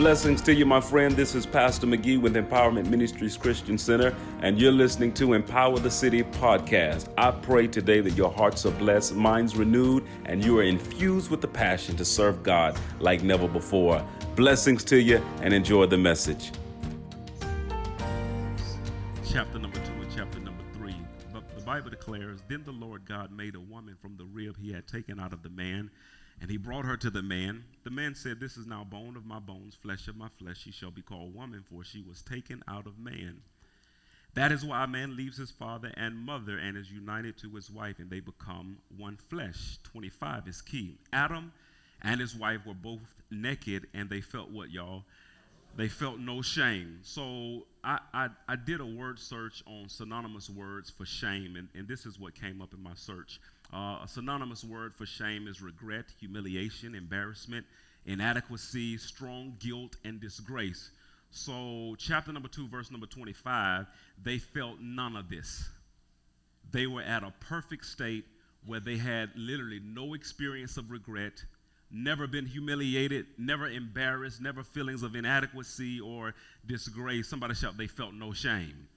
Blessings 0.00 0.40
to 0.40 0.54
you, 0.54 0.64
my 0.64 0.80
friend. 0.80 1.14
This 1.14 1.34
is 1.34 1.44
Pastor 1.44 1.86
McGee 1.86 2.18
with 2.18 2.34
Empowerment 2.34 2.86
Ministries 2.86 3.36
Christian 3.36 3.76
Center, 3.76 4.16
and 4.40 4.58
you're 4.58 4.72
listening 4.72 5.12
to 5.12 5.34
Empower 5.34 5.78
the 5.78 5.90
City 5.90 6.22
podcast. 6.22 7.12
I 7.18 7.30
pray 7.32 7.66
today 7.66 8.00
that 8.00 8.14
your 8.14 8.32
hearts 8.32 8.64
are 8.64 8.70
blessed, 8.70 9.14
minds 9.14 9.56
renewed, 9.56 10.06
and 10.24 10.42
you 10.42 10.58
are 10.58 10.62
infused 10.62 11.30
with 11.30 11.42
the 11.42 11.48
passion 11.48 11.96
to 11.96 12.04
serve 12.06 12.42
God 12.42 12.80
like 12.98 13.22
never 13.22 13.46
before. 13.46 14.02
Blessings 14.36 14.84
to 14.84 14.98
you, 14.98 15.22
and 15.42 15.52
enjoy 15.52 15.84
the 15.84 15.98
message. 15.98 16.50
Chapter 19.30 19.58
number 19.58 19.76
two 19.80 19.92
and 20.00 20.16
chapter 20.16 20.40
number 20.40 20.64
three. 20.72 20.96
But 21.30 21.54
the 21.54 21.62
Bible 21.62 21.90
declares, 21.90 22.40
Then 22.48 22.64
the 22.64 22.72
Lord 22.72 23.04
God 23.04 23.32
made 23.32 23.54
a 23.54 23.60
woman 23.60 23.96
from 24.00 24.16
the 24.16 24.24
rib 24.24 24.56
he 24.58 24.72
had 24.72 24.86
taken 24.86 25.20
out 25.20 25.34
of 25.34 25.42
the 25.42 25.50
man 25.50 25.90
and 26.40 26.50
he 26.50 26.56
brought 26.56 26.86
her 26.86 26.96
to 26.96 27.10
the 27.10 27.22
man. 27.22 27.64
The 27.84 27.90
man 27.90 28.14
said, 28.14 28.40
This 28.40 28.56
is 28.56 28.66
now 28.66 28.84
bone 28.84 29.16
of 29.16 29.26
my 29.26 29.38
bones, 29.38 29.74
flesh 29.74 30.08
of 30.08 30.16
my 30.16 30.28
flesh. 30.38 30.58
She 30.58 30.72
shall 30.72 30.90
be 30.90 31.02
called 31.02 31.34
woman, 31.34 31.64
for 31.70 31.84
she 31.84 32.02
was 32.02 32.22
taken 32.22 32.62
out 32.66 32.86
of 32.86 32.98
man. 32.98 33.42
That 34.34 34.52
is 34.52 34.64
why 34.64 34.84
a 34.84 34.86
man 34.86 35.16
leaves 35.16 35.36
his 35.36 35.50
father 35.50 35.92
and 35.96 36.16
mother 36.16 36.56
and 36.56 36.76
is 36.76 36.90
united 36.90 37.36
to 37.38 37.50
his 37.50 37.70
wife, 37.70 37.98
and 37.98 38.08
they 38.08 38.20
become 38.20 38.78
one 38.96 39.16
flesh. 39.28 39.78
25 39.84 40.46
is 40.48 40.62
key. 40.62 40.96
Adam 41.12 41.52
and 42.02 42.20
his 42.20 42.34
wife 42.34 42.64
were 42.64 42.74
both 42.74 43.00
naked, 43.30 43.88
and 43.92 44.08
they 44.08 44.20
felt 44.20 44.50
what, 44.50 44.70
y'all? 44.70 45.04
They 45.76 45.88
felt 45.88 46.20
no 46.20 46.42
shame. 46.42 47.00
So 47.02 47.66
I, 47.84 47.98
I, 48.14 48.28
I 48.48 48.56
did 48.56 48.80
a 48.80 48.86
word 48.86 49.18
search 49.18 49.62
on 49.66 49.88
synonymous 49.88 50.48
words 50.48 50.90
for 50.90 51.04
shame, 51.04 51.56
and, 51.56 51.68
and 51.74 51.86
this 51.86 52.06
is 52.06 52.18
what 52.18 52.34
came 52.34 52.62
up 52.62 52.72
in 52.72 52.82
my 52.82 52.94
search. 52.94 53.40
Uh, 53.72 54.00
a 54.02 54.08
synonymous 54.08 54.64
word 54.64 54.94
for 54.94 55.06
shame 55.06 55.46
is 55.46 55.62
regret, 55.62 56.06
humiliation, 56.18 56.94
embarrassment, 56.94 57.64
inadequacy, 58.04 58.98
strong 58.98 59.54
guilt, 59.60 59.96
and 60.04 60.20
disgrace. 60.20 60.90
So, 61.30 61.94
chapter 61.96 62.32
number 62.32 62.48
2, 62.48 62.66
verse 62.66 62.90
number 62.90 63.06
25, 63.06 63.86
they 64.22 64.38
felt 64.38 64.80
none 64.80 65.14
of 65.14 65.28
this. 65.28 65.68
They 66.72 66.88
were 66.88 67.02
at 67.02 67.22
a 67.22 67.32
perfect 67.38 67.84
state 67.84 68.24
where 68.66 68.80
they 68.80 68.96
had 68.96 69.30
literally 69.36 69.80
no 69.84 70.14
experience 70.14 70.76
of 70.76 70.90
regret, 70.90 71.44
never 71.92 72.26
been 72.26 72.46
humiliated, 72.46 73.26
never 73.38 73.68
embarrassed, 73.68 74.40
never 74.40 74.64
feelings 74.64 75.04
of 75.04 75.14
inadequacy 75.14 76.00
or 76.00 76.34
disgrace. 76.66 77.28
Somebody 77.28 77.54
shout, 77.54 77.76
they 77.76 77.86
felt 77.86 78.14
no 78.14 78.32
shame. 78.32 78.88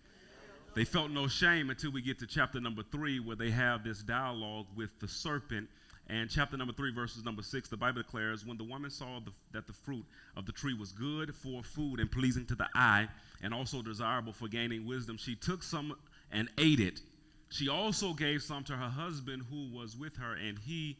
They 0.75 0.85
felt 0.85 1.11
no 1.11 1.27
shame 1.27 1.69
until 1.69 1.91
we 1.91 2.02
get 2.02 2.17
to 2.19 2.27
chapter 2.27 2.59
number 2.59 2.81
three, 2.81 3.19
where 3.19 3.35
they 3.35 3.52
have 3.52 3.83
this 3.83 4.02
dialogue 4.02 4.66
with 4.75 4.89
the 4.99 5.07
serpent. 5.07 5.69
And 6.07 6.30
chapter 6.30 6.57
number 6.57 6.73
three, 6.73 6.91
verses 6.91 7.23
number 7.23 7.43
six, 7.43 7.69
the 7.69 7.77
Bible 7.77 8.02
declares, 8.02 8.43
When 8.43 8.57
the 8.57 8.63
woman 8.63 8.89
saw 8.89 9.19
the, 9.19 9.31
that 9.52 9.67
the 9.67 9.73
fruit 9.73 10.03
of 10.35 10.47
the 10.47 10.52
tree 10.52 10.73
was 10.73 10.91
good 10.91 11.35
for 11.35 11.63
food 11.63 11.99
and 11.99 12.11
pleasing 12.11 12.47
to 12.47 12.55
the 12.55 12.67
eye, 12.73 13.07
and 13.43 13.53
also 13.53 13.83
desirable 13.83 14.33
for 14.33 14.47
gaining 14.47 14.85
wisdom, 14.85 15.15
she 15.15 15.35
took 15.35 15.61
some 15.61 15.95
and 16.31 16.49
ate 16.57 16.80
it. 16.80 17.02
She 17.49 17.69
also 17.69 18.13
gave 18.13 18.41
some 18.41 18.63
to 18.63 18.73
her 18.73 18.89
husband 18.89 19.43
who 19.52 19.69
was 19.71 19.95
with 19.95 20.17
her, 20.17 20.33
and 20.33 20.58
he 20.58 20.97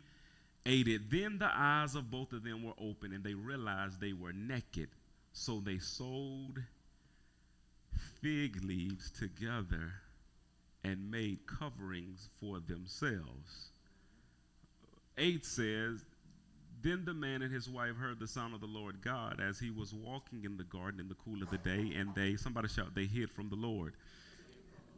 ate 0.68 0.88
it. 0.88 1.10
Then 1.10 1.40
the 1.40 1.50
eyes 1.52 1.96
of 1.96 2.12
both 2.12 2.32
of 2.32 2.44
them 2.44 2.64
were 2.64 2.74
open, 2.78 3.12
and 3.12 3.24
they 3.24 3.34
realized 3.34 4.00
they 4.00 4.14
were 4.14 4.34
naked. 4.34 4.90
So 5.34 5.60
they 5.60 5.80
sold 5.80 6.60
fig 8.24 8.64
leaves 8.64 9.12
together 9.12 9.92
and 10.84 11.12
made 11.12 11.40
coverings 11.46 12.30
for 12.40 12.60
themselves. 12.60 13.72
8 15.18 15.46
says, 15.46 16.06
Then 16.82 17.04
the 17.06 17.14
man 17.14 17.42
and 17.42 17.54
his 17.54 17.70
wife 17.70 17.96
heard 17.98 18.20
the 18.20 18.28
sound 18.28 18.54
of 18.54 18.62
the 18.62 18.68
Lord 18.68 19.02
God 19.02 19.42
as 19.46 19.60
he 19.60 19.70
was 19.70 19.94
walking 19.94 20.46
in 20.46 20.58
the 20.58 20.64
garden 20.64 21.02
in 21.02 21.10
the 21.10 21.16
cool 21.16 21.44
of 21.44 21.50
the 21.50 21.58
day, 21.58 21.94
and 21.96 22.16
they, 22.16 22.38
somebody 22.38 22.70
shout, 22.70 22.96
they 22.96 23.06
hid 23.06 23.30
from 23.30 23.50
the 23.50 23.56
Lord. 23.56 23.94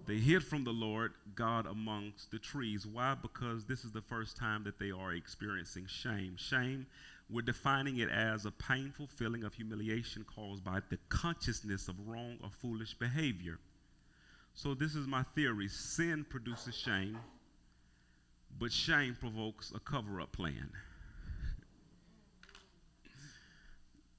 They 0.05 0.17
hid 0.17 0.44
from 0.44 0.63
the 0.63 0.71
Lord 0.71 1.13
God 1.33 1.66
amongst 1.66 2.29
the 2.29 2.38
trees. 2.38 2.85
Why? 2.85 3.16
Because 3.19 3.66
this 3.66 3.83
is 3.83 3.91
the 3.91 4.03
first 4.03 4.38
time 4.38 4.63
that 4.66 4.77
they 4.77 4.91
are 4.91 5.13
experiencing 5.13 5.88
shame. 5.88 6.35
Shame 6.38 6.85
we're 7.30 7.41
defining 7.41 7.97
it 7.97 8.09
as 8.09 8.46
a 8.46 8.52
painful 8.52 9.08
feeling 9.08 9.44
of 9.44 9.53
humiliation 9.53 10.24
caused 10.24 10.63
by 10.63 10.80
the 10.90 10.97
consciousness 11.09 11.88
of 11.88 11.96
wrong 12.06 12.38
or 12.44 12.50
foolish 12.50 12.94
behavior. 12.94 13.58
So, 14.53 14.74
this 14.74 14.96
is 14.96 15.08
my 15.08 15.24
theory 15.24 15.68
sin 15.68 16.25
produces 16.30 16.75
shame, 16.75 17.18
but 18.58 18.72
shame 18.72 19.18
provokes 19.19 19.74
a 19.75 19.80
cover 19.80 20.22
up 20.22 20.31
plan. 20.31 20.69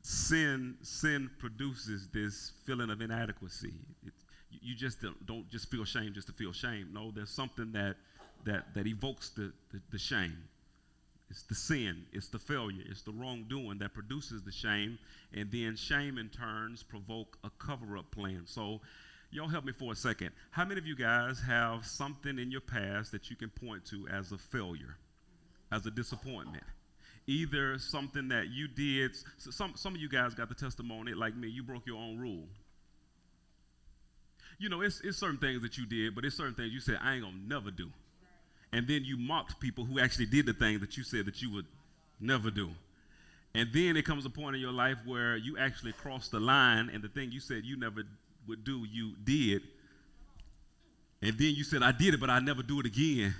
sin, 0.06 0.76
sin 0.82 1.28
produces 1.38 2.08
this 2.08 2.52
feeling 2.64 2.90
of 2.90 3.00
inadequacy. 3.00 3.74
It, 4.04 4.12
you 4.50 4.74
just 4.76 4.98
don't, 5.26 5.48
just 5.50 5.68
feel 5.70 5.84
shame 5.84 6.12
just 6.14 6.28
to 6.28 6.32
feel 6.32 6.52
shame. 6.52 6.90
No, 6.92 7.10
there's 7.10 7.30
something 7.30 7.72
that, 7.72 7.96
that, 8.44 8.72
that 8.74 8.86
evokes 8.86 9.30
the, 9.30 9.52
the, 9.72 9.80
the 9.90 9.98
shame. 9.98 10.36
It's 11.28 11.42
the 11.42 11.54
sin, 11.54 12.06
it's 12.12 12.28
the 12.28 12.38
failure, 12.38 12.84
it's 12.88 13.02
the 13.02 13.10
wrongdoing 13.10 13.78
that 13.78 13.94
produces 13.94 14.42
the 14.42 14.52
shame, 14.52 14.98
and 15.34 15.50
then 15.50 15.74
shame 15.74 16.18
in 16.18 16.28
turns 16.28 16.82
provoke 16.84 17.36
a 17.42 17.50
cover-up 17.58 18.10
plan. 18.12 18.42
So, 18.46 18.80
y'all 19.30 19.48
help 19.48 19.64
me 19.64 19.72
for 19.72 19.92
a 19.92 19.96
second. 19.96 20.30
How 20.50 20.64
many 20.64 20.78
of 20.78 20.86
you 20.86 20.94
guys 20.94 21.40
have 21.40 21.84
something 21.84 22.38
in 22.38 22.50
your 22.50 22.60
past 22.60 23.10
that 23.10 23.28
you 23.28 23.36
can 23.36 23.50
point 23.50 23.84
to 23.86 24.06
as 24.08 24.30
a 24.30 24.38
failure, 24.38 24.96
as 25.72 25.84
a 25.86 25.90
disappointment? 25.90 26.64
Either 27.26 27.76
something 27.78 28.28
that 28.28 28.50
you 28.50 28.68
did. 28.68 29.10
So 29.38 29.50
some 29.50 29.72
some 29.74 29.96
of 29.96 30.00
you 30.00 30.08
guys 30.08 30.32
got 30.32 30.48
the 30.48 30.54
testimony 30.54 31.12
like 31.12 31.36
me. 31.36 31.48
You 31.48 31.64
broke 31.64 31.84
your 31.84 31.98
own 31.98 32.18
rule. 32.18 32.44
You 34.60 34.68
know, 34.68 34.80
it's, 34.80 35.00
it's 35.02 35.18
certain 35.18 35.38
things 35.38 35.60
that 35.62 35.76
you 35.76 35.86
did, 35.86 36.14
but 36.14 36.24
it's 36.24 36.36
certain 36.36 36.54
things 36.54 36.72
you 36.72 36.78
said 36.78 36.98
I 37.02 37.14
ain't 37.14 37.24
gonna 37.24 37.36
never 37.48 37.72
do 37.72 37.90
and 38.76 38.86
then 38.86 39.06
you 39.06 39.16
mocked 39.16 39.58
people 39.58 39.86
who 39.86 39.98
actually 39.98 40.26
did 40.26 40.44
the 40.44 40.52
thing 40.52 40.80
that 40.80 40.98
you 40.98 41.02
said 41.02 41.24
that 41.24 41.40
you 41.40 41.50
would 41.50 41.64
never 42.20 42.50
do. 42.50 42.68
And 43.54 43.70
then 43.72 43.96
it 43.96 44.04
comes 44.04 44.26
a 44.26 44.30
point 44.30 44.54
in 44.54 44.60
your 44.60 44.70
life 44.70 44.98
where 45.06 45.38
you 45.38 45.56
actually 45.56 45.92
cross 45.92 46.28
the 46.28 46.38
line, 46.38 46.90
and 46.92 47.02
the 47.02 47.08
thing 47.08 47.32
you 47.32 47.40
said 47.40 47.64
you 47.64 47.78
never 47.78 48.02
would 48.46 48.64
do, 48.64 48.84
you 48.92 49.14
did. 49.24 49.62
And 51.22 51.38
then 51.38 51.54
you 51.54 51.64
said, 51.64 51.82
I 51.82 51.90
did 51.90 52.12
it, 52.12 52.20
but 52.20 52.28
I 52.28 52.38
never 52.38 52.62
do 52.62 52.78
it 52.80 52.84
again. 52.84 53.34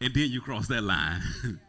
And 0.00 0.14
then 0.14 0.30
you 0.30 0.40
cross 0.40 0.68
that 0.68 0.82
line. 0.82 1.20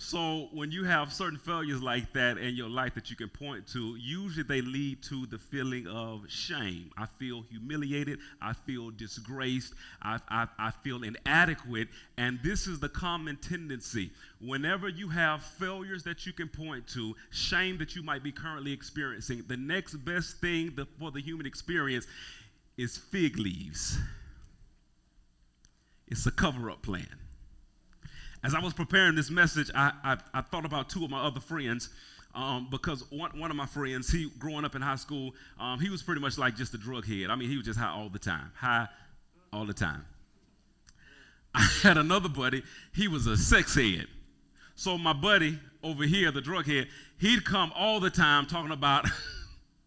So 0.00 0.48
when 0.52 0.70
you 0.70 0.84
have 0.84 1.12
certain 1.12 1.40
failures 1.40 1.82
like 1.82 2.12
that 2.12 2.38
in 2.38 2.54
your 2.54 2.68
life 2.68 2.94
that 2.94 3.10
you 3.10 3.16
can 3.16 3.28
point 3.28 3.66
to, 3.72 3.96
usually 3.96 4.44
they 4.44 4.60
lead 4.60 5.02
to 5.02 5.26
the 5.26 5.38
feeling 5.38 5.88
of 5.88 6.22
shame. 6.28 6.92
I 6.96 7.06
feel 7.18 7.42
humiliated. 7.50 8.20
I 8.40 8.52
feel 8.52 8.90
disgraced. 8.90 9.74
I, 10.00 10.20
I, 10.28 10.46
I 10.56 10.70
feel 10.70 11.02
inadequate. 11.02 11.88
And 12.16 12.38
this 12.44 12.68
is 12.68 12.78
the 12.78 12.88
common 12.88 13.38
tendency. 13.38 14.12
Whenever 14.40 14.88
you 14.88 15.08
have 15.08 15.42
failures 15.42 16.04
that 16.04 16.24
you 16.26 16.32
can 16.32 16.48
point 16.48 16.86
to, 16.94 17.16
shame 17.30 17.76
that 17.78 17.96
you 17.96 18.04
might 18.04 18.22
be 18.22 18.30
currently 18.30 18.72
experiencing, 18.72 19.42
the 19.48 19.56
next 19.56 19.94
best 20.04 20.36
thing 20.40 20.78
for 21.00 21.10
the 21.10 21.20
human 21.20 21.44
experience 21.44 22.06
is 22.76 22.96
fig 22.96 23.36
leaves. 23.36 23.98
It's 26.06 26.24
a 26.24 26.30
cover 26.30 26.70
up 26.70 26.82
plan 26.82 27.08
as 28.44 28.54
I 28.54 28.60
was 28.60 28.72
preparing 28.72 29.14
this 29.14 29.30
message, 29.30 29.70
I, 29.74 29.92
I, 30.04 30.16
I 30.34 30.40
thought 30.42 30.64
about 30.64 30.88
two 30.88 31.04
of 31.04 31.10
my 31.10 31.22
other 31.22 31.40
friends. 31.40 31.90
Um, 32.34 32.68
because 32.70 33.10
one, 33.10 33.36
one 33.38 33.50
of 33.50 33.56
my 33.56 33.66
friends, 33.66 34.10
he 34.10 34.30
growing 34.38 34.64
up 34.64 34.74
in 34.76 34.82
high 34.82 34.96
school, 34.96 35.34
um, 35.58 35.80
he 35.80 35.88
was 35.88 36.02
pretty 36.02 36.20
much 36.20 36.38
like 36.38 36.54
just 36.56 36.74
a 36.74 36.78
drug 36.78 37.06
head. 37.06 37.30
I 37.30 37.36
mean, 37.36 37.48
he 37.48 37.56
was 37.56 37.64
just 37.64 37.78
high 37.78 37.90
all 37.90 38.10
the 38.10 38.18
time, 38.18 38.52
high 38.54 38.86
all 39.52 39.64
the 39.64 39.74
time. 39.74 40.04
I 41.54 41.66
had 41.82 41.96
another 41.96 42.28
buddy, 42.28 42.62
he 42.94 43.08
was 43.08 43.26
a 43.26 43.36
sex 43.36 43.74
head. 43.74 44.06
So 44.74 44.96
my 44.98 45.14
buddy 45.14 45.58
over 45.82 46.04
here, 46.04 46.30
the 46.30 46.40
drug 46.40 46.66
head, 46.66 46.88
he'd 47.18 47.44
come 47.44 47.72
all 47.74 47.98
the 47.98 48.10
time 48.10 48.46
talking 48.46 48.70
about 48.70 49.06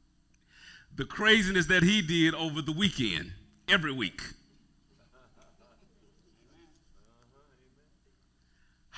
the 0.95 1.05
craziness 1.05 1.67
that 1.67 1.83
he 1.83 2.01
did 2.01 2.33
over 2.35 2.61
the 2.61 2.73
weekend, 2.73 3.31
every 3.69 3.93
week. 3.93 4.21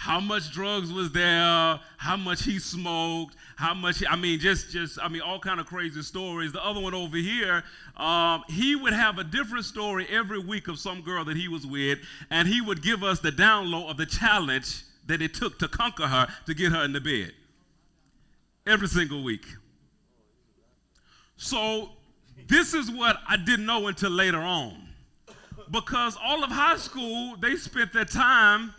How 0.04 0.20
much 0.20 0.52
drugs 0.52 0.92
was 0.92 1.14
there, 1.14 1.80
how 1.96 2.18
much 2.18 2.44
he 2.44 2.60
smoked, 2.60 3.38
how 3.56 3.74
much 3.74 4.04
I 4.10 4.18
mean, 4.18 4.38
just 4.38 4.70
just 4.70 5.00
I 5.02 5.08
mean, 5.08 5.22
all 5.22 5.40
kind 5.40 5.62
of 5.62 5.66
crazy 5.66 6.02
stories. 6.02 6.52
The 6.52 6.62
other 6.62 6.82
one 6.82 6.94
over 6.94 7.16
here, 7.16 7.64
um, 7.96 8.44
he 8.50 8.76
would 8.76 8.92
have 8.92 9.18
a 9.18 9.24
different 9.24 9.64
story 9.64 10.06
every 10.10 10.40
week 10.40 10.68
of 10.68 10.78
some 10.78 11.00
girl 11.00 11.24
that 11.24 11.38
he 11.38 11.48
was 11.48 11.66
with, 11.66 12.00
and 12.30 12.50
he 12.50 12.60
would 12.60 12.84
give 12.84 13.02
us 13.02 13.22
the 13.22 13.32
download 13.32 13.90
of 13.90 13.96
the 13.96 14.06
challenge 14.06 14.84
that 15.08 15.22
it 15.22 15.34
took 15.34 15.58
to 15.60 15.70
conquer 15.70 16.06
her 16.06 16.28
to 16.48 16.54
get 16.54 16.74
her 16.74 16.84
in 16.84 16.92
the 16.92 17.00
bed 17.00 17.32
every 18.68 18.90
single 18.90 19.24
week. 19.24 19.46
So 21.38 21.92
this 22.50 22.74
is 22.74 22.92
what 22.92 23.20
I 23.26 23.38
didn't 23.38 23.66
know 23.66 23.88
until 23.88 24.12
later 24.12 24.42
on, 24.42 24.86
because 25.72 26.18
all 26.22 26.44
of 26.44 26.50
high 26.52 26.76
school 26.76 27.38
they 27.38 27.56
spent 27.56 27.94
their 27.94 28.04
time 28.04 28.74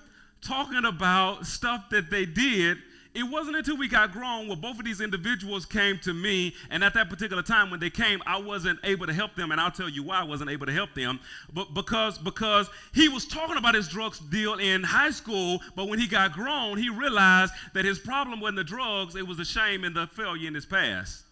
talking 0.44 0.84
about 0.84 1.46
stuff 1.46 1.90
that 1.90 2.10
they 2.10 2.26
did 2.26 2.78
it 3.14 3.22
wasn't 3.22 3.54
until 3.54 3.76
we 3.76 3.86
got 3.86 4.10
grown 4.12 4.48
where 4.48 4.56
both 4.56 4.76
of 4.80 4.84
these 4.84 5.00
individuals 5.00 5.64
came 5.64 5.98
to 6.00 6.12
me, 6.12 6.52
and 6.68 6.82
at 6.82 6.94
that 6.94 7.08
particular 7.08 7.44
time 7.44 7.70
when 7.70 7.78
they 7.78 7.90
came, 7.90 8.20
I 8.26 8.38
wasn't 8.38 8.80
able 8.82 9.06
to 9.06 9.12
help 9.12 9.36
them, 9.36 9.52
and 9.52 9.60
I'll 9.60 9.70
tell 9.70 9.88
you 9.88 10.02
why 10.02 10.18
I 10.18 10.24
wasn't 10.24 10.50
able 10.50 10.66
to 10.66 10.72
help 10.72 10.94
them. 10.94 11.20
But 11.52 11.74
because 11.74 12.18
because 12.18 12.68
he 12.92 13.08
was 13.08 13.24
talking 13.24 13.56
about 13.56 13.76
his 13.76 13.86
drugs 13.86 14.18
deal 14.18 14.54
in 14.54 14.82
high 14.82 15.12
school, 15.12 15.60
but 15.76 15.88
when 15.88 16.00
he 16.00 16.08
got 16.08 16.32
grown, 16.32 16.76
he 16.76 16.90
realized 16.90 17.52
that 17.72 17.84
his 17.84 18.00
problem 18.00 18.40
wasn't 18.40 18.56
the 18.56 18.64
drugs, 18.64 19.14
it 19.14 19.26
was 19.26 19.36
the 19.36 19.44
shame 19.44 19.84
and 19.84 19.94
the 19.94 20.08
failure 20.08 20.48
in 20.48 20.54
his 20.54 20.66
past. 20.66 21.22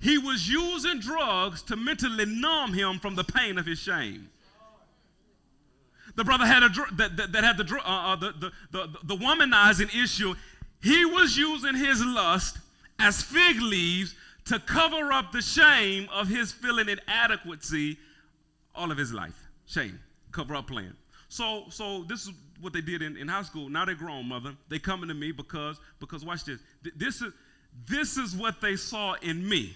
He 0.00 0.18
was 0.18 0.46
using 0.46 1.00
drugs 1.00 1.62
to 1.62 1.76
mentally 1.76 2.26
numb 2.26 2.74
him 2.74 2.98
from 2.98 3.14
the 3.14 3.24
pain 3.24 3.56
of 3.56 3.64
his 3.64 3.78
shame. 3.78 4.28
The 6.14 6.24
brother 6.24 6.44
had 6.44 6.62
a 6.62 6.68
that, 6.96 7.16
that, 7.16 7.32
that 7.32 7.44
had 7.44 7.56
the, 7.56 7.76
uh, 7.76 8.12
uh, 8.12 8.16
the, 8.16 8.32
the, 8.32 8.52
the, 8.70 8.98
the 9.04 9.16
womanizing 9.16 9.94
issue. 9.94 10.34
He 10.82 11.04
was 11.04 11.36
using 11.36 11.74
his 11.74 12.04
lust 12.04 12.58
as 12.98 13.22
fig 13.22 13.60
leaves 13.60 14.14
to 14.46 14.58
cover 14.58 15.12
up 15.12 15.32
the 15.32 15.40
shame 15.40 16.08
of 16.12 16.28
his 16.28 16.52
feeling 16.52 16.88
inadequacy 16.88 17.98
all 18.74 18.90
of 18.90 18.98
his 18.98 19.12
life. 19.12 19.48
Shame, 19.66 19.98
cover 20.32 20.54
up 20.54 20.66
plan. 20.66 20.94
So, 21.28 21.64
so 21.70 22.04
this 22.04 22.26
is 22.26 22.32
what 22.60 22.72
they 22.72 22.80
did 22.80 23.00
in, 23.00 23.16
in 23.16 23.28
high 23.28 23.42
school. 23.42 23.68
Now 23.68 23.84
they're 23.84 23.94
grown, 23.94 24.28
mother. 24.28 24.54
They 24.68 24.78
coming 24.78 25.08
to 25.08 25.14
me 25.14 25.32
because, 25.32 25.78
because 25.98 26.24
watch 26.24 26.44
this. 26.44 26.58
This 26.96 27.22
is, 27.22 27.32
this 27.88 28.16
is 28.16 28.36
what 28.36 28.60
they 28.60 28.76
saw 28.76 29.14
in 29.22 29.48
me. 29.48 29.74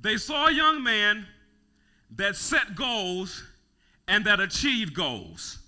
They 0.00 0.16
saw 0.18 0.46
a 0.48 0.52
young 0.52 0.82
man 0.82 1.26
that 2.16 2.36
set 2.36 2.76
goals 2.76 3.42
and 4.08 4.24
that 4.26 4.40
achieved 4.40 4.94
goals. 4.94 5.58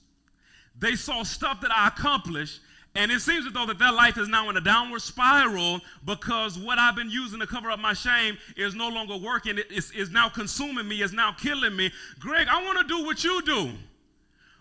They 0.78 0.94
saw 0.94 1.22
stuff 1.22 1.60
that 1.62 1.70
I 1.72 1.88
accomplished, 1.88 2.60
and 2.94 3.10
it 3.10 3.20
seems 3.20 3.46
as 3.46 3.52
though 3.52 3.66
that 3.66 3.78
their 3.78 3.92
life 3.92 4.18
is 4.18 4.28
now 4.28 4.48
in 4.50 4.56
a 4.56 4.60
downward 4.60 5.02
spiral 5.02 5.80
because 6.04 6.58
what 6.58 6.78
I've 6.78 6.96
been 6.96 7.10
using 7.10 7.40
to 7.40 7.46
cover 7.46 7.70
up 7.70 7.78
my 7.78 7.92
shame 7.92 8.38
is 8.56 8.74
no 8.74 8.88
longer 8.88 9.16
working. 9.16 9.58
It 9.58 9.70
is, 9.70 9.90
is 9.92 10.10
now 10.10 10.28
consuming 10.28 10.88
me, 10.88 11.02
is 11.02 11.12
now 11.12 11.32
killing 11.32 11.76
me. 11.76 11.90
Greg, 12.18 12.48
I 12.48 12.62
want 12.64 12.78
to 12.78 12.84
do 12.86 13.04
what 13.04 13.22
you 13.22 13.42
do. 13.42 13.70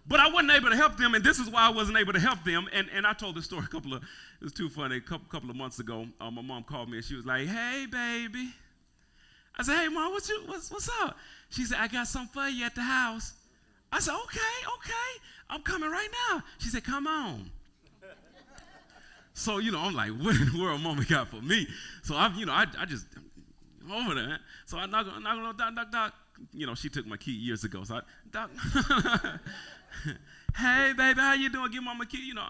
But 0.07 0.19
I 0.19 0.29
wasn't 0.29 0.51
able 0.51 0.69
to 0.69 0.75
help 0.75 0.97
them, 0.97 1.15
and 1.15 1.23
this 1.23 1.39
is 1.39 1.49
why 1.49 1.65
I 1.65 1.69
wasn't 1.69 1.97
able 1.97 2.13
to 2.13 2.19
help 2.19 2.43
them. 2.43 2.67
And, 2.71 2.87
and 2.93 3.07
I 3.07 3.13
told 3.13 3.35
this 3.35 3.45
story 3.45 3.63
a 3.65 3.67
couple 3.67 3.93
of, 3.93 4.03
it 4.03 4.43
was 4.43 4.53
too 4.53 4.69
funny, 4.69 4.97
a 4.97 5.01
couple, 5.01 5.27
couple 5.29 5.49
of 5.49 5.55
months 5.55 5.79
ago. 5.79 6.05
Uh, 6.21 6.29
my 6.29 6.43
mom 6.43 6.63
called 6.63 6.89
me 6.89 6.97
and 6.97 7.05
she 7.05 7.15
was 7.15 7.25
like, 7.25 7.47
hey, 7.47 7.87
baby. 7.89 8.53
I 9.57 9.63
said, 9.63 9.77
hey, 9.77 9.87
mom, 9.87 10.11
what's, 10.11 10.29
you, 10.29 10.43
what's, 10.45 10.69
what's 10.69 10.89
up? 11.01 11.17
She 11.49 11.65
said, 11.65 11.77
I 11.79 11.87
got 11.87 12.07
something 12.07 12.33
for 12.33 12.47
you 12.47 12.65
at 12.65 12.75
the 12.75 12.81
house. 12.81 13.33
I 13.95 13.99
said, 13.99 14.13
okay, 14.25 14.39
okay, 14.75 15.23
I'm 15.49 15.61
coming 15.61 15.89
right 15.89 16.09
now. 16.29 16.43
She 16.57 16.67
said, 16.67 16.83
come 16.83 17.07
on. 17.07 17.49
so, 19.33 19.59
you 19.59 19.71
know, 19.71 19.79
I'm 19.79 19.93
like, 19.93 20.09
what 20.21 20.35
in 20.35 20.51
the 20.51 20.61
world 20.61 20.81
mama 20.81 21.05
got 21.05 21.29
for 21.29 21.41
me? 21.41 21.65
So 22.03 22.13
I, 22.13 22.29
you 22.35 22.45
know, 22.45 22.51
I, 22.51 22.65
I 22.77 22.85
just 22.85 23.05
over 23.89 24.13
there. 24.13 24.39
So 24.65 24.77
I 24.77 24.85
knock, 24.85 25.07
knock, 25.07 25.23
knock, 25.23 25.57
knock, 25.57 25.73
knock, 25.73 25.93
knock. 25.93 26.13
You 26.51 26.67
know, 26.67 26.75
she 26.75 26.89
took 26.89 27.07
my 27.07 27.15
key 27.15 27.31
years 27.31 27.63
ago. 27.63 27.85
So 27.85 27.95
I, 27.95 28.01
doc, 28.33 28.49
hey, 30.57 30.91
baby, 30.97 31.21
how 31.21 31.33
you 31.35 31.49
doing? 31.49 31.71
Give 31.71 31.81
mama 31.81 32.03
a 32.03 32.05
key. 32.05 32.25
You 32.27 32.33
know, 32.33 32.49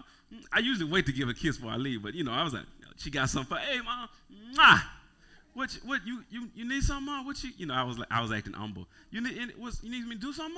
I 0.51 0.59
usually 0.59 0.89
wait 0.89 1.05
to 1.05 1.13
give 1.13 1.29
a 1.29 1.33
kiss 1.35 1.57
before 1.57 1.73
I 1.73 1.77
leave, 1.77 2.01
but 2.01 2.15
you 2.15 2.23
know, 2.23 2.31
I 2.31 2.43
was 2.43 2.55
like, 2.55 2.65
she 2.97 3.11
got 3.11 3.29
something 3.29 3.55
for, 3.55 3.61
hey, 3.61 3.81
mom, 3.81 4.09
mwah. 4.55 4.81
What, 5.53 5.77
what 5.85 6.01
you, 6.07 6.23
you, 6.31 6.49
you 6.55 6.67
need 6.67 6.81
something, 6.81 7.05
mom? 7.05 7.27
What 7.27 7.43
you, 7.43 7.51
you 7.55 7.67
know, 7.67 7.75
I 7.75 7.83
was 7.83 7.99
like, 7.99 8.07
I 8.09 8.19
was 8.21 8.31
acting 8.31 8.53
humble. 8.53 8.87
You 9.11 9.21
need, 9.21 9.55
was, 9.59 9.83
you 9.83 9.91
need 9.91 10.07
me 10.07 10.15
to 10.15 10.21
do 10.21 10.33
something? 10.33 10.57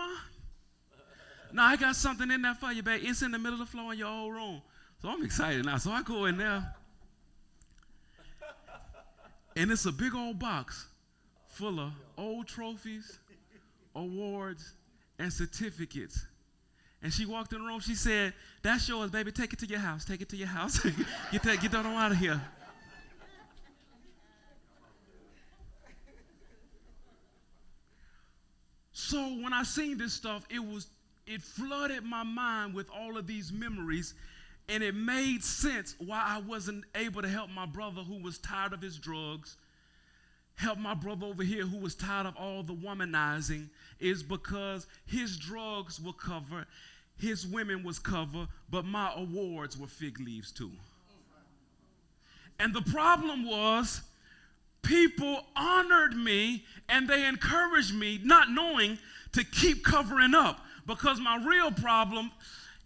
No, 1.51 1.63
I 1.63 1.75
got 1.75 1.95
something 1.95 2.29
in 2.29 2.41
there 2.41 2.55
for 2.55 2.71
you, 2.71 2.83
babe. 2.83 3.01
It's 3.03 3.21
in 3.21 3.31
the 3.31 3.39
middle 3.39 3.61
of 3.61 3.67
the 3.67 3.71
floor 3.71 3.93
in 3.93 3.99
your 3.99 4.09
old 4.09 4.33
room. 4.33 4.61
So 5.01 5.09
I'm 5.09 5.23
excited 5.23 5.65
now. 5.65 5.77
So 5.77 5.91
I 5.91 6.01
go 6.01 6.25
in 6.25 6.37
there, 6.37 6.75
and 9.55 9.71
it's 9.71 9.85
a 9.85 9.91
big 9.91 10.15
old 10.15 10.39
box 10.39 10.87
full 11.47 11.79
of 11.79 11.91
old 12.17 12.47
trophies, 12.47 13.19
awards, 13.95 14.73
and 15.19 15.31
certificates. 15.31 16.25
And 17.01 17.13
she 17.13 17.25
walked 17.25 17.53
in 17.53 17.59
the 17.59 17.65
room. 17.65 17.79
She 17.79 17.95
said, 17.95 18.33
"That's 18.63 18.89
yours, 18.89 19.11
baby. 19.11 19.31
Take 19.31 19.53
it 19.53 19.59
to 19.59 19.67
your 19.67 19.79
house. 19.79 20.03
Take 20.03 20.21
it 20.21 20.29
to 20.29 20.35
your 20.35 20.47
house. 20.47 20.79
get 21.31 21.43
that. 21.43 21.61
Get 21.61 21.71
that 21.71 21.85
on 21.85 21.93
out 21.93 22.11
of 22.11 22.17
here." 22.17 22.41
So 28.91 29.19
when 29.41 29.53
I 29.53 29.61
seen 29.61 29.99
this 29.99 30.13
stuff, 30.13 30.43
it 30.49 30.59
was 30.59 30.87
it 31.27 31.41
flooded 31.41 32.03
my 32.03 32.23
mind 32.23 32.73
with 32.73 32.89
all 32.89 33.17
of 33.17 33.27
these 33.27 33.51
memories 33.51 34.13
and 34.69 34.83
it 34.83 34.95
made 34.95 35.43
sense 35.43 35.95
why 35.99 36.23
I 36.25 36.39
wasn't 36.39 36.85
able 36.95 37.21
to 37.21 37.27
help 37.27 37.49
my 37.49 37.65
brother 37.65 38.01
who 38.01 38.21
was 38.21 38.37
tired 38.37 38.73
of 38.73 38.81
his 38.81 38.97
drugs, 38.97 39.55
help 40.55 40.77
my 40.77 40.93
brother 40.93 41.25
over 41.25 41.43
here 41.43 41.65
who 41.65 41.77
was 41.77 41.95
tired 41.95 42.25
of 42.25 42.35
all 42.35 42.63
the 42.63 42.73
womanizing, 42.73 43.69
is 43.99 44.23
because 44.23 44.87
his 45.05 45.37
drugs 45.37 46.01
were 46.01 46.13
covered, 46.13 46.65
his 47.17 47.47
women 47.47 47.83
was 47.83 47.97
covered, 47.97 48.47
but 48.69 48.83
my 48.83 49.11
awards 49.15 49.77
were 49.77 49.87
fig 49.87 50.19
leaves 50.19 50.51
too. 50.51 50.71
And 52.59 52.73
the 52.73 52.81
problem 52.81 53.45
was, 53.45 54.01
people 54.81 55.45
honored 55.55 56.15
me 56.15 56.65
and 56.89 57.07
they 57.07 57.25
encouraged 57.25 57.93
me, 57.93 58.19
not 58.23 58.49
knowing 58.49 58.97
to 59.33 59.43
keep 59.45 59.83
covering 59.83 60.33
up 60.33 60.59
because 60.87 61.19
my 61.19 61.37
real 61.45 61.71
problem 61.71 62.31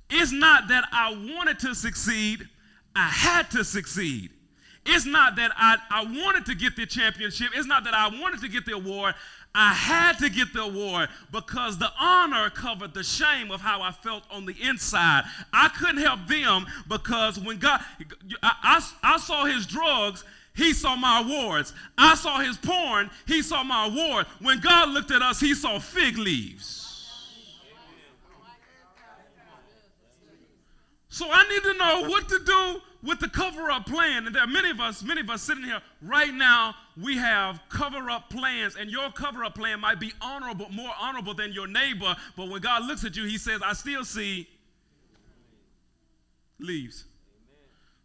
is 0.09 0.31
not 0.31 0.67
that 0.67 0.83
I 0.91 1.11
wanted 1.35 1.59
to 1.59 1.73
succeed, 1.73 2.47
I 2.95 3.07
had 3.07 3.49
to 3.51 3.63
succeed. 3.63 4.31
It's 4.85 5.05
not 5.05 5.35
that 5.35 5.51
I, 5.55 5.77
I 5.89 6.03
wanted 6.03 6.45
to 6.47 6.55
get 6.55 6.75
the 6.75 6.85
championship. 6.85 7.49
It's 7.55 7.67
not 7.67 7.83
that 7.83 7.93
I 7.93 8.07
wanted 8.19 8.41
to 8.41 8.49
get 8.49 8.65
the 8.65 8.73
award. 8.73 9.13
I 9.53 9.73
had 9.73 10.17
to 10.19 10.29
get 10.29 10.53
the 10.53 10.63
award 10.63 11.09
because 11.31 11.77
the 11.77 11.91
honor 11.99 12.49
covered 12.49 12.93
the 12.93 13.03
shame 13.03 13.51
of 13.51 13.61
how 13.61 13.81
I 13.81 13.91
felt 13.91 14.23
on 14.31 14.45
the 14.45 14.55
inside. 14.61 15.23
I 15.53 15.69
couldn't 15.69 15.97
help 15.97 16.25
them 16.27 16.65
because 16.87 17.39
when 17.39 17.59
God, 17.59 17.81
I, 18.41 18.53
I, 19.03 19.13
I 19.15 19.17
saw 19.17 19.45
his 19.45 19.65
drugs 19.65 20.23
he 20.53 20.73
saw 20.73 20.95
my 20.95 21.21
awards. 21.21 21.73
I 21.97 22.15
saw 22.15 22.39
his 22.39 22.57
porn, 22.57 23.09
he 23.25 23.41
saw 23.41 23.63
my 23.63 23.87
award. 23.87 24.25
When 24.41 24.59
God 24.59 24.89
looked 24.89 25.11
at 25.11 25.21
us, 25.21 25.39
he 25.39 25.53
saw 25.53 25.79
fig 25.79 26.17
leaves. 26.17 26.80
So 31.11 31.27
I 31.29 31.43
need 31.49 31.61
to 31.63 31.73
know 31.73 32.09
what 32.09 32.29
to 32.29 32.39
do 32.39 32.81
with 33.03 33.19
the 33.19 33.27
cover 33.27 33.69
up 33.69 33.85
plan. 33.85 34.27
And 34.27 34.33
there 34.33 34.43
are 34.43 34.47
many 34.47 34.69
of 34.69 34.79
us, 34.79 35.03
many 35.03 35.19
of 35.19 35.29
us 35.29 35.41
sitting 35.41 35.65
here 35.65 35.81
right 36.01 36.33
now, 36.33 36.73
we 36.99 37.17
have 37.17 37.59
cover 37.67 38.09
up 38.09 38.29
plans, 38.29 38.77
and 38.77 38.89
your 38.89 39.11
cover 39.11 39.43
up 39.43 39.55
plan 39.55 39.81
might 39.81 39.99
be 39.99 40.13
honorable, 40.21 40.69
more 40.69 40.93
honorable 40.97 41.33
than 41.33 41.51
your 41.51 41.67
neighbor. 41.67 42.15
But 42.37 42.47
when 42.47 42.61
God 42.61 42.85
looks 42.85 43.03
at 43.03 43.17
you, 43.17 43.25
he 43.25 43.37
says, 43.37 43.61
I 43.61 43.73
still 43.73 44.05
see 44.05 44.47
leaves. 46.59 47.03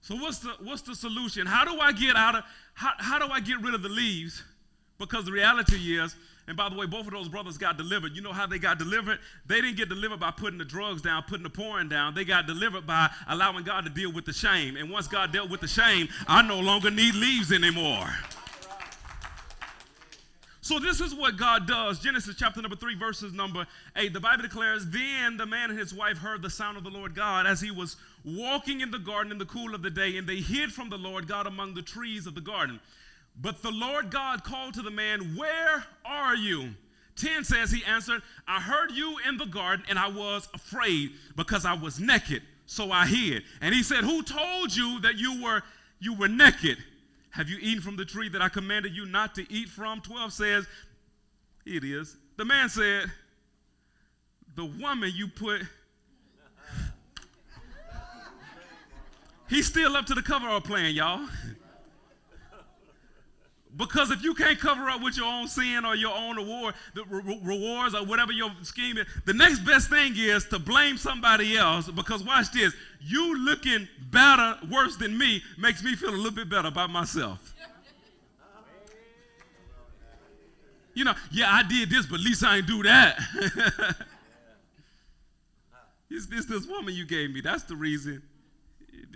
So 0.00 0.16
what's 0.16 0.40
the 0.40 0.56
what's 0.64 0.82
the 0.82 0.96
solution? 0.96 1.46
How 1.46 1.64
do 1.64 1.78
I 1.78 1.92
get 1.92 2.16
out 2.16 2.34
of 2.34 2.44
how, 2.74 2.90
how 2.98 3.18
do 3.20 3.32
I 3.32 3.38
get 3.38 3.62
rid 3.62 3.74
of 3.74 3.82
the 3.82 3.88
leaves? 3.88 4.42
Because 4.98 5.26
the 5.26 5.32
reality 5.32 5.96
is 5.96 6.16
and 6.48 6.56
by 6.56 6.68
the 6.68 6.76
way, 6.76 6.86
both 6.86 7.06
of 7.06 7.12
those 7.12 7.28
brothers 7.28 7.58
got 7.58 7.76
delivered. 7.76 8.14
You 8.14 8.22
know 8.22 8.32
how 8.32 8.46
they 8.46 8.58
got 8.58 8.78
delivered? 8.78 9.18
They 9.46 9.60
didn't 9.60 9.76
get 9.76 9.88
delivered 9.88 10.20
by 10.20 10.30
putting 10.30 10.58
the 10.58 10.64
drugs 10.64 11.02
down, 11.02 11.24
putting 11.24 11.42
the 11.42 11.50
porn 11.50 11.88
down. 11.88 12.14
They 12.14 12.24
got 12.24 12.46
delivered 12.46 12.86
by 12.86 13.10
allowing 13.28 13.64
God 13.64 13.84
to 13.84 13.90
deal 13.90 14.12
with 14.12 14.24
the 14.24 14.32
shame. 14.32 14.76
And 14.76 14.90
once 14.90 15.08
God 15.08 15.32
dealt 15.32 15.50
with 15.50 15.60
the 15.60 15.68
shame, 15.68 16.08
I 16.28 16.42
no 16.42 16.60
longer 16.60 16.90
need 16.90 17.14
leaves 17.14 17.52
anymore. 17.52 18.08
So 20.60 20.80
this 20.80 21.00
is 21.00 21.14
what 21.14 21.36
God 21.36 21.68
does. 21.68 22.00
Genesis 22.00 22.34
chapter 22.36 22.60
number 22.60 22.74
3 22.74 22.96
verses 22.96 23.32
number 23.32 23.68
8. 23.94 24.12
The 24.12 24.18
Bible 24.18 24.42
declares, 24.42 24.84
"Then 24.86 25.36
the 25.36 25.46
man 25.46 25.70
and 25.70 25.78
his 25.78 25.94
wife 25.94 26.18
heard 26.18 26.42
the 26.42 26.50
sound 26.50 26.76
of 26.76 26.82
the 26.82 26.90
Lord 26.90 27.14
God 27.14 27.46
as 27.46 27.60
he 27.60 27.70
was 27.70 27.96
walking 28.24 28.80
in 28.80 28.90
the 28.90 28.98
garden 28.98 29.30
in 29.30 29.38
the 29.38 29.46
cool 29.46 29.76
of 29.76 29.82
the 29.82 29.90
day, 29.90 30.16
and 30.16 30.28
they 30.28 30.40
hid 30.40 30.72
from 30.72 30.88
the 30.88 30.98
Lord 30.98 31.28
God 31.28 31.46
among 31.46 31.74
the 31.74 31.82
trees 31.82 32.26
of 32.26 32.34
the 32.34 32.40
garden." 32.40 32.80
But 33.40 33.62
the 33.62 33.70
Lord 33.70 34.10
God 34.10 34.44
called 34.44 34.74
to 34.74 34.82
the 34.82 34.90
man, 34.90 35.36
Where 35.36 35.84
are 36.04 36.34
you? 36.34 36.70
10 37.16 37.44
says, 37.44 37.70
He 37.70 37.84
answered, 37.84 38.22
I 38.46 38.60
heard 38.60 38.92
you 38.92 39.16
in 39.28 39.36
the 39.36 39.46
garden, 39.46 39.84
and 39.88 39.98
I 39.98 40.08
was 40.08 40.48
afraid 40.54 41.12
because 41.34 41.64
I 41.64 41.74
was 41.74 41.98
naked, 42.00 42.42
so 42.66 42.92
I 42.92 43.06
hid. 43.06 43.42
And 43.60 43.74
he 43.74 43.82
said, 43.82 44.04
Who 44.04 44.22
told 44.22 44.74
you 44.74 45.00
that 45.00 45.16
you 45.16 45.42
were 45.42 45.62
you 45.98 46.14
were 46.14 46.28
naked? 46.28 46.78
Have 47.30 47.48
you 47.48 47.58
eaten 47.60 47.82
from 47.82 47.96
the 47.96 48.04
tree 48.04 48.28
that 48.30 48.40
I 48.40 48.48
commanded 48.48 48.94
you 48.94 49.06
not 49.06 49.34
to 49.34 49.50
eat 49.52 49.68
from? 49.68 50.00
12 50.00 50.32
says, 50.32 50.66
It 51.66 51.84
is. 51.84 52.16
The 52.36 52.44
man 52.44 52.68
said, 52.68 53.10
The 54.54 54.64
woman 54.64 55.10
you 55.14 55.28
put. 55.28 55.60
He's 59.48 59.66
still 59.66 59.96
up 59.96 60.06
to 60.06 60.14
the 60.14 60.22
cover 60.22 60.48
up 60.48 60.64
plan, 60.64 60.94
y'all. 60.94 61.28
Because 63.76 64.10
if 64.10 64.22
you 64.22 64.34
can't 64.34 64.58
cover 64.58 64.88
up 64.88 65.02
with 65.02 65.18
your 65.18 65.26
own 65.26 65.48
sin 65.48 65.84
or 65.84 65.94
your 65.94 66.16
own 66.16 66.36
reward, 66.36 66.74
the 66.94 67.04
re- 67.04 67.40
rewards 67.42 67.94
or 67.94 68.04
whatever 68.06 68.32
your 68.32 68.50
scheme 68.62 68.96
is, 68.96 69.06
the 69.26 69.34
next 69.34 69.58
best 69.60 69.90
thing 69.90 70.14
is 70.16 70.46
to 70.46 70.58
blame 70.58 70.96
somebody 70.96 71.56
else. 71.58 71.90
Because 71.90 72.24
watch 72.24 72.50
this, 72.52 72.72
you 73.00 73.38
looking 73.44 73.86
better, 74.10 74.56
worse 74.70 74.96
than 74.96 75.16
me, 75.18 75.42
makes 75.58 75.84
me 75.84 75.94
feel 75.94 76.08
a 76.08 76.16
little 76.16 76.30
bit 76.30 76.48
better 76.48 76.68
about 76.68 76.88
myself. 76.88 77.54
You 80.94 81.04
know, 81.04 81.14
yeah, 81.30 81.52
I 81.52 81.62
did 81.62 81.90
this, 81.90 82.06
but 82.06 82.20
at 82.20 82.24
least 82.24 82.42
I 82.42 82.56
ain't 82.56 82.66
do 82.66 82.82
that. 82.84 83.18
it's 86.10 86.24
this 86.24 86.46
this 86.46 86.66
woman 86.66 86.94
you 86.94 87.04
gave 87.04 87.30
me. 87.30 87.42
That's 87.42 87.64
the 87.64 87.76
reason. 87.76 88.22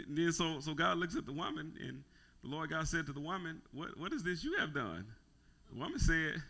then 0.06 0.30
so 0.32 0.60
so 0.60 0.74
God 0.74 0.98
looks 0.98 1.16
at 1.16 1.24
the 1.24 1.32
woman 1.32 1.72
and 1.80 2.04
the 2.42 2.48
Lord 2.48 2.70
God 2.70 2.86
said 2.88 3.06
to 3.06 3.12
the 3.12 3.20
woman, 3.20 3.60
What, 3.72 3.98
what 3.98 4.12
is 4.12 4.22
this 4.22 4.42
you 4.44 4.56
have 4.58 4.74
done? 4.74 5.04
The 5.72 5.78
woman 5.78 5.98
said, 5.98 6.42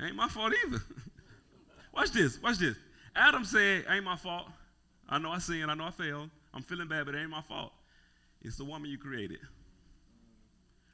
Ain't 0.00 0.16
my 0.16 0.28
fault 0.28 0.52
either. 0.66 0.82
watch 1.94 2.10
this, 2.10 2.40
watch 2.42 2.58
this. 2.58 2.76
Adam 3.14 3.44
said, 3.44 3.84
Ain't 3.88 4.04
my 4.04 4.16
fault. 4.16 4.48
I 5.08 5.18
know 5.18 5.30
I 5.30 5.38
sinned, 5.38 5.70
I 5.70 5.74
know 5.74 5.84
I 5.84 5.90
failed. 5.90 6.30
I'm 6.52 6.62
feeling 6.62 6.88
bad, 6.88 7.06
but 7.06 7.14
it 7.14 7.18
ain't 7.18 7.30
my 7.30 7.42
fault. 7.42 7.72
It's 8.42 8.56
the 8.56 8.64
woman 8.64 8.90
you 8.90 8.98
created. 8.98 9.38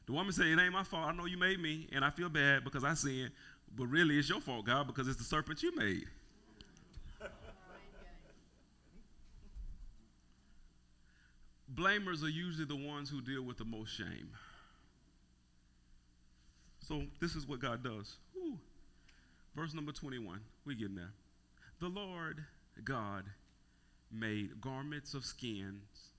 The 0.07 0.13
woman 0.13 0.33
said, 0.33 0.47
It 0.47 0.59
ain't 0.59 0.73
my 0.73 0.85
fault. 0.85 1.07
I 1.07 1.13
know 1.13 1.27
you 1.27 1.39
made 1.39 1.61
me, 1.61 1.89
and 1.93 2.05
I 2.05 2.11
feel 2.11 2.29
bad 2.29 2.65
because 2.65 2.85
I 2.85 2.95
sinned, 2.95 3.31
but 3.77 3.87
really 3.87 4.19
it's 4.19 4.29
your 4.29 4.41
fault, 4.41 4.67
God, 4.67 4.87
because 4.87 5.07
it's 5.07 5.19
the 5.19 5.25
serpent 5.25 5.63
you 5.63 5.75
made. 5.77 6.07
Blamers 11.75 12.23
are 12.25 12.29
usually 12.29 12.65
the 12.65 12.77
ones 12.77 13.09
who 13.11 13.21
deal 13.21 13.43
with 13.43 13.59
the 13.59 13.65
most 13.65 13.91
shame. 13.91 14.31
So 16.81 17.03
this 17.21 17.37
is 17.37 17.47
what 17.47 17.61
God 17.61 17.85
does. 17.85 18.17
Verse 19.55 19.75
number 19.75 19.93
21. 19.93 20.41
We 20.65 20.75
getting 20.75 20.97
there. 20.97 21.13
The 21.81 21.89
Lord 21.89 22.45
God 22.85 23.25
made 24.11 24.61
garments 24.61 25.15
of 25.15 25.25
skins 25.25 26.11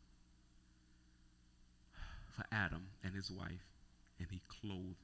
for 2.32 2.46
Adam 2.52 2.88
and 3.04 3.14
his 3.14 3.30
wife, 3.30 3.68
and 4.20 4.28
he 4.32 4.42
clothed 4.48 4.96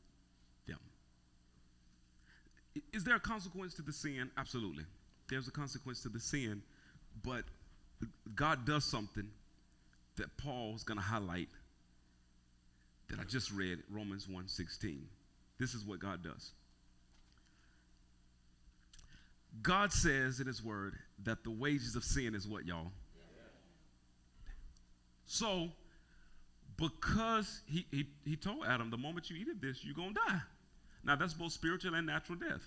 them. 0.68 0.80
Is 2.94 3.04
there 3.04 3.16
a 3.16 3.20
consequence 3.20 3.74
to 3.75 3.82
the 3.82 3.92
sin? 3.92 4.32
Absolutely. 4.38 4.86
There's 5.30 5.48
a 5.48 5.51
consequence 5.51 6.01
to 6.04 6.10
the 6.10 6.20
sin, 6.20 6.62
but 7.24 7.44
God 8.36 8.66
does 8.66 8.86
something 8.86 9.30
that 10.17 10.36
Paul's 10.38 10.83
going 10.83 10.97
to 10.97 11.03
highlight 11.03 11.50
that 13.09 13.19
I 13.19 13.24
just 13.24 13.51
read, 13.51 13.79
Romans 13.89 14.27
1:16. 14.27 15.05
This 15.57 15.74
is 15.74 15.86
what 15.86 16.00
God 16.00 16.24
does. 16.24 16.51
God 19.62 19.91
says 19.91 20.39
in 20.39 20.47
his 20.47 20.63
word 20.63 20.95
that 21.24 21.43
the 21.43 21.50
wages 21.50 21.95
of 21.95 22.03
sin 22.03 22.36
is 22.36 22.47
what, 22.47 22.65
y'all? 22.65 22.91
So, 25.25 25.69
because 26.77 27.62
he, 27.65 27.86
he, 27.91 28.07
he 28.24 28.36
told 28.36 28.65
Adam, 28.65 28.89
the 28.89 28.97
moment 28.97 29.29
you 29.29 29.36
eat 29.36 29.47
of 29.50 29.59
this, 29.59 29.83
you're 29.83 29.95
going 29.95 30.13
to 30.13 30.21
die. 30.27 30.41
Now, 31.03 31.15
that's 31.15 31.33
both 31.33 31.51
spiritual 31.51 31.95
and 31.95 32.05
natural 32.05 32.38
death. 32.38 32.62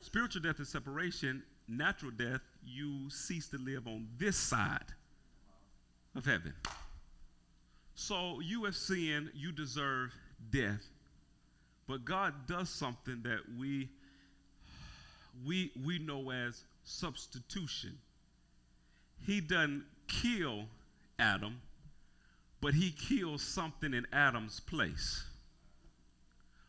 Spiritual 0.00 0.42
death 0.42 0.58
is 0.60 0.68
separation. 0.68 1.42
Natural 1.68 2.10
death, 2.10 2.40
you 2.64 3.10
cease 3.10 3.48
to 3.48 3.58
live 3.58 3.86
on 3.86 4.08
this 4.18 4.36
side 4.36 4.94
of 6.14 6.24
heaven. 6.24 6.52
So 7.94 8.40
you 8.40 8.64
have 8.64 8.76
sinned, 8.76 9.30
you 9.34 9.52
deserve 9.52 10.12
death. 10.50 10.84
But 11.88 12.04
God 12.04 12.34
does 12.46 12.68
something 12.68 13.20
that 13.22 13.40
we 13.58 13.88
we 15.46 15.72
we 15.84 15.98
know 15.98 16.30
as 16.30 16.64
substitution. 16.84 17.98
He 19.26 19.40
doesn't 19.40 19.84
kill 20.08 20.64
Adam, 21.18 21.60
but 22.60 22.74
he 22.74 22.90
kills 22.90 23.42
something 23.42 23.94
in 23.94 24.06
Adam's 24.12 24.60
place. 24.60 25.24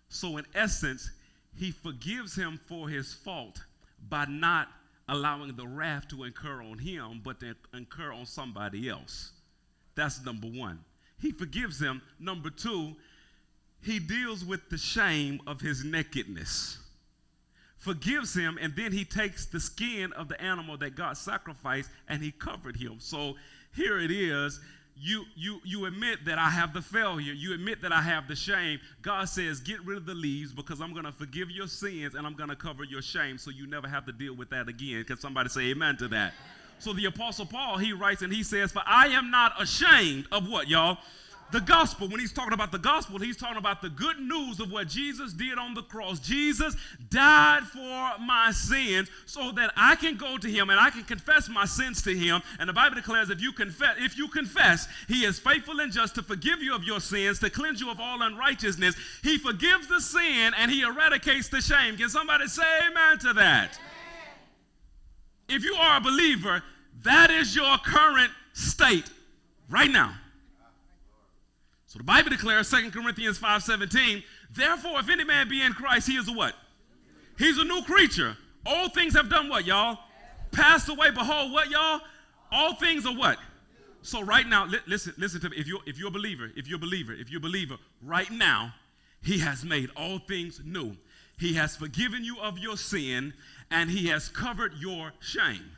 So 0.09 0.37
in 0.37 0.45
essence, 0.53 1.09
he 1.55 1.71
forgives 1.71 2.35
him 2.35 2.59
for 2.67 2.89
his 2.89 3.13
fault 3.13 3.63
by 4.09 4.25
not 4.25 4.67
allowing 5.07 5.55
the 5.55 5.67
wrath 5.67 6.07
to 6.09 6.23
incur 6.23 6.61
on 6.61 6.77
him, 6.77 7.21
but 7.23 7.39
to 7.39 7.55
incur 7.73 8.11
on 8.11 8.25
somebody 8.25 8.89
else. 8.89 9.31
That's 9.95 10.23
number 10.25 10.47
one. 10.47 10.79
He 11.19 11.31
forgives 11.31 11.79
him. 11.79 12.01
Number 12.19 12.49
two, 12.49 12.95
he 13.81 13.99
deals 13.99 14.45
with 14.45 14.69
the 14.69 14.77
shame 14.77 15.41
of 15.45 15.61
his 15.61 15.83
nakedness. 15.83 16.77
Forgives 17.77 18.33
him, 18.33 18.57
and 18.61 18.73
then 18.75 18.93
he 18.93 19.03
takes 19.03 19.45
the 19.45 19.59
skin 19.59 20.13
of 20.13 20.29
the 20.29 20.41
animal 20.41 20.77
that 20.77 20.95
God 20.95 21.17
sacrificed 21.17 21.89
and 22.07 22.23
he 22.23 22.31
covered 22.31 22.77
him. 22.77 22.95
So 22.99 23.35
here 23.75 23.99
it 23.99 24.09
is 24.09 24.61
you 24.95 25.25
you 25.35 25.59
you 25.63 25.85
admit 25.85 26.25
that 26.25 26.37
I 26.37 26.49
have 26.49 26.73
the 26.73 26.81
failure. 26.81 27.33
You 27.33 27.53
admit 27.53 27.81
that 27.81 27.91
I 27.91 28.01
have 28.01 28.27
the 28.27 28.35
shame. 28.35 28.79
God 29.01 29.27
says, 29.27 29.59
"Get 29.59 29.83
rid 29.83 29.97
of 29.97 30.05
the 30.05 30.13
leaves 30.13 30.53
because 30.53 30.81
I'm 30.81 30.93
going 30.93 31.05
to 31.05 31.11
forgive 31.11 31.49
your 31.49 31.67
sins 31.67 32.15
and 32.15 32.25
I'm 32.27 32.35
going 32.35 32.49
to 32.49 32.55
cover 32.55 32.83
your 32.83 33.01
shame 33.01 33.37
so 33.37 33.49
you 33.49 33.67
never 33.67 33.87
have 33.87 34.05
to 34.05 34.11
deal 34.11 34.35
with 34.35 34.49
that 34.51 34.67
again." 34.67 35.03
Can 35.03 35.17
somebody 35.17 35.49
say 35.49 35.71
amen 35.71 35.97
to 35.97 36.07
that? 36.09 36.33
So 36.79 36.93
the 36.93 37.05
apostle 37.05 37.45
Paul, 37.45 37.77
he 37.77 37.93
writes 37.93 38.21
and 38.21 38.31
he 38.31 38.43
says, 38.43 38.71
"For 38.71 38.83
I 38.85 39.07
am 39.07 39.31
not 39.31 39.61
ashamed 39.61 40.27
of 40.31 40.47
what, 40.47 40.67
y'all? 40.67 40.99
The 41.53 41.61
gospel, 41.61 42.07
when 42.09 42.19
he's 42.19 42.33
talking 42.33 42.53
about 42.53 42.71
the 42.71 42.79
gospel, 42.79 43.19
he's 43.19 43.37
talking 43.37 43.57
about 43.57 43.79
the 43.79 43.89
good 43.89 44.19
news 44.19 44.59
of 44.59 44.71
what 44.71 44.87
Jesus 44.87 45.33
did 45.33 45.59
on 45.59 45.75
the 45.75 45.83
cross. 45.83 46.19
Jesus 46.19 46.75
died 47.11 47.61
for 47.61 48.11
my 48.19 48.51
sins 48.51 49.07
so 49.27 49.51
that 49.51 49.71
I 49.77 49.95
can 49.95 50.17
go 50.17 50.39
to 50.39 50.49
him 50.49 50.71
and 50.71 50.79
I 50.79 50.89
can 50.89 51.03
confess 51.03 51.47
my 51.47 51.65
sins 51.65 52.01
to 52.01 52.17
him. 52.17 52.41
And 52.59 52.67
the 52.67 52.73
Bible 52.73 52.95
declares 52.95 53.29
if 53.29 53.39
you 53.39 53.51
confess, 53.51 53.97
if 53.99 54.17
you 54.17 54.27
confess, 54.29 54.87
he 55.07 55.25
is 55.25 55.37
faithful 55.37 55.79
and 55.79 55.91
just 55.91 56.15
to 56.15 56.23
forgive 56.23 56.63
you 56.63 56.73
of 56.73 56.83
your 56.83 56.99
sins, 56.99 57.37
to 57.39 57.51
cleanse 57.51 57.79
you 57.79 57.91
of 57.91 57.99
all 57.99 58.23
unrighteousness. 58.23 58.95
He 59.21 59.37
forgives 59.37 59.87
the 59.87 60.01
sin 60.01 60.53
and 60.57 60.71
he 60.71 60.81
eradicates 60.81 61.49
the 61.49 61.61
shame. 61.61 61.97
Can 61.97 62.09
somebody 62.09 62.47
say 62.47 62.63
amen 62.89 63.19
to 63.19 63.33
that? 63.33 63.79
If 65.47 65.63
you 65.63 65.75
are 65.75 65.97
a 65.97 66.01
believer, 66.01 66.63
that 67.03 67.29
is 67.29 67.55
your 67.55 67.77
current 67.77 68.31
state 68.53 69.07
right 69.69 69.91
now. 69.91 70.15
So 71.93 71.99
the 71.99 72.05
Bible 72.05 72.31
declares, 72.31 72.71
2 72.71 72.89
Corinthians 72.89 73.37
5:17, 73.37 74.23
therefore, 74.49 74.99
if 74.99 75.09
any 75.09 75.23
man 75.23 75.47
be 75.47 75.61
in 75.61 75.73
Christ, 75.73 76.07
he 76.07 76.15
is 76.15 76.27
a 76.27 76.31
what? 76.31 76.55
He's 77.37 77.59
a 77.59 77.63
new 77.63 77.83
creature. 77.83 78.35
All 78.65 78.89
things 78.89 79.13
have 79.13 79.29
done 79.29 79.47
what, 79.47 79.63
y'all? 79.63 79.99
Passed 80.51 80.89
away. 80.89 81.11
Behold, 81.11 81.51
what, 81.51 81.69
y'all? 81.69 82.01
All 82.51 82.73
things 82.73 83.05
are 83.05 83.15
what? 83.15 83.37
So 84.01 84.23
right 84.23 84.47
now, 84.47 84.65
li- 84.65 84.79
listen, 84.87 85.13
listen 85.17 85.39
to 85.41 85.51
me. 85.51 85.57
If 85.57 85.67
you're 85.67 85.81
if 85.85 85.99
you're 85.99 86.07
a 86.07 86.11
believer, 86.11 86.49
if 86.55 86.67
you're 86.67 86.77
a 86.77 86.81
believer, 86.81 87.13
if 87.13 87.29
you're 87.29 87.37
a 87.37 87.41
believer, 87.41 87.77
right 88.01 88.31
now, 88.31 88.73
he 89.21 89.37
has 89.37 89.63
made 89.63 89.91
all 89.95 90.17
things 90.17 90.61
new. 90.65 90.97
He 91.37 91.53
has 91.53 91.75
forgiven 91.75 92.25
you 92.25 92.39
of 92.39 92.57
your 92.57 92.75
sin, 92.75 93.35
and 93.69 93.91
he 93.91 94.07
has 94.07 94.29
covered 94.29 94.73
your 94.79 95.13
shame. 95.19 95.69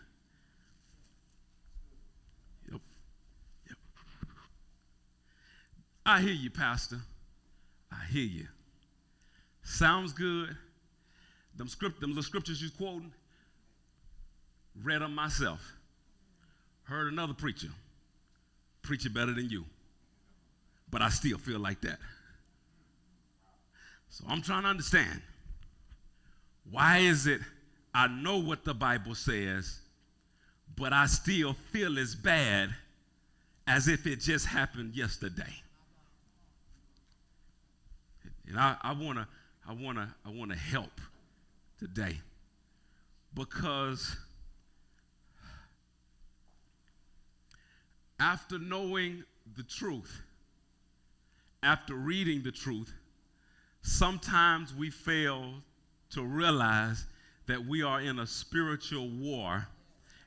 I 6.05 6.21
hear 6.21 6.33
you, 6.33 6.50
Pastor. 6.50 7.00
I 7.91 8.05
hear 8.12 8.25
you. 8.25 8.47
Sounds 9.63 10.13
good. 10.13 10.55
Them 11.57 11.67
script, 11.67 12.01
them 12.01 12.12
little 12.12 12.24
scriptures 12.24 12.62
you're 12.62 12.71
quoting, 12.71 13.12
read 14.83 15.01
them 15.01 15.15
myself. 15.15 15.62
Heard 16.83 17.12
another 17.12 17.33
preacher 17.33 17.69
preach 18.83 19.05
it 19.05 19.13
better 19.13 19.33
than 19.33 19.50
you. 19.50 19.65
But 20.91 21.01
I 21.01 21.09
still 21.09 21.38
feel 21.38 21.59
like 21.59 21.81
that. 21.81 21.97
So 24.09 24.24
I'm 24.29 24.41
trying 24.41 24.63
to 24.63 24.69
understand. 24.69 25.21
Why 26.69 27.00
is 27.00 27.25
it 27.27 27.41
I 27.93 28.07
know 28.07 28.38
what 28.38 28.63
the 28.63 28.74
Bible 28.74 29.15
says, 29.15 29.79
but 30.75 30.93
I 30.93 31.05
still 31.07 31.53
feel 31.71 31.97
as 31.97 32.15
bad 32.15 32.69
as 33.67 33.88
if 33.88 34.05
it 34.05 34.19
just 34.19 34.45
happened 34.45 34.95
yesterday? 34.95 35.63
And 38.48 38.60
I, 38.60 38.75
I 38.82 38.94
wanna, 38.94 39.28
I 39.68 39.74
wanna, 39.74 40.16
I 40.25 40.30
wanna 40.30 40.56
help 40.56 41.02
today. 41.80 42.20
Because 43.34 44.16
after 48.20 48.58
knowing 48.60 49.24
the 49.58 49.64
truth, 49.64 50.22
after 51.64 51.96
reading 51.96 52.44
the 52.44 52.52
truth, 52.52 52.94
sometimes 53.82 54.74
we 54.74 54.90
fail 54.90 55.56
to 56.12 56.24
realize 56.24 57.06
that 57.48 57.66
we 57.66 57.84
are 57.84 58.02
in 58.02 58.20
a 58.20 58.28
spiritual 58.28 59.10
war 59.10 59.68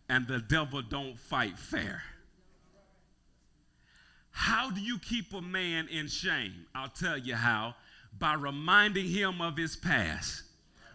and 0.09 0.27
the 0.27 0.39
devil 0.39 0.83
don't 0.83 1.19
fight 1.19 1.59
fair. 1.59 2.03
How 4.31 4.71
do 4.71 4.81
you 4.81 4.99
keep 4.99 5.35
a 5.35 5.43
man 5.43 5.89
in 5.89 6.07
shame? 6.07 6.67
I'll 6.75 6.89
tell 6.89 7.19
you 7.19 7.35
how 7.35 7.75
by 8.19 8.35
reminding 8.35 9.07
him 9.07 9.41
of 9.41 9.57
his 9.57 9.77
past. 9.77 10.43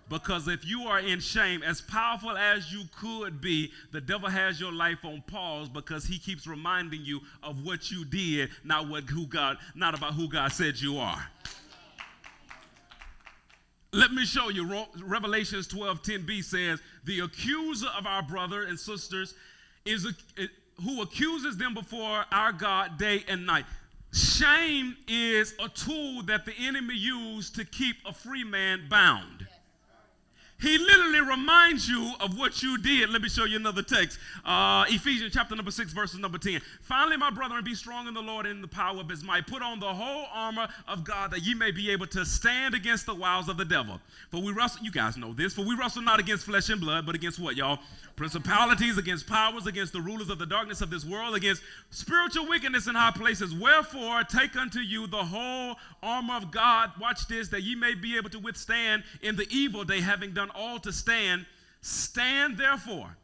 Because 0.09 0.47
if 0.47 0.65
you 0.65 0.83
are 0.83 0.99
in 0.99 1.19
shame, 1.19 1.63
as 1.63 1.81
powerful 1.81 2.37
as 2.37 2.71
you 2.71 2.83
could 2.99 3.41
be, 3.41 3.71
the 3.91 4.01
devil 4.01 4.29
has 4.29 4.59
your 4.59 4.71
life 4.71 5.03
on 5.03 5.23
pause 5.27 5.69
because 5.69 6.05
he 6.05 6.19
keeps 6.19 6.45
reminding 6.45 7.01
you 7.03 7.21
of 7.41 7.63
what 7.63 7.89
you 7.89 8.03
did, 8.05 8.49
not 8.63 8.89
what 8.89 9.05
who 9.05 9.25
God, 9.25 9.57
not 9.75 9.95
about 9.95 10.13
who 10.13 10.27
God 10.27 10.51
said 10.51 10.79
you 10.79 10.97
are. 10.97 11.25
Let 13.93 14.11
me 14.11 14.25
show 14.25 14.49
you. 14.49 14.85
Revelations 15.03 15.67
12 15.67 16.01
10b 16.01 16.43
says, 16.43 16.81
The 17.05 17.21
accuser 17.21 17.87
of 17.97 18.05
our 18.05 18.23
brother 18.23 18.63
and 18.63 18.77
sisters 18.77 19.35
is 19.85 20.05
a, 20.05 20.49
who 20.81 21.01
accuses 21.01 21.57
them 21.57 21.73
before 21.73 22.25
our 22.31 22.51
God 22.51 22.97
day 22.97 23.23
and 23.27 23.45
night. 23.45 23.65
Shame 24.13 24.95
is 25.07 25.55
a 25.59 25.67
tool 25.69 26.21
that 26.23 26.45
the 26.45 26.53
enemy 26.59 26.95
used 26.95 27.55
to 27.55 27.65
keep 27.65 27.95
a 28.05 28.13
free 28.13 28.43
man 28.43 28.83
bound. 28.87 29.47
He 30.63 30.77
literally 30.77 31.19
reminds 31.19 31.89
you 31.89 32.13
of 32.21 32.37
what 32.39 32.63
you 32.63 32.77
did. 32.77 33.09
Let 33.09 33.21
me 33.21 33.27
show 33.27 33.43
you 33.43 33.57
another 33.57 33.81
text. 33.81 34.17
Uh, 34.45 34.85
Ephesians 34.87 35.33
chapter 35.33 35.57
number 35.57 35.71
6, 35.71 35.91
verses 35.91 36.19
number 36.19 36.37
10. 36.37 36.61
Finally, 36.81 37.17
my 37.17 37.29
brethren, 37.29 37.61
be 37.65 37.75
strong 37.75 38.07
in 38.07 38.13
the 38.13 38.21
Lord 38.21 38.45
and 38.45 38.55
in 38.55 38.61
the 38.61 38.67
power 38.69 38.97
of 39.01 39.09
his 39.09 39.25
might. 39.25 39.45
Put 39.45 39.61
on 39.61 39.81
the 39.81 39.93
whole 39.93 40.25
armor 40.33 40.69
of 40.87 41.03
God 41.03 41.31
that 41.31 41.41
ye 41.41 41.53
may 41.53 41.71
be 41.71 41.91
able 41.91 42.07
to 42.07 42.25
stand 42.25 42.75
against 42.75 43.05
the 43.05 43.13
wiles 43.13 43.49
of 43.49 43.57
the 43.57 43.65
devil. 43.65 43.99
For 44.31 44.41
we 44.41 44.53
wrestle, 44.53 44.85
you 44.85 44.91
guys 44.91 45.17
know 45.17 45.33
this, 45.33 45.53
for 45.53 45.65
we 45.65 45.75
wrestle 45.75 46.01
not 46.01 46.21
against 46.21 46.45
flesh 46.45 46.69
and 46.69 46.79
blood, 46.79 47.05
but 47.05 47.13
against 47.13 47.39
what, 47.39 47.57
y'all? 47.57 47.79
Principalities, 48.15 48.97
against 48.97 49.27
powers, 49.27 49.67
against 49.67 49.91
the 49.91 49.99
rulers 49.99 50.29
of 50.29 50.39
the 50.39 50.45
darkness 50.45 50.79
of 50.79 50.89
this 50.89 51.03
world, 51.03 51.35
against 51.35 51.61
spiritual 51.89 52.47
wickedness 52.47 52.87
in 52.87 52.95
high 52.95 53.11
places. 53.11 53.53
Wherefore, 53.53 54.23
take 54.23 54.55
unto 54.55 54.79
you 54.79 55.07
the 55.07 55.25
whole 55.25 55.75
armor 56.01 56.35
of 56.35 56.51
God. 56.51 56.91
Watch 57.01 57.27
this, 57.27 57.49
that 57.49 57.63
ye 57.63 57.75
may 57.75 57.95
be 57.95 58.15
able 58.15 58.29
to 58.29 58.39
withstand 58.39 59.03
in 59.21 59.35
the 59.35 59.47
evil 59.49 59.83
day, 59.83 59.99
having 59.99 60.31
done 60.31 60.51
all 60.55 60.79
to 60.79 60.91
stand. 60.91 61.45
Stand 61.81 62.57
therefore, 62.57 63.15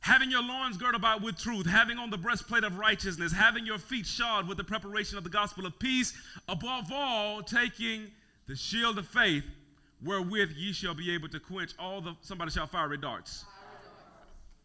having 0.00 0.30
your 0.30 0.42
loins 0.42 0.76
girded 0.76 0.94
about 0.94 1.22
with 1.22 1.38
truth, 1.38 1.66
having 1.66 1.98
on 1.98 2.10
the 2.10 2.16
breastplate 2.16 2.64
of 2.64 2.78
righteousness, 2.78 3.32
having 3.32 3.66
your 3.66 3.78
feet 3.78 4.06
shod 4.06 4.48
with 4.48 4.56
the 4.56 4.64
preparation 4.64 5.18
of 5.18 5.24
the 5.24 5.30
gospel 5.30 5.66
of 5.66 5.78
peace, 5.78 6.12
above 6.48 6.90
all, 6.92 7.42
taking 7.42 8.10
the 8.46 8.56
shield 8.56 8.98
of 8.98 9.06
faith, 9.06 9.44
wherewith 10.02 10.52
ye 10.56 10.72
shall 10.72 10.94
be 10.94 11.12
able 11.12 11.28
to 11.28 11.40
quench 11.40 11.72
all 11.78 12.00
the, 12.00 12.14
somebody 12.20 12.50
shall 12.50 12.66
fiery 12.66 12.96
darts. 12.96 13.44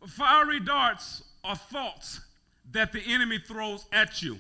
Fiery 0.08 0.60
darts 0.60 1.24
are 1.44 1.56
thoughts 1.56 2.22
that 2.72 2.92
the 2.92 3.02
enemy 3.08 3.40
throws 3.40 3.86
at 3.92 4.22
you. 4.22 4.38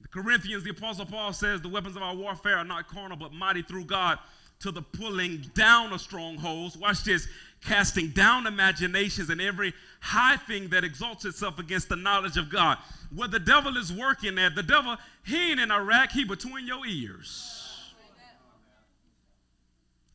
The 0.00 0.08
Corinthians, 0.08 0.64
the 0.64 0.70
Apostle 0.70 1.06
Paul 1.06 1.32
says, 1.32 1.60
the 1.60 1.68
weapons 1.68 1.96
of 1.96 2.02
our 2.02 2.14
warfare 2.14 2.58
are 2.58 2.64
not 2.64 2.88
carnal, 2.88 3.16
but 3.16 3.32
mighty 3.32 3.62
through 3.62 3.84
God 3.84 4.18
to 4.60 4.70
the 4.70 4.82
pulling 4.82 5.38
down 5.54 5.92
of 5.92 6.00
strongholds. 6.00 6.76
Watch 6.76 7.04
this 7.04 7.28
casting 7.64 8.10
down 8.10 8.46
imaginations 8.46 9.30
and 9.30 9.40
every 9.40 9.72
high 10.00 10.36
thing 10.36 10.68
that 10.68 10.84
exalts 10.84 11.24
itself 11.24 11.58
against 11.58 11.88
the 11.88 11.96
knowledge 11.96 12.36
of 12.36 12.50
God. 12.50 12.78
Where 13.14 13.28
the 13.28 13.40
devil 13.40 13.76
is 13.76 13.92
working 13.92 14.38
at, 14.38 14.54
the 14.54 14.62
devil, 14.62 14.96
he 15.24 15.50
ain't 15.50 15.60
in 15.60 15.70
Iraq, 15.70 16.12
he 16.12 16.24
between 16.24 16.66
your 16.66 16.86
ears. 16.86 17.62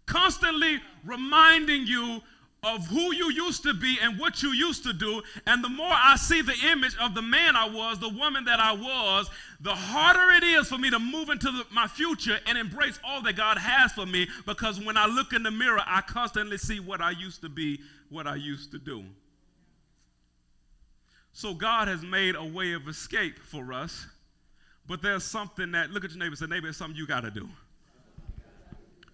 Constantly 0.06 0.80
reminding 1.06 1.88
you 1.88 2.22
of 2.64 2.86
who 2.86 3.12
you 3.12 3.32
used 3.32 3.64
to 3.64 3.74
be 3.74 3.98
and 4.04 4.20
what 4.20 4.44
you 4.44 4.52
used 4.52 4.84
to 4.84 4.94
do. 4.94 5.24
And 5.48 5.64
the 5.64 5.70
more 5.70 5.92
I 5.92 6.16
see 6.16 6.44
the 6.44 6.56
image 6.72 6.96
of 7.02 7.16
the 7.16 7.22
man 7.22 7.56
I 7.56 7.68
was, 7.68 7.98
the 7.98 8.10
woman 8.10 8.46
that 8.46 8.60
I 8.60 8.72
was, 8.72 9.32
the 9.62 9.74
harder 9.74 10.32
it 10.36 10.44
is 10.44 10.68
for 10.68 10.78
me 10.78 10.92
to 10.92 11.00
move 11.00 11.30
into 11.30 11.52
the, 11.52 11.66
my 11.72 11.88
future 11.88 12.38
and 12.46 12.60
embrace 12.60 13.00
all 13.04 13.20
that 13.24 13.36
God 13.36 13.58
has 13.58 13.94
for 13.94 14.06
me 14.06 14.28
because 14.46 14.80
when 14.80 14.96
I 14.96 15.08
look 15.08 15.34
in 15.34 15.42
the 15.42 15.50
mirror, 15.50 15.82
I 15.88 16.02
constantly 16.02 16.60
see 16.60 16.80
what 16.80 17.02
I 17.02 17.10
used 17.12 17.42
to 17.42 17.50
be, 17.50 17.80
what 18.10 18.28
I 18.28 18.36
used 18.36 18.72
to 18.74 18.78
do. 18.78 19.06
So 21.34 21.56
God 21.56 21.88
has 21.88 22.04
made 22.04 22.36
a 22.36 22.46
way 22.46 22.74
of 22.74 22.88
escape 22.88 23.40
for 23.40 23.74
us, 23.74 24.06
but 24.88 25.02
there's 25.02 25.24
something 25.24 25.72
that, 25.72 25.90
look 25.90 26.06
at 26.06 26.12
your 26.12 26.20
neighbor 26.20 26.36
say, 26.36 26.46
neighbor, 26.46 26.68
it's 26.68 26.78
something 26.78 26.96
you 26.96 27.08
got 27.08 27.22
to 27.22 27.32
do. 27.32 27.50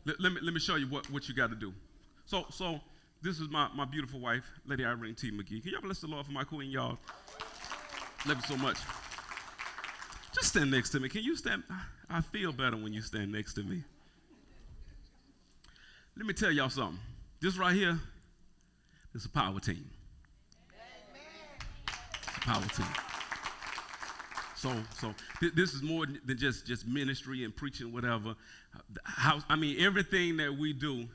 Let, 0.04 0.20
let, 0.20 0.34
me, 0.34 0.40
let 0.44 0.54
me 0.54 0.60
show 0.60 0.76
you 0.76 0.88
what, 0.88 1.10
what 1.12 1.30
you 1.30 1.34
got 1.34 1.50
to 1.52 1.56
do. 1.56 1.74
So, 2.26 2.46
so, 2.50 2.82
this 3.22 3.40
is 3.40 3.50
my, 3.50 3.68
my 3.76 3.86
beautiful 3.86 4.20
wife, 4.20 4.44
Lady 4.66 4.86
Irene 4.86 5.16
T. 5.16 5.32
McGee. 5.32 5.62
Can 5.62 5.72
y'all 5.72 5.82
bless 5.82 6.00
the 6.00 6.08
Lord 6.08 6.26
for 6.26 6.32
my 6.32 6.44
queen, 6.44 6.70
y'all? 6.70 6.98
Love 8.26 8.38
you 8.38 8.56
so 8.56 8.58
much. 8.58 8.78
Just 10.34 10.50
stand 10.50 10.70
next 10.72 10.90
to 10.92 11.00
me. 11.00 11.10
Can 11.10 11.24
you 11.24 11.36
stand? 11.36 11.64
I 12.10 12.22
feel 12.22 12.52
better 12.52 12.78
when 12.78 12.94
you 12.94 13.02
stand 13.02 13.32
next 13.32 13.54
to 13.56 13.64
me. 13.64 13.84
Let 16.16 16.26
me 16.26 16.34
tell 16.34 16.52
y'all 16.52 16.70
something. 16.70 17.00
This 17.42 17.58
right 17.58 17.76
here 17.76 18.00
is 19.14 19.26
a 19.26 19.30
power 19.30 19.60
team. 19.60 19.90
It's 22.28 22.38
a 22.38 22.40
power 22.42 22.66
team. 22.76 22.88
So, 24.56 24.74
so 25.00 25.14
th- 25.40 25.54
this 25.54 25.74
is 25.74 25.84
more 25.84 26.08
than 26.08 26.38
just 26.38 26.66
just 26.66 26.88
ministry 26.88 27.44
and 27.44 27.56
preaching, 27.56 27.94
whatever. 27.94 28.36
How, 29.04 29.40
I 29.48 29.56
mean, 29.56 29.80
everything 29.80 30.38
that 30.38 30.56
we 30.56 30.74
do 30.74 31.08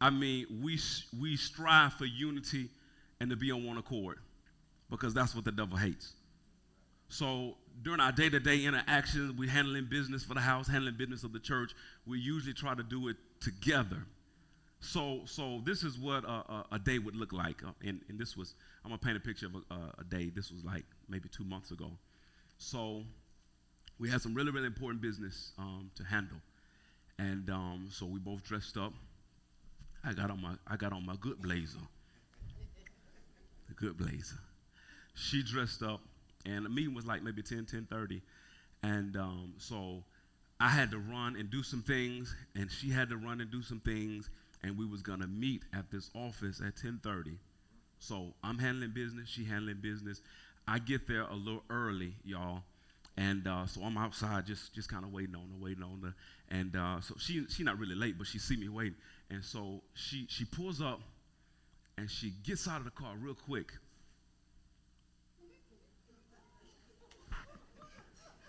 I 0.00 0.10
mean, 0.10 0.46
we, 0.62 0.78
we 1.18 1.36
strive 1.36 1.94
for 1.94 2.04
unity 2.04 2.68
and 3.20 3.30
to 3.30 3.36
be 3.36 3.50
on 3.50 3.64
one 3.64 3.78
accord 3.78 4.18
because 4.90 5.14
that's 5.14 5.34
what 5.34 5.44
the 5.44 5.52
devil 5.52 5.76
hates. 5.76 6.12
So 7.08 7.56
during 7.82 8.00
our 8.00 8.12
day-to-day 8.12 8.64
interactions, 8.64 9.32
we're 9.32 9.50
handling 9.50 9.86
business 9.86 10.24
for 10.24 10.34
the 10.34 10.40
house, 10.40 10.66
handling 10.66 10.96
business 10.96 11.24
of 11.24 11.32
the 11.32 11.38
church. 11.38 11.72
We 12.06 12.18
usually 12.18 12.52
try 12.52 12.74
to 12.74 12.82
do 12.82 13.08
it 13.08 13.16
together. 13.40 14.04
So, 14.80 15.20
so 15.24 15.62
this 15.64 15.82
is 15.82 15.98
what 15.98 16.24
a, 16.24 16.28
a, 16.28 16.66
a 16.72 16.78
day 16.78 16.98
would 16.98 17.16
look 17.16 17.32
like. 17.32 17.62
Uh, 17.64 17.72
and, 17.84 18.00
and, 18.08 18.18
this 18.18 18.36
was, 18.36 18.54
I'm 18.84 18.90
gonna 18.90 18.98
paint 18.98 19.16
a 19.16 19.20
picture 19.20 19.46
of 19.46 19.54
a, 19.70 19.74
a, 20.00 20.04
day. 20.04 20.30
This 20.34 20.50
was 20.50 20.64
like 20.64 20.84
maybe 21.08 21.28
two 21.28 21.44
months 21.44 21.70
ago. 21.70 21.90
So 22.58 23.02
we 23.98 24.10
had 24.10 24.20
some 24.20 24.34
really, 24.34 24.50
really 24.50 24.66
important 24.66 25.00
business 25.00 25.52
um, 25.58 25.90
to 25.96 26.04
handle. 26.04 26.38
And 27.18 27.48
um, 27.48 27.88
so 27.90 28.04
we 28.04 28.18
both 28.18 28.44
dressed 28.44 28.76
up. 28.76 28.92
I 30.06 30.12
got 30.12 30.30
on 30.30 30.40
my 30.40 30.54
I 30.66 30.76
got 30.76 30.92
on 30.92 31.04
my 31.04 31.16
good 31.20 31.42
blazer. 31.42 31.80
The 33.68 33.74
good 33.74 33.96
blazer. 33.96 34.38
She 35.14 35.42
dressed 35.42 35.82
up, 35.82 36.00
and 36.44 36.64
the 36.64 36.68
meeting 36.68 36.94
was 36.94 37.06
like 37.06 37.22
maybe 37.22 37.42
10, 37.42 37.66
10 37.66 37.86
30. 37.90 38.22
And 38.84 39.16
um, 39.16 39.54
so 39.58 40.04
I 40.60 40.68
had 40.68 40.92
to 40.92 40.98
run 40.98 41.34
and 41.36 41.50
do 41.50 41.64
some 41.64 41.82
things, 41.82 42.34
and 42.54 42.70
she 42.70 42.90
had 42.90 43.08
to 43.08 43.16
run 43.16 43.40
and 43.40 43.50
do 43.50 43.62
some 43.62 43.80
things, 43.80 44.30
and 44.62 44.78
we 44.78 44.86
was 44.86 45.02
gonna 45.02 45.26
meet 45.26 45.64
at 45.72 45.90
this 45.90 46.10
office 46.14 46.60
at 46.64 46.76
10:30. 46.76 47.36
So 47.98 48.32
I'm 48.44 48.58
handling 48.58 48.92
business, 48.92 49.28
she 49.28 49.44
handling 49.44 49.80
business. 49.80 50.20
I 50.68 50.78
get 50.78 51.08
there 51.08 51.22
a 51.22 51.34
little 51.34 51.64
early, 51.68 52.14
y'all, 52.24 52.62
and 53.16 53.46
uh, 53.46 53.66
so 53.66 53.82
I'm 53.82 53.96
outside 53.96 54.46
just 54.46 54.74
just 54.74 54.88
kind 54.88 55.04
of 55.04 55.12
waiting 55.12 55.34
on 55.34 55.42
her, 55.42 55.64
waiting 55.64 55.82
on 55.82 56.00
her. 56.02 56.14
And 56.50 56.76
uh, 56.76 57.00
so 57.00 57.14
she 57.18 57.46
she 57.48 57.64
not 57.64 57.78
really 57.78 57.94
late, 57.94 58.18
but 58.18 58.26
she 58.26 58.38
see 58.38 58.56
me 58.56 58.68
waiting. 58.68 58.96
And 59.30 59.44
so 59.44 59.82
she, 59.94 60.26
she 60.28 60.44
pulls 60.44 60.80
up 60.80 61.00
and 61.98 62.10
she 62.10 62.32
gets 62.44 62.68
out 62.68 62.78
of 62.78 62.84
the 62.84 62.90
car 62.90 63.14
real 63.18 63.34
quick. 63.34 63.72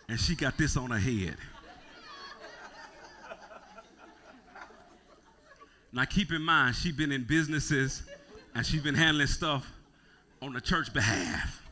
And 0.09 0.19
she 0.19 0.35
got 0.35 0.57
this 0.57 0.77
on 0.77 0.91
her 0.91 0.99
head. 0.99 1.35
Now 5.91 6.05
keep 6.05 6.31
in 6.31 6.41
mind, 6.41 6.75
she's 6.75 6.93
been 6.93 7.11
in 7.11 7.23
businesses 7.23 8.03
and 8.53 8.65
she's 8.65 8.83
been 8.83 8.95
handling 8.95 9.27
stuff 9.27 9.69
on 10.41 10.53
the 10.53 10.61
church 10.61 10.93
behalf. 10.93 11.66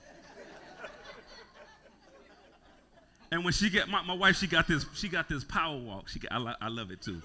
And 3.36 3.44
when 3.44 3.54
she 3.54 3.70
get 3.70 3.88
my, 3.88 4.02
my 4.02 4.16
wife, 4.16 4.38
she 4.38 4.48
got 4.48 4.68
this, 4.68 4.86
she 4.96 5.08
got 5.08 5.30
this 5.30 5.44
power 5.44 5.78
walk. 5.78 6.10
She 6.10 6.18
got, 6.18 6.32
I, 6.32 6.56
I 6.62 6.68
love 6.70 6.90
it 6.90 7.02
too 7.02 7.22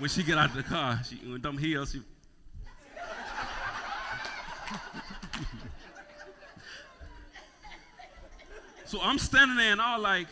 when 0.00 0.08
she 0.08 0.22
get 0.22 0.38
out 0.38 0.50
of 0.50 0.56
the 0.56 0.62
car, 0.62 1.00
she 1.06 1.16
when 1.16 1.40
them 1.40 1.58
heels, 1.58 1.92
she 1.92 2.00
So 8.86 8.98
I'm 9.00 9.18
standing 9.20 9.56
there 9.56 9.72
and 9.72 9.80
all 9.80 10.00
like 10.00 10.26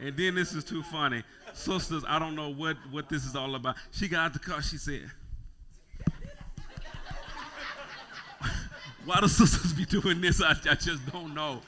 And 0.00 0.16
then 0.16 0.34
this 0.34 0.52
is 0.52 0.64
too 0.64 0.82
funny. 0.82 1.22
Sisters, 1.52 2.02
I 2.08 2.18
don't 2.18 2.34
know 2.34 2.48
what, 2.48 2.76
what 2.90 3.08
this 3.08 3.24
is 3.24 3.36
all 3.36 3.54
about. 3.54 3.76
She 3.92 4.08
got 4.08 4.26
out 4.26 4.32
the 4.32 4.40
car, 4.40 4.60
she 4.60 4.76
said, 4.76 5.08
Why 9.04 9.20
the 9.20 9.28
sisters 9.28 9.72
be 9.72 9.84
doing 9.84 10.20
this? 10.20 10.42
I, 10.42 10.50
I 10.50 10.74
just 10.74 11.04
don't 11.12 11.34
know. 11.34 11.60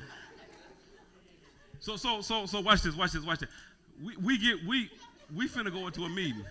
So, 1.80 1.96
so, 1.96 2.22
so, 2.22 2.46
so, 2.46 2.60
watch 2.60 2.82
this, 2.82 2.94
watch 2.96 3.12
this, 3.12 3.24
watch 3.24 3.40
this. 3.40 3.50
We, 4.02 4.16
we 4.16 4.38
get, 4.38 4.64
we, 4.66 4.90
we 5.34 5.48
finna 5.48 5.70
go 5.72 5.86
into 5.86 6.04
a 6.04 6.08
meeting. 6.08 6.44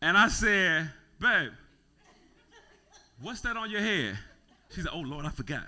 And 0.00 0.16
I 0.16 0.28
said, 0.28 0.90
babe, 1.18 1.50
what's 3.20 3.40
that 3.42 3.56
on 3.56 3.70
your 3.70 3.80
head? 3.80 4.18
She 4.70 4.80
said, 4.80 4.90
oh, 4.92 5.00
Lord, 5.00 5.26
I 5.26 5.30
forgot. 5.30 5.64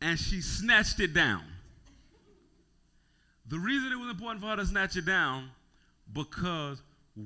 and 0.00 0.18
she 0.18 0.40
snatched 0.40 1.00
it 1.00 1.12
down. 1.12 1.42
The 3.48 3.58
reason 3.58 3.92
it 3.92 3.96
was 3.96 4.10
important 4.10 4.42
for 4.42 4.48
her 4.48 4.56
to 4.56 4.66
snatch 4.66 4.96
it 4.96 5.06
down, 5.06 5.50
because 6.12 6.82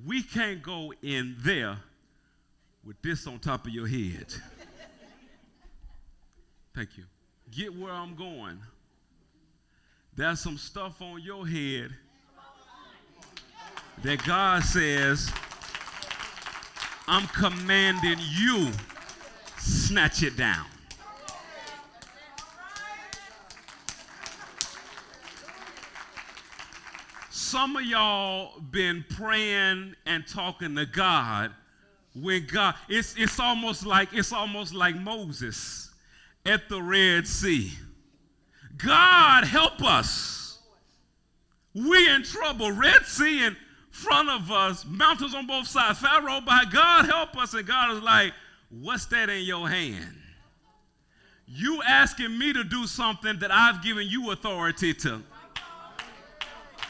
we 0.07 0.23
can't 0.23 0.63
go 0.63 0.93
in 1.03 1.37
there 1.41 1.79
with 2.85 3.01
this 3.03 3.27
on 3.27 3.39
top 3.39 3.67
of 3.67 3.73
your 3.73 3.87
head. 3.87 4.27
Thank 6.75 6.97
you. 6.97 7.05
Get 7.51 7.77
where 7.77 7.93
I'm 7.93 8.15
going. 8.15 8.59
There's 10.15 10.41
some 10.41 10.59
stuff 10.59 11.03
on 11.03 11.21
your 11.23 11.47
head 11.47 11.91
that 14.03 14.25
God 14.25 14.63
says, 14.63 15.31
I'm 17.07 17.27
commanding 17.29 18.19
you, 18.37 18.71
snatch 19.59 20.23
it 20.23 20.37
down. 20.37 20.67
Some 27.53 27.77
of 27.77 27.85
y'all 27.85 28.59
been 28.71 29.05
praying 29.11 29.95
and 30.07 30.27
talking 30.27 30.75
to 30.75 30.87
God 30.87 31.53
when 32.15 32.47
God 32.47 32.77
it's 32.89 33.15
it's 33.19 33.39
almost 33.39 33.85
like 33.85 34.09
it's 34.15 34.33
almost 34.33 34.73
like 34.73 34.97
Moses 34.97 35.91
at 36.47 36.71
the 36.71 36.81
Red 36.81 37.27
Sea. 37.27 37.73
God 38.79 39.45
help 39.45 39.83
us. 39.83 40.61
We 41.75 42.09
in 42.09 42.23
trouble. 42.23 42.73
Red 42.73 43.05
Sea 43.05 43.45
in 43.45 43.55
front 43.91 44.31
of 44.31 44.51
us, 44.51 44.87
mountains 44.87 45.35
on 45.35 45.47
both 45.47 45.67
sides. 45.67 45.99
Pharaoh 45.99 46.41
by 46.41 46.65
God 46.73 47.05
help 47.05 47.37
us. 47.37 47.53
And 47.53 47.67
God 47.67 47.95
is 47.95 48.03
like, 48.03 48.33
what's 48.81 49.05
that 49.07 49.29
in 49.29 49.43
your 49.43 49.69
hand? 49.69 50.17
You 51.47 51.83
asking 51.83 52.39
me 52.39 52.55
to 52.55 52.65
do 52.65 52.87
something 52.87 53.39
that 53.41 53.51
I've 53.51 53.83
given 53.83 54.09
you 54.09 54.31
authority 54.31 54.95
to. 54.95 55.23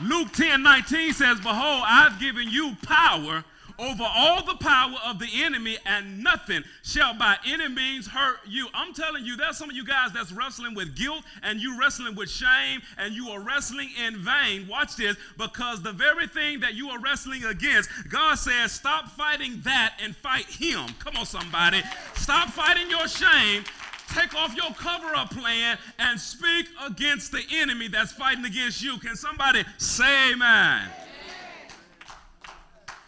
Luke 0.00 0.32
10 0.32 0.62
19 0.62 1.12
says, 1.12 1.38
Behold, 1.40 1.84
I've 1.86 2.18
given 2.18 2.48
you 2.48 2.76
power 2.82 3.44
over 3.78 4.04
all 4.04 4.44
the 4.44 4.54
power 4.54 4.94
of 5.04 5.18
the 5.18 5.28
enemy, 5.42 5.76
and 5.86 6.22
nothing 6.22 6.62
shall 6.82 7.14
by 7.14 7.36
any 7.46 7.68
means 7.68 8.06
hurt 8.06 8.38
you. 8.46 8.68
I'm 8.74 8.94
telling 8.94 9.24
you, 9.24 9.36
there's 9.36 9.56
some 9.56 9.70
of 9.70 9.76
you 9.76 9.84
guys 9.84 10.12
that's 10.12 10.32
wrestling 10.32 10.74
with 10.74 10.94
guilt, 10.96 11.22
and 11.42 11.60
you 11.60 11.78
wrestling 11.78 12.14
with 12.14 12.30
shame, 12.30 12.80
and 12.98 13.14
you 13.14 13.28
are 13.30 13.40
wrestling 13.40 13.90
in 14.06 14.18
vain. 14.18 14.68
Watch 14.68 14.96
this, 14.96 15.16
because 15.36 15.82
the 15.82 15.92
very 15.92 16.26
thing 16.26 16.60
that 16.60 16.74
you 16.74 16.90
are 16.90 17.00
wrestling 17.00 17.44
against, 17.44 17.90
God 18.08 18.36
says, 18.36 18.72
stop 18.72 19.08
fighting 19.10 19.60
that 19.64 19.94
and 20.02 20.14
fight 20.16 20.46
Him. 20.46 20.86
Come 20.98 21.16
on, 21.16 21.26
somebody. 21.26 21.82
Stop 22.14 22.50
fighting 22.50 22.88
your 22.90 23.08
shame 23.08 23.64
take 24.12 24.34
off 24.34 24.54
your 24.54 24.72
cover 24.74 25.14
up 25.14 25.30
plan 25.30 25.78
and 25.98 26.20
speak 26.20 26.66
against 26.84 27.32
the 27.32 27.42
enemy 27.52 27.88
that's 27.88 28.12
fighting 28.12 28.44
against 28.44 28.82
you. 28.82 28.98
Can 28.98 29.16
somebody 29.16 29.64
say 29.78 30.32
amen? 30.32 30.88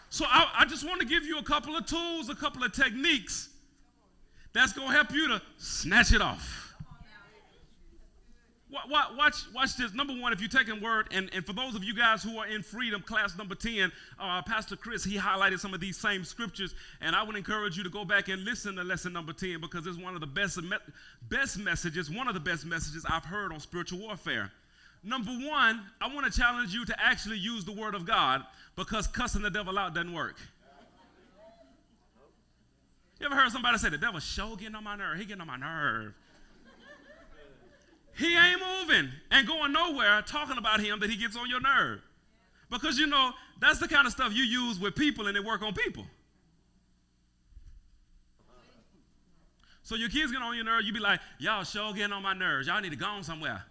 So 0.09 0.25
I, 0.27 0.49
I 0.59 0.65
just 0.65 0.85
want 0.85 1.01
to 1.01 1.07
give 1.07 1.25
you 1.25 1.37
a 1.37 1.43
couple 1.43 1.75
of 1.75 1.85
tools, 1.85 2.29
a 2.29 2.35
couple 2.35 2.63
of 2.63 2.71
techniques 2.71 3.49
that's 4.53 4.71
going 4.71 4.87
to 4.87 4.93
help 4.93 5.11
you 5.11 5.27
to 5.27 5.41
snatch 5.57 6.13
it 6.13 6.21
off. 6.21 6.64
Watch, 8.89 9.35
watch 9.53 9.77
this. 9.77 9.93
Number 9.93 10.13
one, 10.13 10.33
if 10.33 10.41
you're 10.41 10.49
taking 10.49 10.81
word, 10.81 11.07
and, 11.11 11.29
and 11.33 11.45
for 11.45 11.53
those 11.53 11.75
of 11.75 11.83
you 11.83 11.95
guys 11.95 12.21
who 12.21 12.37
are 12.37 12.47
in 12.47 12.61
freedom, 12.61 13.01
class 13.01 13.37
number 13.37 13.55
10, 13.55 13.91
uh, 14.19 14.41
Pastor 14.41 14.75
Chris, 14.75 15.03
he 15.03 15.17
highlighted 15.17 15.59
some 15.59 15.73
of 15.73 15.79
these 15.79 15.97
same 15.97 16.23
scriptures, 16.23 16.75
and 17.01 17.15
I 17.15 17.23
would 17.23 17.35
encourage 17.35 17.77
you 17.77 17.83
to 17.83 17.89
go 17.89 18.03
back 18.03 18.27
and 18.27 18.43
listen 18.43 18.75
to 18.75 18.83
lesson 18.83 19.13
number 19.13 19.33
10 19.33 19.61
because 19.61 19.87
it's 19.87 19.97
one 19.97 20.13
of 20.13 20.21
the 20.21 20.27
best, 20.27 20.59
best 21.29 21.57
messages, 21.59 22.11
one 22.11 22.27
of 22.27 22.33
the 22.33 22.39
best 22.39 22.65
messages 22.65 23.05
I've 23.09 23.25
heard 23.25 23.51
on 23.53 23.59
spiritual 23.59 23.99
warfare. 23.99 24.51
Number 25.03 25.31
one, 25.31 25.81
I 26.01 26.13
want 26.13 26.31
to 26.31 26.37
challenge 26.37 26.73
you 26.73 26.83
to 26.85 26.95
actually 26.99 27.37
use 27.37 27.63
the 27.63 27.71
word 27.71 27.93
of 27.93 28.05
God 28.05 28.43
because 28.75 29.07
cussing 29.07 29.43
the 29.43 29.51
devil 29.51 29.77
out 29.77 29.93
doesn't 29.93 30.13
work. 30.13 30.37
You 33.19 33.27
ever 33.27 33.35
heard 33.35 33.51
somebody 33.51 33.77
say 33.77 33.89
the 33.89 33.97
devil 33.97 34.19
sure 34.19 34.57
getting 34.57 34.75
on 34.75 34.83
my 34.83 34.95
nerve? 34.95 35.17
He 35.17 35.25
getting 35.25 35.41
on 35.41 35.47
my 35.47 35.57
nerve. 35.57 36.13
He 38.17 38.35
ain't 38.35 38.61
moving 38.61 39.11
and 39.31 39.47
going 39.47 39.73
nowhere 39.73 40.21
talking 40.21 40.57
about 40.57 40.79
him 40.79 40.99
that 41.01 41.09
he 41.09 41.17
gets 41.17 41.35
on 41.35 41.49
your 41.49 41.59
nerve. 41.59 42.01
Because 42.69 42.97
you 42.97 43.07
know, 43.07 43.31
that's 43.59 43.79
the 43.79 43.87
kind 43.87 44.07
of 44.07 44.13
stuff 44.13 44.33
you 44.33 44.43
use 44.43 44.79
with 44.79 44.95
people 44.95 45.27
and 45.27 45.35
they 45.35 45.41
work 45.41 45.61
on 45.61 45.73
people. 45.73 46.05
So 49.83 49.95
your 49.95 50.09
kids 50.09 50.31
get 50.31 50.41
on 50.41 50.55
your 50.55 50.65
nerve, 50.65 50.83
you 50.83 50.93
be 50.93 50.99
like, 50.99 51.19
y'all 51.37 51.63
sure 51.63 51.93
getting 51.93 52.11
on 52.11 52.23
my 52.23 52.33
nerves. 52.33 52.67
Y'all 52.67 52.81
need 52.81 52.89
to 52.89 52.95
go 52.95 53.05
on 53.05 53.23
somewhere. 53.23 53.63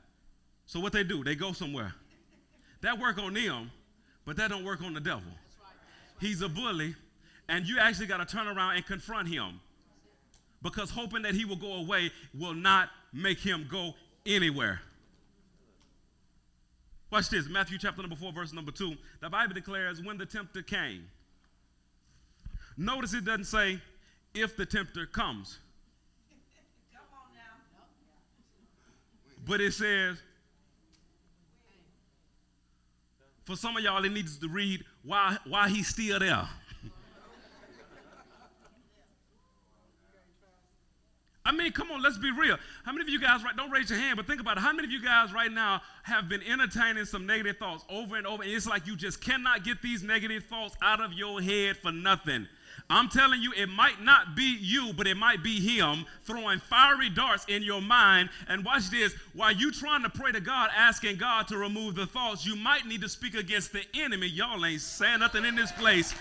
So 0.66 0.78
what 0.78 0.92
they 0.92 1.02
do, 1.02 1.24
they 1.24 1.35
go 1.35 1.52
somewhere. 1.52 1.92
That 2.83 2.98
work 3.00 3.18
on 3.18 3.35
them, 3.35 3.70
but 4.24 4.37
that 4.37 4.50
don't 4.50 4.64
work 4.64 4.80
on 4.83 4.94
the 4.94 5.00
devil. 5.00 5.22
He's 6.20 6.40
a 6.42 6.48
bully, 6.48 6.94
and 7.48 7.66
you 7.66 7.78
actually 7.80 8.07
got 8.07 8.18
to 8.18 8.26
turn 8.26 8.46
around 8.46 8.76
and 8.76 8.87
confront 8.87 9.26
him. 9.26 9.61
Because 10.62 10.88
hoping 10.88 11.22
that 11.22 11.35
he 11.35 11.44
will 11.44 11.57
go 11.57 11.74
away 11.74 12.12
will 12.33 12.54
not 12.54 12.90
make 13.12 13.38
him 13.38 13.66
go 13.70 13.94
anywhere. 14.26 14.80
Watch 17.10 17.28
this 17.28 17.48
Matthew 17.48 17.78
chapter 17.78 18.02
number 18.02 18.16
4, 18.16 18.32
verse 18.32 18.52
number 18.52 18.72
2. 18.72 18.94
The 19.20 19.30
Bible 19.30 19.54
declares, 19.54 20.02
when 20.02 20.18
the 20.18 20.26
tempter 20.26 20.62
came. 20.62 21.06
Notice 22.76 23.14
it 23.14 23.24
doesn't 23.24 23.44
say, 23.44 23.80
if 24.34 24.56
the 24.56 24.66
tempter 24.66 25.06
comes. 25.06 25.58
But 29.46 29.60
it 29.60 29.74
says, 29.74 30.16
For 33.44 33.56
some 33.56 33.76
of 33.76 33.82
y'all, 33.82 34.04
it 34.04 34.12
needs 34.12 34.38
to 34.38 34.48
read 34.48 34.84
why, 35.02 35.37
why 35.46 35.68
he's 35.68 35.88
still 35.88 36.18
there. 36.18 36.48
I 41.46 41.52
mean, 41.52 41.72
come 41.72 41.90
on, 41.90 42.00
let's 42.00 42.16
be 42.16 42.30
real. 42.30 42.57
How 42.85 42.92
many 42.92 43.02
of 43.02 43.11
you 43.11 43.20
guys, 43.20 43.44
right, 43.44 43.54
don't 43.54 43.70
raise 43.70 43.90
your 43.90 43.98
hand, 43.98 44.16
but 44.16 44.26
think 44.26 44.40
about 44.40 44.57
it. 44.57 44.61
How 44.61 44.72
many 44.72 44.88
of 44.88 44.92
you 44.92 45.02
guys 45.02 45.30
right 45.30 45.52
now 45.52 45.83
have 46.02 46.26
been 46.26 46.42
entertaining 46.42 47.04
some 47.04 47.26
negative 47.26 47.59
thoughts 47.59 47.85
over 47.90 48.16
and 48.16 48.26
over, 48.26 48.42
and 48.42 48.50
it's 48.50 48.66
like 48.66 48.87
you 48.87 48.96
just 48.96 49.20
cannot 49.20 49.62
get 49.62 49.83
these 49.83 50.02
negative 50.02 50.44
thoughts 50.44 50.74
out 50.80 51.02
of 51.02 51.12
your 51.12 51.42
head 51.42 51.76
for 51.76 51.92
nothing? 51.92 52.48
I'm 52.88 53.11
telling 53.11 53.42
you, 53.42 53.52
it 53.57 53.68
might 53.68 54.00
not 54.00 54.35
be 54.35 54.57
you, 54.59 54.94
but 54.94 55.07
it 55.07 55.18
might 55.18 55.42
be 55.42 55.61
him 55.61 56.07
throwing 56.22 56.61
fiery 56.61 57.11
darts 57.11 57.44
in 57.46 57.62
your 57.62 57.83
mind. 57.83 58.30
And 58.48 58.64
watch 58.64 58.88
this 58.90 59.14
while 59.35 59.52
you 59.52 59.70
trying 59.70 60.02
to 60.02 60.11
pray 60.11 60.33
to 60.33 60.40
God, 60.40 60.70
asking 60.74 61.16
God 61.18 61.46
to 61.48 61.59
remove 61.59 61.94
the 61.94 62.07
thoughts, 62.07 62.46
you 62.46 62.57
might 62.57 62.87
need 62.87 63.02
to 63.02 63.09
speak 63.09 63.35
against 63.35 63.72
the 63.72 63.83
enemy. 63.92 64.28
Y'all 64.28 64.64
ain't 64.64 64.80
saying 64.80 65.20
nothing 65.20 65.44
in 65.44 65.57
this 65.57 65.72
place. 65.72 66.14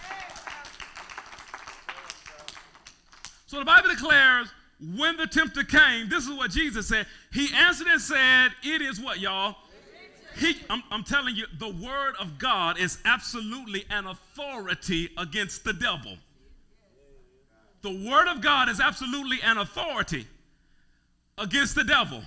So 3.47 3.59
the 3.59 3.65
Bible 3.65 3.89
declares 3.89 4.49
when 4.95 5.15
the 5.17 5.27
tempter 5.27 5.63
came, 5.63 6.09
this 6.09 6.25
is 6.25 6.31
what 6.31 6.51
Jesus 6.51 6.87
said. 6.87 7.05
He 7.31 7.53
answered 7.53 7.87
and 7.87 8.01
said, 8.01 8.49
It 8.63 8.81
is 8.81 8.99
what, 8.99 9.19
y'all? 9.19 9.55
He, 10.37 10.55
I'm, 10.69 10.83
I'm 10.91 11.03
telling 11.03 11.35
you, 11.35 11.45
the 11.59 11.69
word 11.69 12.15
of 12.19 12.39
God 12.39 12.79
is 12.79 12.97
absolutely 13.05 13.85
an 13.89 14.07
authority 14.07 15.09
against 15.17 15.63
the 15.63 15.73
devil. 15.73 16.17
The 17.81 18.09
word 18.09 18.27
of 18.27 18.41
God 18.41 18.69
is 18.69 18.79
absolutely 18.79 19.39
an 19.43 19.57
authority 19.57 20.25
against 21.37 21.75
the 21.75 21.83
devil. 21.83 22.23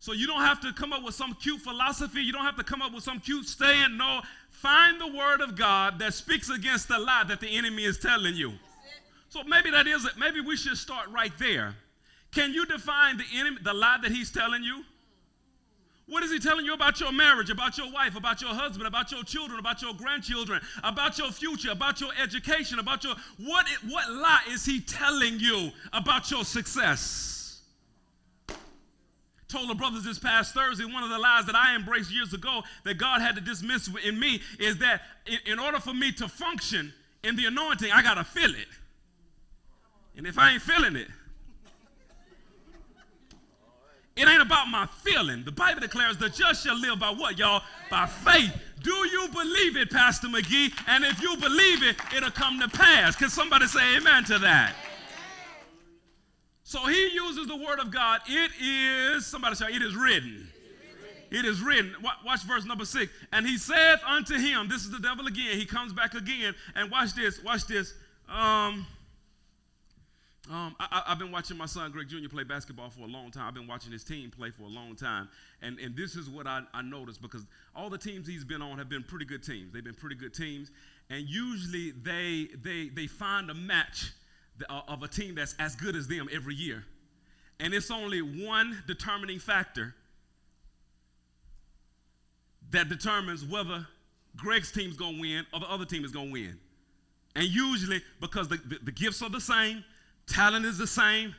So 0.00 0.12
you 0.12 0.26
don't 0.26 0.40
have 0.40 0.60
to 0.62 0.72
come 0.72 0.92
up 0.92 1.04
with 1.04 1.14
some 1.14 1.34
cute 1.34 1.60
philosophy. 1.60 2.22
You 2.22 2.32
don't 2.32 2.44
have 2.44 2.56
to 2.56 2.64
come 2.64 2.82
up 2.82 2.92
with 2.92 3.04
some 3.04 3.20
cute 3.20 3.46
stand. 3.46 3.98
No, 3.98 4.22
find 4.48 5.00
the 5.00 5.06
word 5.06 5.40
of 5.40 5.56
God 5.56 5.98
that 5.98 6.14
speaks 6.14 6.48
against 6.48 6.88
the 6.88 6.98
lie 6.98 7.24
that 7.28 7.40
the 7.40 7.48
enemy 7.48 7.84
is 7.84 7.98
telling 7.98 8.34
you. 8.34 8.54
So 9.30 9.44
maybe 9.44 9.70
that 9.70 9.86
is 9.86 10.04
it. 10.04 10.12
Maybe 10.18 10.40
we 10.40 10.56
should 10.56 10.76
start 10.76 11.08
right 11.10 11.32
there. 11.38 11.74
Can 12.32 12.52
you 12.52 12.66
define 12.66 13.16
the 13.16 13.24
enemy, 13.34 13.58
the 13.62 13.72
lie 13.72 13.98
that 14.02 14.10
he's 14.10 14.30
telling 14.30 14.62
you? 14.62 14.84
What 16.08 16.24
is 16.24 16.32
he 16.32 16.40
telling 16.40 16.66
you 16.66 16.74
about 16.74 16.98
your 16.98 17.12
marriage, 17.12 17.50
about 17.50 17.78
your 17.78 17.90
wife, 17.92 18.16
about 18.16 18.42
your 18.42 18.50
husband, 18.50 18.88
about 18.88 19.12
your 19.12 19.22
children, 19.22 19.60
about 19.60 19.80
your 19.80 19.94
grandchildren, 19.94 20.60
about 20.82 21.16
your 21.16 21.30
future, 21.30 21.70
about 21.70 22.00
your 22.00 22.10
education, 22.20 22.80
about 22.80 23.04
your 23.04 23.14
what 23.38 23.66
what 23.88 24.10
lie 24.10 24.42
is 24.50 24.64
he 24.64 24.80
telling 24.80 25.38
you 25.38 25.70
about 25.92 26.28
your 26.32 26.44
success? 26.44 27.60
Told 29.46 29.70
the 29.70 29.74
brothers 29.76 30.02
this 30.02 30.18
past 30.18 30.52
Thursday, 30.52 30.84
one 30.84 31.04
of 31.04 31.10
the 31.10 31.18
lies 31.18 31.46
that 31.46 31.54
I 31.54 31.76
embraced 31.76 32.12
years 32.12 32.34
ago 32.34 32.62
that 32.84 32.98
God 32.98 33.20
had 33.20 33.36
to 33.36 33.40
dismiss 33.40 33.88
in 34.04 34.18
me 34.18 34.40
is 34.58 34.78
that 34.78 35.02
in, 35.26 35.52
in 35.52 35.58
order 35.60 35.78
for 35.78 35.94
me 35.94 36.10
to 36.12 36.26
function 36.28 36.92
in 37.22 37.36
the 37.36 37.46
anointing, 37.46 37.92
I 37.92 38.02
gotta 38.02 38.24
feel 38.24 38.50
it. 38.50 38.66
And 40.20 40.26
if 40.26 40.38
I 40.38 40.50
ain't 40.50 40.60
feeling 40.60 40.96
it, 40.96 41.08
it 44.16 44.28
ain't 44.28 44.42
about 44.42 44.68
my 44.68 44.86
feeling. 45.02 45.44
The 45.44 45.50
Bible 45.50 45.80
declares 45.80 46.18
the 46.18 46.28
just 46.28 46.62
shall 46.62 46.78
live 46.78 47.00
by 47.00 47.08
what, 47.08 47.38
y'all? 47.38 47.62
By 47.90 48.04
faith. 48.04 48.54
Do 48.82 48.92
you 48.92 49.28
believe 49.32 49.78
it, 49.78 49.90
Pastor 49.90 50.26
McGee? 50.28 50.74
And 50.88 51.04
if 51.06 51.22
you 51.22 51.38
believe 51.38 51.82
it, 51.82 51.96
it'll 52.14 52.30
come 52.30 52.60
to 52.60 52.68
pass. 52.68 53.16
Can 53.16 53.30
somebody 53.30 53.66
say 53.66 53.96
amen 53.96 54.24
to 54.24 54.38
that? 54.40 54.74
So 56.64 56.86
he 56.86 57.14
uses 57.14 57.46
the 57.46 57.56
word 57.56 57.80
of 57.80 57.90
God. 57.90 58.20
It 58.28 58.50
is, 58.60 59.24
somebody 59.24 59.54
say, 59.54 59.68
it 59.68 59.80
is 59.80 59.96
written. 59.96 60.46
It 61.30 61.46
is 61.46 61.62
written. 61.62 61.96
Watch 62.26 62.42
verse 62.42 62.66
number 62.66 62.84
six. 62.84 63.10
And 63.32 63.46
he 63.46 63.56
saith 63.56 64.00
unto 64.06 64.36
him, 64.36 64.68
This 64.68 64.82
is 64.82 64.90
the 64.90 65.00
devil 65.00 65.26
again. 65.26 65.56
He 65.56 65.64
comes 65.64 65.94
back 65.94 66.12
again. 66.12 66.54
And 66.74 66.90
watch 66.90 67.14
this. 67.14 67.42
Watch 67.42 67.66
this. 67.66 67.94
Um, 68.28 68.86
um, 70.50 70.74
I, 70.80 71.02
have 71.06 71.18
been 71.18 71.30
watching 71.30 71.56
my 71.56 71.66
son 71.66 71.92
Greg 71.92 72.08
Jr. 72.08 72.28
play 72.28 72.42
basketball 72.42 72.90
for 72.90 73.02
a 73.02 73.06
long 73.06 73.30
time. 73.30 73.46
I've 73.46 73.54
been 73.54 73.68
watching 73.68 73.92
his 73.92 74.02
team 74.02 74.30
play 74.30 74.50
for 74.50 74.64
a 74.64 74.68
long 74.68 74.96
time. 74.96 75.28
And, 75.62 75.78
and 75.78 75.96
this 75.96 76.16
is 76.16 76.28
what 76.28 76.46
I, 76.46 76.62
I 76.74 76.82
noticed 76.82 77.22
because 77.22 77.46
all 77.74 77.88
the 77.88 77.98
teams 77.98 78.26
he's 78.26 78.44
been 78.44 78.60
on 78.60 78.76
have 78.76 78.88
been 78.88 79.04
pretty 79.04 79.24
good 79.24 79.44
teams. 79.44 79.72
They've 79.72 79.84
been 79.84 79.94
pretty 79.94 80.16
good 80.16 80.34
teams. 80.34 80.70
And 81.08 81.28
usually 81.28 81.92
they, 81.92 82.48
they, 82.62 82.88
they 82.88 83.06
find 83.06 83.48
a 83.50 83.54
match 83.54 84.12
uh, 84.68 84.80
of 84.88 85.02
a 85.04 85.08
team 85.08 85.36
that's 85.36 85.54
as 85.58 85.76
good 85.76 85.94
as 85.94 86.08
them 86.08 86.28
every 86.32 86.54
year. 86.54 86.84
And 87.60 87.72
it's 87.72 87.90
only 87.90 88.20
one 88.20 88.82
determining 88.86 89.38
factor 89.38 89.94
that 92.70 92.88
determines 92.88 93.44
whether 93.44 93.86
Greg's 94.36 94.72
team's 94.72 94.96
to 94.96 95.04
win 95.04 95.46
or 95.52 95.60
the 95.60 95.70
other 95.70 95.84
team 95.84 96.04
is 96.04 96.12
to 96.12 96.20
win. 96.20 96.58
And 97.36 97.44
usually, 97.44 98.02
because 98.20 98.48
the, 98.48 98.56
the, 98.56 98.78
the, 98.84 98.92
gifts 98.92 99.22
are 99.22 99.30
the 99.30 99.40
same, 99.40 99.84
talent 100.30 100.64
is 100.64 100.78
the 100.78 100.86
same, 100.86 101.34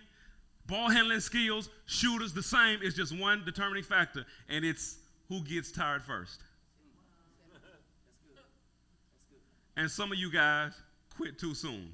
ball 0.68 0.90
handling 0.90 1.22
skills, 1.22 1.70
shooters 1.86 2.34
the 2.34 2.44
same, 2.44 2.80
it's 2.84 2.96
just 2.96 3.18
one 3.18 3.44
determining 3.46 3.84
factor, 3.84 4.26
and 4.50 4.64
it's 4.64 4.98
who 5.30 5.42
gets 5.42 5.72
tired 5.72 6.04
first. 6.04 6.42
And 9.78 9.90
some 9.90 10.12
of 10.12 10.18
you 10.18 10.32
guys 10.32 10.74
quit 11.16 11.40
too 11.40 11.56
soon. 11.56 11.94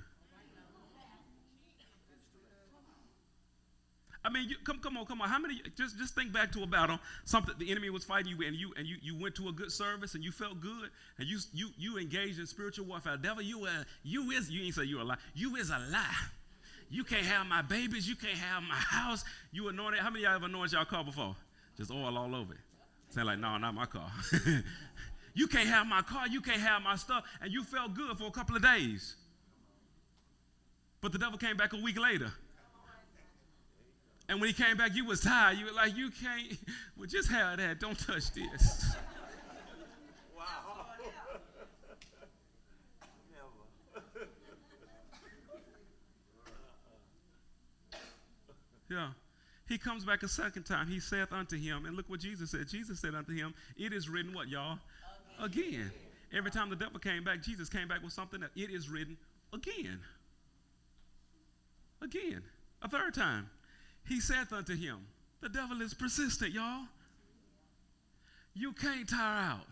I 4.25 4.29
mean, 4.29 4.49
you, 4.49 4.57
come, 4.65 4.79
come 4.79 4.97
on, 4.97 5.05
come 5.05 5.21
on. 5.21 5.29
How 5.29 5.39
many? 5.39 5.61
Just, 5.77 5.97
just 5.97 6.13
think 6.13 6.33
back 6.33 6.51
to 6.51 6.63
a 6.63 6.67
battle, 6.67 6.99
something 7.23 7.55
the 7.59 7.71
enemy 7.71 7.89
was 7.89 8.03
fighting 8.03 8.35
you, 8.35 8.45
and 8.45 8.57
you, 8.57 8.73
and 8.75 8.85
you, 8.85 8.97
you 9.01 9.17
went 9.17 9.35
to 9.35 9.47
a 9.47 9.53
good 9.53 9.71
service, 9.71 10.15
and 10.15 10.23
you 10.23 10.33
felt 10.33 10.59
good, 10.59 10.89
and 11.17 11.27
you, 11.29 11.37
you, 11.53 11.69
you 11.77 11.97
engaged 11.97 12.37
in 12.37 12.45
spiritual 12.45 12.85
warfare. 12.87 13.15
Devil, 13.15 13.43
you, 13.43 13.63
uh, 13.65 13.83
you 14.03 14.31
is, 14.31 14.49
you 14.49 14.65
ain't 14.65 14.75
say 14.75 14.83
you 14.83 15.01
a 15.01 15.03
lie. 15.03 15.15
You 15.33 15.55
is 15.55 15.69
a 15.69 15.79
lie. 15.91 16.15
You 16.89 17.03
can't 17.03 17.25
have 17.25 17.45
my 17.47 17.61
babies. 17.61 18.07
You 18.07 18.15
can't 18.15 18.37
have 18.37 18.63
my 18.63 18.75
house. 18.75 19.25
You 19.51 19.67
anointed. 19.67 19.99
How 19.99 20.09
many 20.09 20.23
y'all 20.23 20.35
ever 20.35 20.45
anointed 20.45 20.73
y'all 20.73 20.85
car 20.85 21.03
before? 21.03 21.35
Just 21.77 21.91
oil 21.91 22.17
all 22.17 22.35
over 22.35 22.53
it. 22.53 22.59
Saying 23.09 23.27
like, 23.27 23.39
no, 23.39 23.57
not 23.57 23.73
my 23.73 23.85
car. 23.85 24.11
you 25.33 25.47
can't 25.47 25.67
have 25.67 25.87
my 25.87 26.01
car. 26.01 26.27
You 26.27 26.41
can't 26.41 26.61
have 26.61 26.81
my 26.81 26.95
stuff, 26.95 27.23
and 27.41 27.51
you 27.51 27.63
felt 27.63 27.93
good 27.93 28.17
for 28.17 28.25
a 28.25 28.31
couple 28.31 28.55
of 28.55 28.61
days. 28.61 29.15
But 31.01 31.11
the 31.11 31.19
devil 31.19 31.37
came 31.37 31.57
back 31.57 31.73
a 31.73 31.77
week 31.77 31.99
later. 31.99 32.31
And 34.29 34.41
when 34.41 34.49
he 34.49 34.53
came 34.53 34.75
back, 34.75 34.93
you 34.93 35.05
was 35.05 35.21
tired. 35.21 35.57
You 35.57 35.65
were 35.65 35.71
like, 35.71 35.95
you 35.95 36.09
can't, 36.09 36.57
well, 36.97 37.07
just 37.07 37.29
have 37.29 37.57
that. 37.59 37.79
Don't 37.79 37.97
touch 37.97 38.31
this. 38.31 38.95
yeah. 48.89 49.09
He 49.67 49.77
comes 49.77 50.05
back 50.05 50.23
a 50.23 50.27
second 50.27 50.63
time. 50.63 50.87
He 50.87 50.99
saith 50.99 51.33
unto 51.33 51.57
him, 51.57 51.85
and 51.85 51.95
look 51.95 52.09
what 52.09 52.21
Jesus 52.21 52.51
said. 52.51 52.67
Jesus 52.69 52.99
said 52.99 53.15
unto 53.15 53.33
him, 53.33 53.53
It 53.77 53.91
is 53.91 54.07
written 54.07 54.33
what, 54.33 54.47
y'all? 54.47 54.79
Again. 55.41 55.65
again. 55.65 55.91
Every 56.33 56.51
time 56.51 56.69
the 56.69 56.75
devil 56.75 56.99
came 56.99 57.23
back, 57.23 57.41
Jesus 57.41 57.69
came 57.69 57.87
back 57.87 58.03
with 58.03 58.13
something 58.13 58.39
that 58.41 58.51
it 58.55 58.69
is 58.69 58.89
written 58.89 59.17
again. 59.53 59.99
Again. 62.01 62.43
A 62.81 62.87
third 62.87 63.13
time. 63.13 63.49
He 64.07 64.21
saith 64.21 64.53
unto 64.53 64.75
him, 64.75 64.99
The 65.41 65.49
devil 65.49 65.81
is 65.81 65.93
persistent, 65.93 66.53
y'all. 66.53 66.83
You 68.53 68.73
can't 68.73 69.07
tire 69.07 69.51
out. 69.51 69.67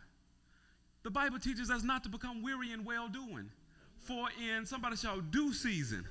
The 1.03 1.09
Bible 1.09 1.39
teaches 1.39 1.69
us 1.69 1.83
not 1.83 2.03
to 2.03 2.09
become 2.09 2.41
weary 2.41 2.71
in 2.71 2.83
well 2.83 3.07
doing. 3.07 3.49
For 3.99 4.27
in 4.41 4.65
somebody 4.65 4.95
shall 4.97 5.21
due 5.21 5.53
season. 5.53 6.05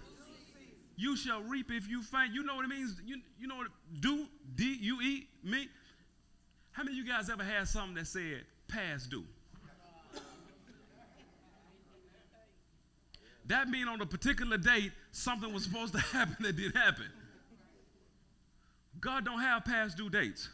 You 0.97 1.17
shall 1.17 1.43
reap 1.43 1.71
if 1.71 1.89
you 1.89 2.03
faint. 2.03 2.33
You 2.33 2.43
know 2.45 2.57
what 2.57 2.65
it 2.65 2.69
means? 2.69 3.01
You, 3.05 3.17
you 3.39 3.47
know 3.47 3.57
what 3.57 3.69
do, 4.01 4.27
D 4.55 4.79
U 4.81 5.01
E, 5.01 5.27
me? 5.43 5.69
How 6.73 6.83
many 6.83 6.99
of 6.99 7.07
you 7.07 7.13
guys 7.13 7.31
ever 7.31 7.45
had 7.45 7.69
something 7.69 7.95
that 7.95 8.07
said 8.07 8.45
past 8.69 9.11
due? 9.11 9.25
That 13.47 13.69
mean 13.69 13.89
on 13.89 14.01
a 14.01 14.07
particular 14.07 14.57
date, 14.57 14.93
something 15.13 15.53
was 15.53 15.65
supposed 15.65 15.93
to 15.95 16.01
happen 16.13 16.37
that 16.41 16.57
didn't 16.57 16.77
happen. 16.77 17.07
God 19.01 19.25
don't 19.25 19.41
have 19.41 19.65
past 19.65 19.97
due 19.97 20.09
dates. 20.09 20.49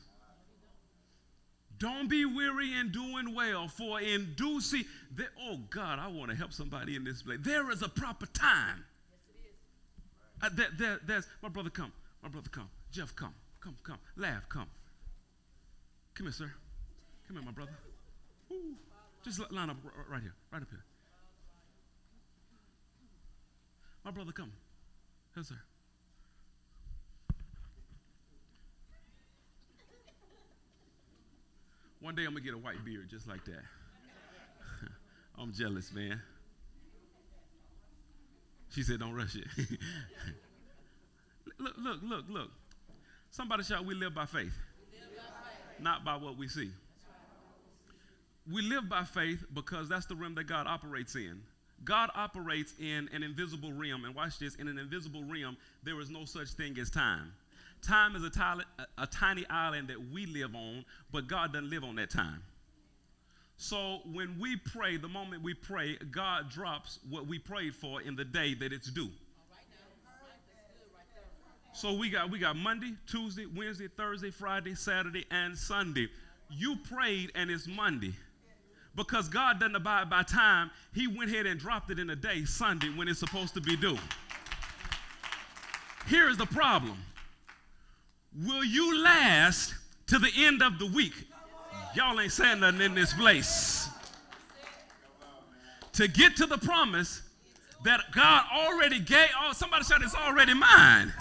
Don't 1.79 2.11
be 2.11 2.27
weary 2.27 2.77
in 2.77 2.93
doing 2.93 3.35
well, 3.35 3.67
for 3.69 4.01
in 4.01 4.35
due 4.37 4.61
season. 4.61 4.87
Oh 5.41 5.59
God, 5.71 5.99
I 5.99 6.09
want 6.09 6.31
to 6.31 6.37
help 6.37 6.53
somebody 6.53 6.95
in 6.95 7.05
this 7.05 7.23
place. 7.23 7.39
There 7.41 7.71
is 7.71 7.81
a 7.83 7.89
proper 7.89 8.27
time. 8.27 8.85
Yes, 10.43 10.51
uh, 10.51 10.55
there, 10.55 10.69
there, 10.79 11.01
there's 11.07 11.27
my 11.43 11.49
brother. 11.49 11.71
Come, 11.71 11.93
my 12.23 12.29
brother. 12.29 12.49
Come, 12.51 12.69
Jeff. 12.93 13.15
Come, 13.15 13.35
come, 13.61 13.77
come. 13.83 13.99
Laugh. 14.17 14.49
Come. 14.49 14.67
Come 16.15 16.27
here, 16.27 16.33
sir. 16.33 16.53
Come 17.27 17.37
here, 17.37 17.45
my 17.45 17.53
brother. 17.53 17.73
Ooh. 18.53 18.75
Just 19.25 19.39
line 19.53 19.71
up 19.71 19.77
right 20.09 20.23
here, 20.23 20.35
right 20.51 20.63
up 20.63 20.69
here. 20.71 20.85
My 24.05 24.11
brother, 24.11 24.33
come. 24.33 24.53
Here, 25.35 25.45
sir. 25.45 25.57
One 32.01 32.15
day 32.15 32.25
I'm 32.25 32.31
gonna 32.33 32.41
get 32.41 32.55
a 32.55 32.59
white 32.59 32.83
beard 32.83 33.11
just 33.11 33.29
like 33.29 33.45
that. 33.45 33.63
I'm 35.39 35.53
jealous, 35.53 35.93
man. 35.93 36.21
She 38.71 38.83
said, 38.83 39.01
"Don't 39.01 39.15
rush 39.15 39.37
it." 39.37 39.47
look, 41.59 41.75
look, 41.79 42.01
look, 42.03 42.25
look. 42.29 42.51
Somebody 43.31 43.65
shout, 43.65 43.85
"We 43.85 43.95
live 43.95 44.15
by 44.15 44.27
faith, 44.27 44.53
live 44.93 45.17
by 45.17 45.23
faith. 45.23 45.81
not 45.81 46.05
by 46.05 46.17
what 46.17 46.37
we 46.37 46.49
see." 46.49 46.71
We 48.51 48.63
live 48.63 48.89
by 48.89 49.05
faith 49.05 49.45
because 49.55 49.89
that's 49.89 50.07
the 50.07 50.17
realm 50.17 50.35
that 50.37 50.45
God 50.45 50.67
operates 50.67 51.15
in. 51.15 51.41
God 51.85 52.11
operates 52.15 52.75
in 52.81 53.09
an 53.13 53.23
invisible 53.23 53.73
realm, 53.73 54.05
and 54.05 54.15
watch 54.15 54.39
this: 54.39 54.55
in 54.57 54.69
an 54.69 54.79
invisible 54.79 55.25
realm, 55.25 55.57
there 55.83 55.99
is 56.01 56.11
no 56.11 56.25
such 56.25 56.51
thing 56.51 56.79
as 56.79 56.91
time. 56.91 57.33
Time 57.83 58.15
is 58.15 58.23
a, 58.23 58.31
tiny, 58.31 58.63
a, 58.79 59.03
a 59.03 59.07
tiny 59.07 59.47
island 59.49 59.89
that 59.89 60.11
we 60.13 60.27
live 60.27 60.55
on, 60.55 60.85
but 61.13 61.27
God 61.27 61.53
doesn't 61.53 61.71
live 61.71 61.83
on 61.83 61.97
that 61.97 62.11
time. 62.11 62.43
So 63.63 63.99
when 64.11 64.39
we 64.41 64.57
pray, 64.57 64.97
the 64.97 65.07
moment 65.07 65.43
we 65.43 65.53
pray, 65.53 65.99
God 66.11 66.49
drops 66.49 66.99
what 67.11 67.27
we 67.27 67.39
prayed 67.39 67.75
for 67.75 68.01
in 68.01 68.17
the 68.17 68.25
day 68.25 68.55
that 68.55 68.73
it's 68.73 68.91
due. 68.91 69.11
So 71.75 71.93
we 71.93 72.09
got 72.09 72.31
we 72.31 72.39
got 72.39 72.57
Monday, 72.57 72.95
Tuesday, 73.07 73.45
Wednesday, 73.45 73.89
Thursday, 73.89 74.31
Friday, 74.31 74.75
Saturday, 74.75 75.27
and 75.31 75.57
Sunday. 75.57 76.09
You 76.49 76.77
prayed 76.89 77.33
and 77.35 77.51
it's 77.51 77.69
Monday. 77.69 78.15
Because 78.97 79.29
God 79.29 79.61
doesn't 79.61 79.77
abide 79.77 80.09
by 80.09 80.23
time, 80.23 80.71
He 80.95 81.07
went 81.07 81.31
ahead 81.31 81.45
and 81.45 81.61
dropped 81.61 81.91
it 81.91 81.99
in 81.99 82.09
a 82.09 82.17
day, 82.17 82.47
Sunday, 82.47 82.89
when 82.89 83.09
it's 83.09 83.21
supposed 83.21 83.53
to 83.55 83.61
be 83.61 83.77
due. 83.77 83.99
Here 86.09 86.31
is 86.31 86.39
the 86.39 86.47
problem 86.47 86.97
Will 88.35 88.65
you 88.65 89.05
last 89.05 89.75
to 90.07 90.19
the 90.19 90.31
end 90.35 90.63
of 90.63 90.79
the 90.79 90.87
week? 90.87 91.30
Y'all 91.95 92.21
ain't 92.21 92.33
saying 92.33 92.61
nothing 92.61 92.81
in 92.81 92.95
this 92.95 93.13
place. 93.13 93.89
To 95.95 96.07
get 96.09 96.37
to 96.37 96.47
the 96.47 96.59
promise 96.59 97.23
that 97.85 98.01
God 98.13 98.45
already 98.55 99.01
gave, 99.01 99.29
oh, 99.43 99.53
somebody 99.53 99.85
said 99.85 100.03
it's 100.03 100.15
already 100.15 100.55
mine. 100.55 101.13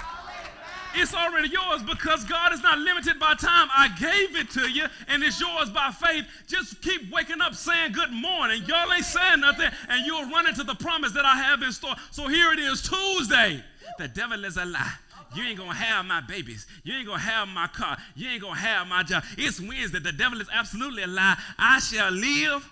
It's 0.96 1.14
already 1.14 1.50
yours 1.50 1.84
because 1.84 2.24
God 2.24 2.52
is 2.52 2.64
not 2.64 2.80
limited 2.80 3.20
by 3.20 3.36
time. 3.36 3.70
I 3.76 3.90
gave 4.00 4.36
it 4.36 4.50
to 4.52 4.70
you 4.70 4.86
and 5.08 5.24
it's 5.24 5.40
yours 5.40 5.70
by 5.70 5.92
faith. 5.92 6.26
Just 6.48 6.82
keep 6.82 7.12
waking 7.12 7.42
up 7.42 7.54
saying 7.54 7.92
good 7.92 8.12
morning. 8.12 8.64
Y'all 8.66 8.92
ain't 8.92 9.06
saying 9.06 9.42
nothing 9.42 9.70
and 9.88 10.06
you'll 10.06 10.30
run 10.30 10.48
into 10.48 10.64
the 10.64 10.76
promise 10.76 11.12
that 11.12 11.26
I 11.26 11.36
have 11.36 11.62
in 11.62 11.72
store. 11.72 11.96
So 12.12 12.28
here 12.28 12.52
it 12.54 12.60
is, 12.60 12.82
Tuesday. 12.82 13.64
The 14.00 14.08
devil 14.08 14.44
is 14.46 14.58
a 14.58 14.66
lie. 14.66 14.94
You 15.36 15.44
ain't 15.44 15.60
gonna 15.60 15.74
have 15.74 16.06
my 16.06 16.22
babies. 16.22 16.65
You 16.84 16.96
ain't 16.96 17.06
gonna 17.06 17.20
have 17.20 17.48
my 17.48 17.68
car. 17.68 17.98
You 18.15 18.30
ain't 18.30 18.42
gonna 18.42 18.56
have 18.56 18.88
my 18.88 19.04
job. 19.04 19.24
It's 19.38 19.60
Wednesday. 19.60 20.00
The 20.00 20.12
devil 20.12 20.42
is 20.42 20.48
absolutely 20.52 21.04
a 21.04 21.08
lie. 21.08 21.38
I 21.58 21.80
shall 21.80 22.12
live. 22.12 22.68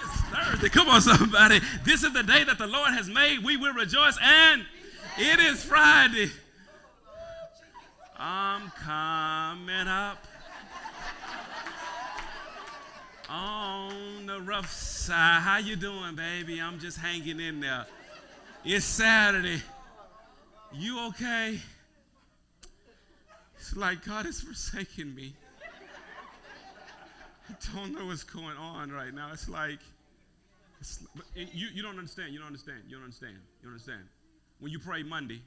It's 0.00 0.20
Thursday. 0.22 0.68
Come 0.68 0.88
on, 0.88 1.00
somebody. 1.00 1.60
This 1.84 2.04
is 2.04 2.12
the 2.12 2.22
day 2.22 2.44
that 2.44 2.58
the 2.58 2.68
Lord 2.68 2.90
has 2.90 3.08
made. 3.08 3.44
We 3.44 3.56
will 3.56 3.72
rejoice. 3.72 4.16
And 4.22 4.64
it 5.18 5.40
is 5.40 5.64
Friday. 5.64 6.30
I'm 8.16 8.70
coming 8.70 9.88
up 9.88 10.24
on 13.28 14.26
the 14.26 14.40
rough 14.40 14.70
side. 14.70 15.40
How 15.42 15.58
you 15.58 15.74
doing, 15.74 16.14
baby? 16.14 16.60
I'm 16.60 16.78
just 16.78 16.98
hanging 16.98 17.40
in 17.40 17.60
there. 17.60 17.86
It's 18.64 18.84
Saturday. 18.84 19.62
You 20.72 21.06
okay? 21.08 21.58
It's 23.56 23.76
like 23.76 24.04
God 24.04 24.26
has 24.26 24.40
forsaken 24.40 25.14
me. 25.14 25.34
I 27.48 27.54
don't 27.74 27.94
know 27.94 28.06
what's 28.06 28.24
going 28.24 28.56
on 28.56 28.90
right 28.90 29.12
now. 29.12 29.30
It's 29.32 29.48
like, 29.48 29.78
it's, 30.80 31.00
you, 31.34 31.68
you 31.72 31.82
don't 31.82 31.98
understand. 31.98 32.32
You 32.32 32.38
don't 32.38 32.48
understand. 32.48 32.82
You 32.86 32.96
don't 32.96 33.04
understand. 33.04 33.36
You 33.62 33.64
don't 33.64 33.72
understand. 33.72 34.02
When 34.60 34.70
you 34.70 34.78
pray 34.78 35.02
Monday, 35.02 35.40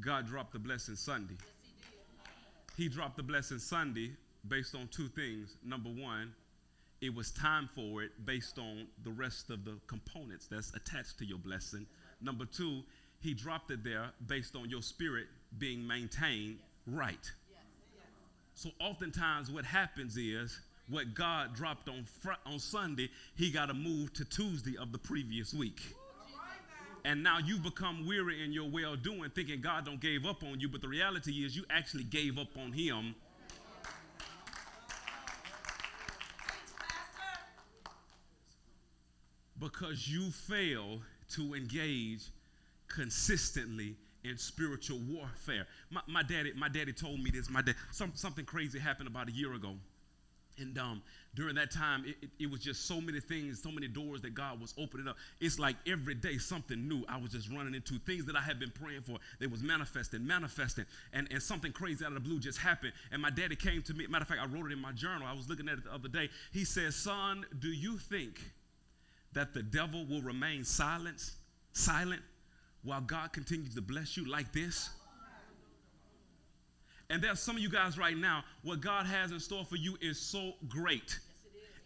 God 0.00 0.26
dropped 0.26 0.52
the 0.52 0.58
blessing 0.58 0.96
Sunday. 0.96 1.36
He 2.76 2.88
dropped 2.88 3.16
the 3.16 3.22
blessing 3.22 3.58
Sunday 3.58 4.12
based 4.48 4.74
on 4.74 4.88
two 4.88 5.08
things. 5.08 5.56
Number 5.64 5.88
one, 5.88 6.32
it 7.00 7.14
was 7.14 7.30
time 7.30 7.68
for 7.74 8.02
it 8.02 8.10
based 8.26 8.58
on 8.58 8.86
the 9.04 9.10
rest 9.10 9.50
of 9.50 9.64
the 9.64 9.78
components 9.86 10.46
that's 10.50 10.74
attached 10.74 11.18
to 11.18 11.24
your 11.24 11.38
blessing. 11.38 11.86
Number 12.20 12.44
two, 12.44 12.82
he 13.20 13.34
dropped 13.34 13.70
it 13.70 13.84
there 13.84 14.10
based 14.26 14.56
on 14.56 14.68
your 14.68 14.82
spirit 14.82 15.26
being 15.58 15.86
maintained 15.86 16.58
right. 16.86 17.30
So 18.54 18.70
oftentimes 18.80 19.50
what 19.50 19.64
happens 19.64 20.16
is 20.16 20.60
what 20.88 21.14
God 21.14 21.54
dropped 21.54 21.88
on 21.88 22.04
fr- 22.04 22.32
on 22.44 22.58
Sunday, 22.58 23.08
he 23.36 23.50
got 23.50 23.66
to 23.66 23.74
move 23.74 24.12
to 24.14 24.24
Tuesday 24.24 24.76
of 24.76 24.92
the 24.92 24.98
previous 24.98 25.54
week. 25.54 25.80
And 27.04 27.22
now 27.22 27.38
you've 27.38 27.62
become 27.62 28.06
weary 28.06 28.44
in 28.44 28.52
your 28.52 28.68
well 28.68 28.96
doing, 28.96 29.30
thinking 29.30 29.60
God 29.60 29.86
don't 29.86 30.00
gave 30.00 30.26
up 30.26 30.42
on 30.42 30.60
you, 30.60 30.68
but 30.68 30.82
the 30.82 30.88
reality 30.88 31.44
is 31.44 31.56
you 31.56 31.64
actually 31.70 32.04
gave 32.04 32.38
up 32.38 32.56
on 32.58 32.72
him. 32.72 33.14
Because 39.58 40.08
you 40.08 40.30
fail 40.30 41.00
to 41.30 41.54
engage 41.54 42.30
consistently 42.90 43.96
in 44.24 44.36
spiritual 44.36 44.98
warfare. 45.08 45.66
My, 45.90 46.02
my, 46.06 46.22
daddy, 46.22 46.52
my 46.54 46.68
daddy 46.68 46.92
told 46.92 47.20
me 47.20 47.30
this. 47.30 47.48
My 47.48 47.62
dad, 47.62 47.76
some, 47.90 48.12
something 48.14 48.44
crazy 48.44 48.78
happened 48.78 49.08
about 49.08 49.28
a 49.28 49.32
year 49.32 49.54
ago. 49.54 49.74
And 50.58 50.76
um, 50.78 51.02
during 51.34 51.54
that 51.54 51.70
time, 51.70 52.04
it, 52.06 52.16
it, 52.20 52.30
it, 52.40 52.50
was 52.50 52.60
just 52.60 52.86
so 52.86 53.00
many 53.00 53.18
things, 53.18 53.62
so 53.62 53.70
many 53.70 53.88
doors 53.88 54.20
that 54.22 54.34
God 54.34 54.60
was 54.60 54.74
opening 54.76 55.08
up. 55.08 55.16
It's 55.40 55.58
like 55.58 55.76
every 55.86 56.14
day 56.14 56.36
something 56.36 56.86
new 56.86 57.02
I 57.08 57.16
was 57.16 57.30
just 57.30 57.50
running 57.50 57.74
into. 57.74 57.98
Things 58.00 58.26
that 58.26 58.36
I 58.36 58.42
had 58.42 58.58
been 58.60 58.72
praying 58.72 59.02
for, 59.02 59.16
they 59.38 59.46
was 59.46 59.62
manifesting, 59.62 60.26
manifesting. 60.26 60.84
And, 61.14 61.28
and 61.30 61.42
something 61.42 61.72
crazy 61.72 62.04
out 62.04 62.08
of 62.08 62.14
the 62.14 62.20
blue 62.28 62.40
just 62.40 62.58
happened. 62.58 62.92
And 63.10 63.22
my 63.22 63.30
daddy 63.30 63.56
came 63.56 63.80
to 63.82 63.94
me. 63.94 64.06
Matter 64.06 64.22
of 64.22 64.28
fact, 64.28 64.40
I 64.42 64.46
wrote 64.46 64.66
it 64.66 64.72
in 64.72 64.80
my 64.80 64.92
journal. 64.92 65.26
I 65.26 65.32
was 65.32 65.48
looking 65.48 65.68
at 65.68 65.78
it 65.78 65.84
the 65.84 65.94
other 65.94 66.08
day. 66.08 66.28
He 66.52 66.64
says, 66.64 66.94
son, 66.94 67.46
do 67.58 67.68
you 67.68 67.96
think 67.96 68.40
that 69.32 69.54
the 69.54 69.62
devil 69.62 70.04
will 70.04 70.22
remain 70.22 70.64
silent, 70.64 71.30
silent 71.72 72.20
while 72.82 73.00
God 73.00 73.32
continues 73.32 73.74
to 73.74 73.82
bless 73.82 74.16
you 74.16 74.28
like 74.28 74.52
this? 74.52 74.90
And 77.10 77.22
there's 77.22 77.40
some 77.40 77.56
of 77.56 77.62
you 77.62 77.68
guys 77.68 77.98
right 77.98 78.16
now, 78.16 78.44
what 78.62 78.80
God 78.80 79.04
has 79.04 79.32
in 79.32 79.40
store 79.40 79.64
for 79.64 79.76
you 79.76 79.96
is 80.00 80.18
so 80.18 80.52
great. 80.68 81.18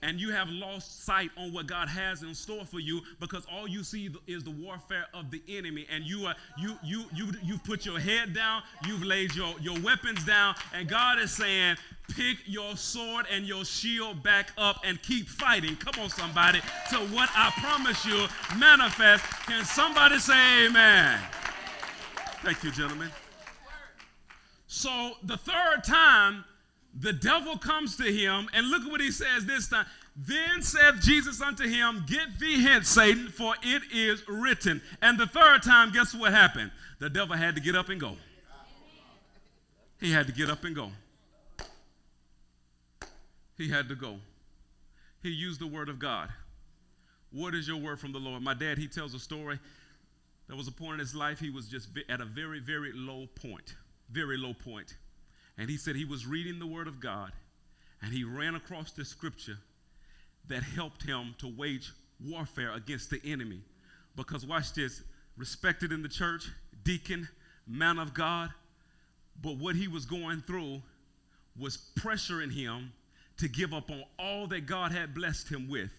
And 0.05 0.21
you 0.21 0.33
have 0.33 0.51
lost 0.51 1.07
sight 1.07 1.31
on 1.39 1.51
what 1.55 1.67
God 1.67 1.89
has 1.89 2.23
in 2.23 2.35
store 2.35 2.67
for 2.67 2.79
you 2.79 3.01
because 3.21 3.47
all 3.51 3.67
you 3.67 3.83
see 3.83 4.11
is 4.27 4.45
the 4.45 4.51
warfare 4.51 5.07
of 5.15 5.31
the 5.31 5.43
enemy. 5.49 5.87
And 5.91 6.05
you 6.05 6.27
are 6.27 6.35
you 6.59 6.77
you 6.85 7.05
you 7.15 7.33
you've 7.43 7.65
put 7.65 7.87
your 7.87 7.99
head 7.99 8.35
down, 8.35 8.63
you've 8.87 9.03
laid 9.03 9.35
your, 9.35 9.55
your 9.63 9.81
weapons 9.81 10.23
down, 10.25 10.57
and 10.75 10.87
God 10.87 11.19
is 11.19 11.31
saying, 11.33 11.77
pick 12.15 12.37
your 12.45 12.77
sword 12.77 13.25
and 13.33 13.47
your 13.47 13.65
shield 13.65 14.23
back 14.23 14.53
up 14.59 14.77
and 14.85 15.01
keep 15.01 15.27
fighting. 15.27 15.75
Come 15.77 16.03
on, 16.03 16.11
somebody. 16.11 16.61
To 16.91 16.97
what 17.15 17.31
I 17.35 17.51
promise 17.57 18.05
you 18.05 18.27
manifest. 18.59 19.25
Can 19.47 19.65
somebody 19.65 20.19
say 20.19 20.67
amen? 20.67 21.19
Thank 22.43 22.63
you, 22.63 22.71
gentlemen. 22.71 23.11
So 24.67 25.13
the 25.23 25.39
third 25.39 25.83
time, 25.83 26.45
the 26.99 27.13
devil 27.13 27.59
comes 27.59 27.97
to 27.97 28.05
him, 28.05 28.49
and 28.53 28.69
look 28.69 28.83
at 28.83 28.91
what 28.91 29.01
he 29.01 29.11
says 29.11 29.45
this 29.45 29.69
time. 29.69 29.87
Then 30.17 30.63
said 30.63 31.01
Jesus 31.01 31.41
unto 31.41 31.67
him, 31.69 32.05
Get 32.07 32.39
thee 32.39 32.63
hence, 32.63 32.89
Satan, 32.89 33.29
for 33.29 33.55
it 33.63 33.83
is 33.93 34.23
written. 34.29 34.81
And 35.03 35.19
the 35.19 35.27
third 35.27 35.63
time, 35.63 35.93
guess 35.93 36.15
what 36.15 36.33
happened? 36.33 36.71
The 37.01 37.11
devil 37.11 37.37
had 37.37 37.57
to 37.57 37.61
get 37.61 37.75
up 37.75 37.89
and 37.89 38.01
go. 38.01 38.17
He 40.01 40.13
had 40.13 40.27
to 40.27 40.33
get 40.33 40.51
up 40.51 40.65
and 40.65 40.75
go. 40.75 40.91
He 43.57 43.69
had 43.69 43.89
to 43.89 43.97
go. 43.97 44.19
He 45.23 45.31
used 45.31 45.61
the 45.61 45.67
word 45.67 45.89
of 45.89 45.99
God. 45.99 46.29
What 47.33 47.55
is 47.55 47.67
your 47.67 47.79
word 47.79 47.99
from 47.99 48.13
the 48.13 48.19
Lord? 48.19 48.43
My 48.43 48.55
dad, 48.55 48.79
he 48.79 48.87
tells 48.87 49.15
a 49.15 49.19
story. 49.19 49.59
There 50.47 50.57
was 50.57 50.69
a 50.69 50.73
point 50.73 50.95
in 50.95 50.99
his 51.01 51.15
life 51.15 51.41
he 51.41 51.51
was 51.51 51.67
just 51.69 51.89
at 52.09 52.21
a 52.21 52.25
very, 52.25 52.61
very 52.61 52.93
low 52.93 53.27
point. 53.35 53.75
Very 54.11 54.37
low 54.37 54.53
point. 54.53 54.97
And 55.57 55.71
he 55.71 55.77
said 55.77 55.97
he 55.97 56.05
was 56.05 56.27
reading 56.27 56.59
the 56.59 56.67
word 56.67 56.89
of 56.89 57.01
God 57.01 57.33
and 58.03 58.13
he 58.13 58.25
ran 58.25 58.55
across 58.55 58.93
this 58.93 59.09
scripture 59.09 59.59
that 60.49 60.63
helped 60.63 61.03
him 61.03 61.35
to 61.39 61.49
wage 61.57 61.93
warfare 62.21 62.73
against 62.73 63.11
the 63.11 63.21
enemy. 63.25 63.61
Because, 64.17 64.45
watch 64.45 64.75
this, 64.75 65.03
respected 65.37 65.91
in 65.91 66.03
the 66.03 66.09
church, 66.09 66.45
deacon, 66.85 67.29
man 67.67 67.99
of 67.99 68.15
God, 68.15 68.51
but 69.43 69.57
what 69.57 69.75
he 69.75 69.89
was 69.89 70.05
going 70.05 70.43
through 70.43 70.83
was 71.59 71.91
pressuring 71.99 72.53
him 72.53 72.93
to 73.39 73.49
give 73.49 73.73
up 73.73 73.91
on 73.91 74.05
all 74.19 74.47
that 74.49 74.67
God 74.67 74.93
had 74.93 75.15
blessed 75.15 75.49
him 75.49 75.69
with. 75.69 75.91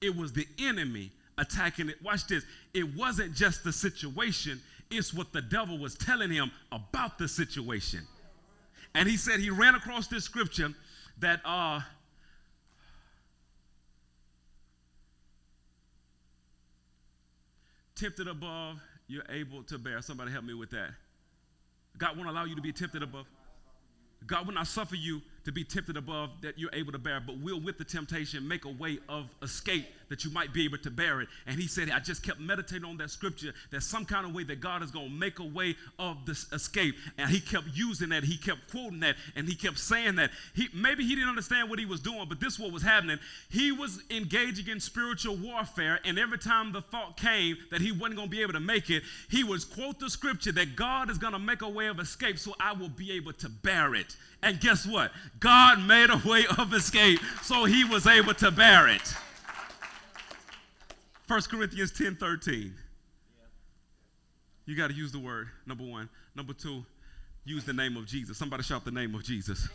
It 0.00 0.16
was 0.16 0.32
the 0.32 0.46
enemy 0.58 1.12
attacking 1.38 1.88
it. 1.88 2.02
Watch 2.02 2.26
this. 2.26 2.44
It 2.74 2.96
wasn't 2.96 3.34
just 3.34 3.64
the 3.64 3.72
situation, 3.72 4.60
it's 4.90 5.12
what 5.12 5.32
the 5.32 5.42
devil 5.42 5.78
was 5.78 5.94
telling 5.94 6.30
him 6.30 6.50
about 6.72 7.18
the 7.18 7.28
situation. 7.28 8.00
And 8.96 9.06
he 9.06 9.18
said 9.18 9.40
he 9.40 9.50
ran 9.50 9.74
across 9.74 10.06
this 10.06 10.24
scripture 10.24 10.70
that 11.18 11.40
uh, 11.44 11.80
tempted 17.94 18.26
above, 18.26 18.80
you're 19.06 19.22
able 19.28 19.62
to 19.64 19.76
bear. 19.76 20.00
Somebody 20.00 20.32
help 20.32 20.44
me 20.44 20.54
with 20.54 20.70
that. 20.70 20.92
God 21.98 22.16
won't 22.16 22.30
allow 22.30 22.46
you 22.46 22.56
to 22.56 22.62
be 22.62 22.72
tempted 22.72 23.02
above. 23.02 23.26
God 24.26 24.46
will 24.46 24.54
not 24.54 24.66
suffer 24.66 24.96
you 24.96 25.20
to 25.46 25.52
be 25.52 25.62
tempted 25.62 25.96
above 25.96 26.30
that 26.42 26.58
you're 26.58 26.74
able 26.74 26.90
to 26.90 26.98
bear, 26.98 27.22
but 27.24 27.38
will 27.38 27.60
with 27.60 27.78
the 27.78 27.84
temptation 27.84 28.46
make 28.46 28.64
a 28.64 28.68
way 28.68 28.98
of 29.08 29.26
escape 29.42 29.86
that 30.08 30.24
you 30.24 30.30
might 30.30 30.52
be 30.52 30.64
able 30.64 30.78
to 30.78 30.90
bear 30.90 31.20
it. 31.20 31.28
And 31.46 31.60
he 31.60 31.68
said, 31.68 31.88
I 31.90 32.00
just 32.00 32.24
kept 32.24 32.40
meditating 32.40 32.84
on 32.84 32.96
that 32.98 33.10
scripture. 33.10 33.52
There's 33.70 33.86
some 33.86 34.04
kind 34.04 34.26
of 34.26 34.34
way 34.34 34.42
that 34.44 34.60
God 34.60 34.82
is 34.82 34.90
going 34.90 35.06
to 35.06 35.12
make 35.12 35.38
a 35.38 35.44
way 35.44 35.76
of 36.00 36.16
this 36.26 36.52
escape. 36.52 36.96
And 37.16 37.30
he 37.30 37.38
kept 37.38 37.66
using 37.72 38.08
that. 38.08 38.24
He 38.24 38.36
kept 38.36 38.70
quoting 38.70 39.00
that. 39.00 39.16
And 39.36 39.48
he 39.48 39.54
kept 39.54 39.78
saying 39.78 40.16
that. 40.16 40.30
He, 40.54 40.68
maybe 40.74 41.04
he 41.04 41.14
didn't 41.14 41.28
understand 41.28 41.70
what 41.70 41.78
he 41.78 41.86
was 41.86 42.00
doing, 42.00 42.26
but 42.28 42.40
this 42.40 42.54
is 42.54 42.58
what 42.58 42.72
was 42.72 42.82
happening. 42.82 43.18
He 43.48 43.70
was 43.70 44.02
engaging 44.10 44.66
in 44.68 44.80
spiritual 44.80 45.36
warfare. 45.36 46.00
And 46.04 46.18
every 46.18 46.38
time 46.38 46.72
the 46.72 46.82
thought 46.82 47.16
came 47.16 47.56
that 47.70 47.80
he 47.80 47.92
wasn't 47.92 48.16
going 48.16 48.30
to 48.30 48.36
be 48.36 48.42
able 48.42 48.54
to 48.54 48.60
make 48.60 48.90
it, 48.90 49.04
he 49.30 49.44
was 49.44 49.64
quote 49.64 50.00
the 50.00 50.10
scripture 50.10 50.52
that 50.52 50.74
God 50.74 51.08
is 51.08 51.18
going 51.18 51.34
to 51.34 51.38
make 51.38 51.62
a 51.62 51.68
way 51.68 51.86
of 51.86 52.00
escape 52.00 52.38
so 52.38 52.54
I 52.58 52.72
will 52.72 52.88
be 52.88 53.12
able 53.12 53.32
to 53.34 53.48
bear 53.48 53.94
it. 53.94 54.16
And 54.42 54.60
guess 54.60 54.86
what? 54.86 55.10
God 55.38 55.82
made 55.86 56.10
a 56.10 56.20
way 56.28 56.44
of 56.58 56.72
escape 56.72 57.20
so 57.42 57.64
he 57.64 57.84
was 57.84 58.06
able 58.06 58.34
to 58.34 58.50
bear 58.50 58.88
it. 58.88 59.14
1 61.28 61.42
Corinthians 61.50 61.92
10 61.92 62.16
13. 62.16 62.72
You 64.64 64.76
got 64.76 64.88
to 64.88 64.94
use 64.94 65.12
the 65.12 65.18
word, 65.18 65.48
number 65.66 65.84
one. 65.84 66.08
Number 66.34 66.52
two, 66.52 66.84
use 67.44 67.64
the 67.64 67.72
name 67.72 67.96
of 67.96 68.06
Jesus. 68.06 68.36
Somebody 68.36 68.62
shout 68.62 68.84
the 68.84 68.90
name 68.90 69.14
of 69.14 69.24
Jesus. 69.24 69.68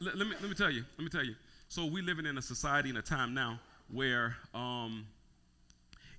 Let, 0.00 0.16
let, 0.16 0.26
me, 0.26 0.34
let 0.40 0.48
me 0.48 0.54
tell 0.54 0.70
you, 0.70 0.84
let 0.98 1.04
me 1.04 1.10
tell 1.10 1.24
you. 1.24 1.34
So 1.68 1.84
we're 1.86 2.02
living 2.02 2.26
in 2.26 2.38
a 2.38 2.42
society 2.42 2.90
in 2.90 2.96
a 2.96 3.02
time 3.02 3.34
now 3.34 3.58
where 3.92 4.36
um, 4.54 5.06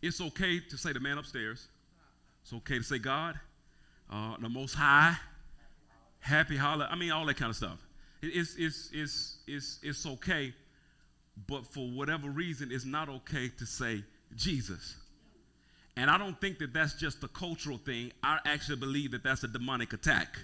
it's 0.01 0.21
okay 0.21 0.59
to 0.59 0.77
say 0.77 0.93
the 0.93 0.99
man 0.99 1.17
upstairs. 1.17 1.67
It's 2.43 2.53
okay 2.53 2.77
to 2.77 2.83
say 2.83 2.99
God, 2.99 3.39
uh, 4.11 4.35
the 4.39 4.49
Most 4.49 4.73
High, 4.73 5.15
happy 6.19 6.57
holler. 6.57 6.87
I 6.89 6.95
mean, 6.95 7.11
all 7.11 7.25
that 7.25 7.37
kind 7.37 7.49
of 7.49 7.55
stuff. 7.55 7.86
It's, 8.21 8.55
it's, 8.55 8.89
it's, 8.93 9.37
it's, 9.47 9.79
it's 9.83 10.05
okay, 10.05 10.53
but 11.47 11.65
for 11.65 11.87
whatever 11.87 12.29
reason, 12.29 12.69
it's 12.71 12.85
not 12.85 13.09
okay 13.09 13.49
to 13.57 13.65
say 13.65 14.03
Jesus. 14.35 14.95
And 15.95 16.09
I 16.09 16.17
don't 16.17 16.39
think 16.39 16.59
that 16.59 16.73
that's 16.73 16.93
just 16.93 17.23
a 17.23 17.27
cultural 17.27 17.77
thing. 17.77 18.11
I 18.21 18.39
actually 18.45 18.77
believe 18.77 19.11
that 19.11 19.23
that's 19.23 19.43
a 19.43 19.47
demonic 19.47 19.93
attack. 19.93 20.37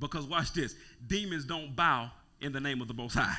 Because 0.00 0.26
watch 0.26 0.52
this 0.52 0.76
demons 1.06 1.44
don't 1.44 1.74
bow 1.74 2.10
in 2.40 2.52
the 2.52 2.60
name 2.60 2.80
of 2.80 2.88
the 2.88 2.94
Most 2.94 3.14
High. 3.14 3.36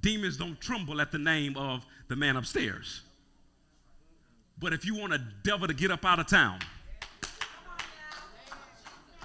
Demons 0.00 0.36
don't 0.36 0.60
tremble 0.60 1.00
at 1.00 1.12
the 1.12 1.18
name 1.18 1.56
of 1.56 1.86
the 2.08 2.16
man 2.16 2.36
upstairs. 2.36 3.02
But 4.58 4.72
if 4.72 4.84
you 4.84 4.96
want 4.96 5.12
a 5.12 5.20
devil 5.44 5.68
to 5.68 5.74
get 5.74 5.92
up 5.92 6.04
out 6.04 6.18
of 6.18 6.26
town, 6.26 6.58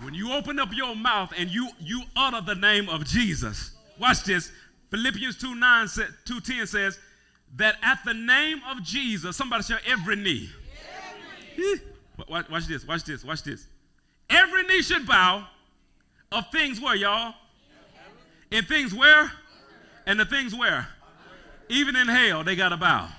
when 0.02 0.14
you 0.14 0.34
open 0.34 0.60
up 0.60 0.70
your 0.74 0.95
mouth 0.95 1.34
and 1.38 1.50
you, 1.50 1.70
you 1.80 2.04
utter 2.16 2.41
the 2.41 2.56
name 2.56 2.89
of 2.89 3.06
Jesus, 3.06 3.72
watch 4.00 4.24
this. 4.24 4.52
Philippians 4.89 5.38
2 5.38 5.56
9 5.56 5.88
2 6.26 6.39
10 6.39 6.68
says, 6.68 7.00
that 7.56 7.76
at 7.82 8.00
the 8.06 8.14
name 8.14 8.62
of 8.70 8.84
Jesus, 8.84 9.36
somebody 9.38 9.64
shall 9.64 9.80
every 9.86 10.16
knee. 10.16 10.50
Every. 11.54 11.82
Watch, 12.28 12.50
watch 12.50 12.68
this, 12.68 12.86
watch 12.86 13.04
this, 13.04 13.24
watch 13.24 13.43
this. 13.43 13.68
Every 14.30 14.64
knee 14.64 14.82
should 14.82 15.08
bow 15.08 15.48
of 16.32 16.45
things 16.52 16.82
where, 16.82 16.95
y'all? 16.95 17.34
In 18.52 18.66
things 18.66 18.93
where? 18.93 19.32
And 20.06 20.20
the 20.20 20.26
things 20.26 20.56
where? 20.56 20.88
Even 21.70 21.95
in 21.95 22.08
hell, 22.08 22.43
they 22.43 22.56
got 22.56 22.70
to 22.70 22.78
bow. 22.78 23.10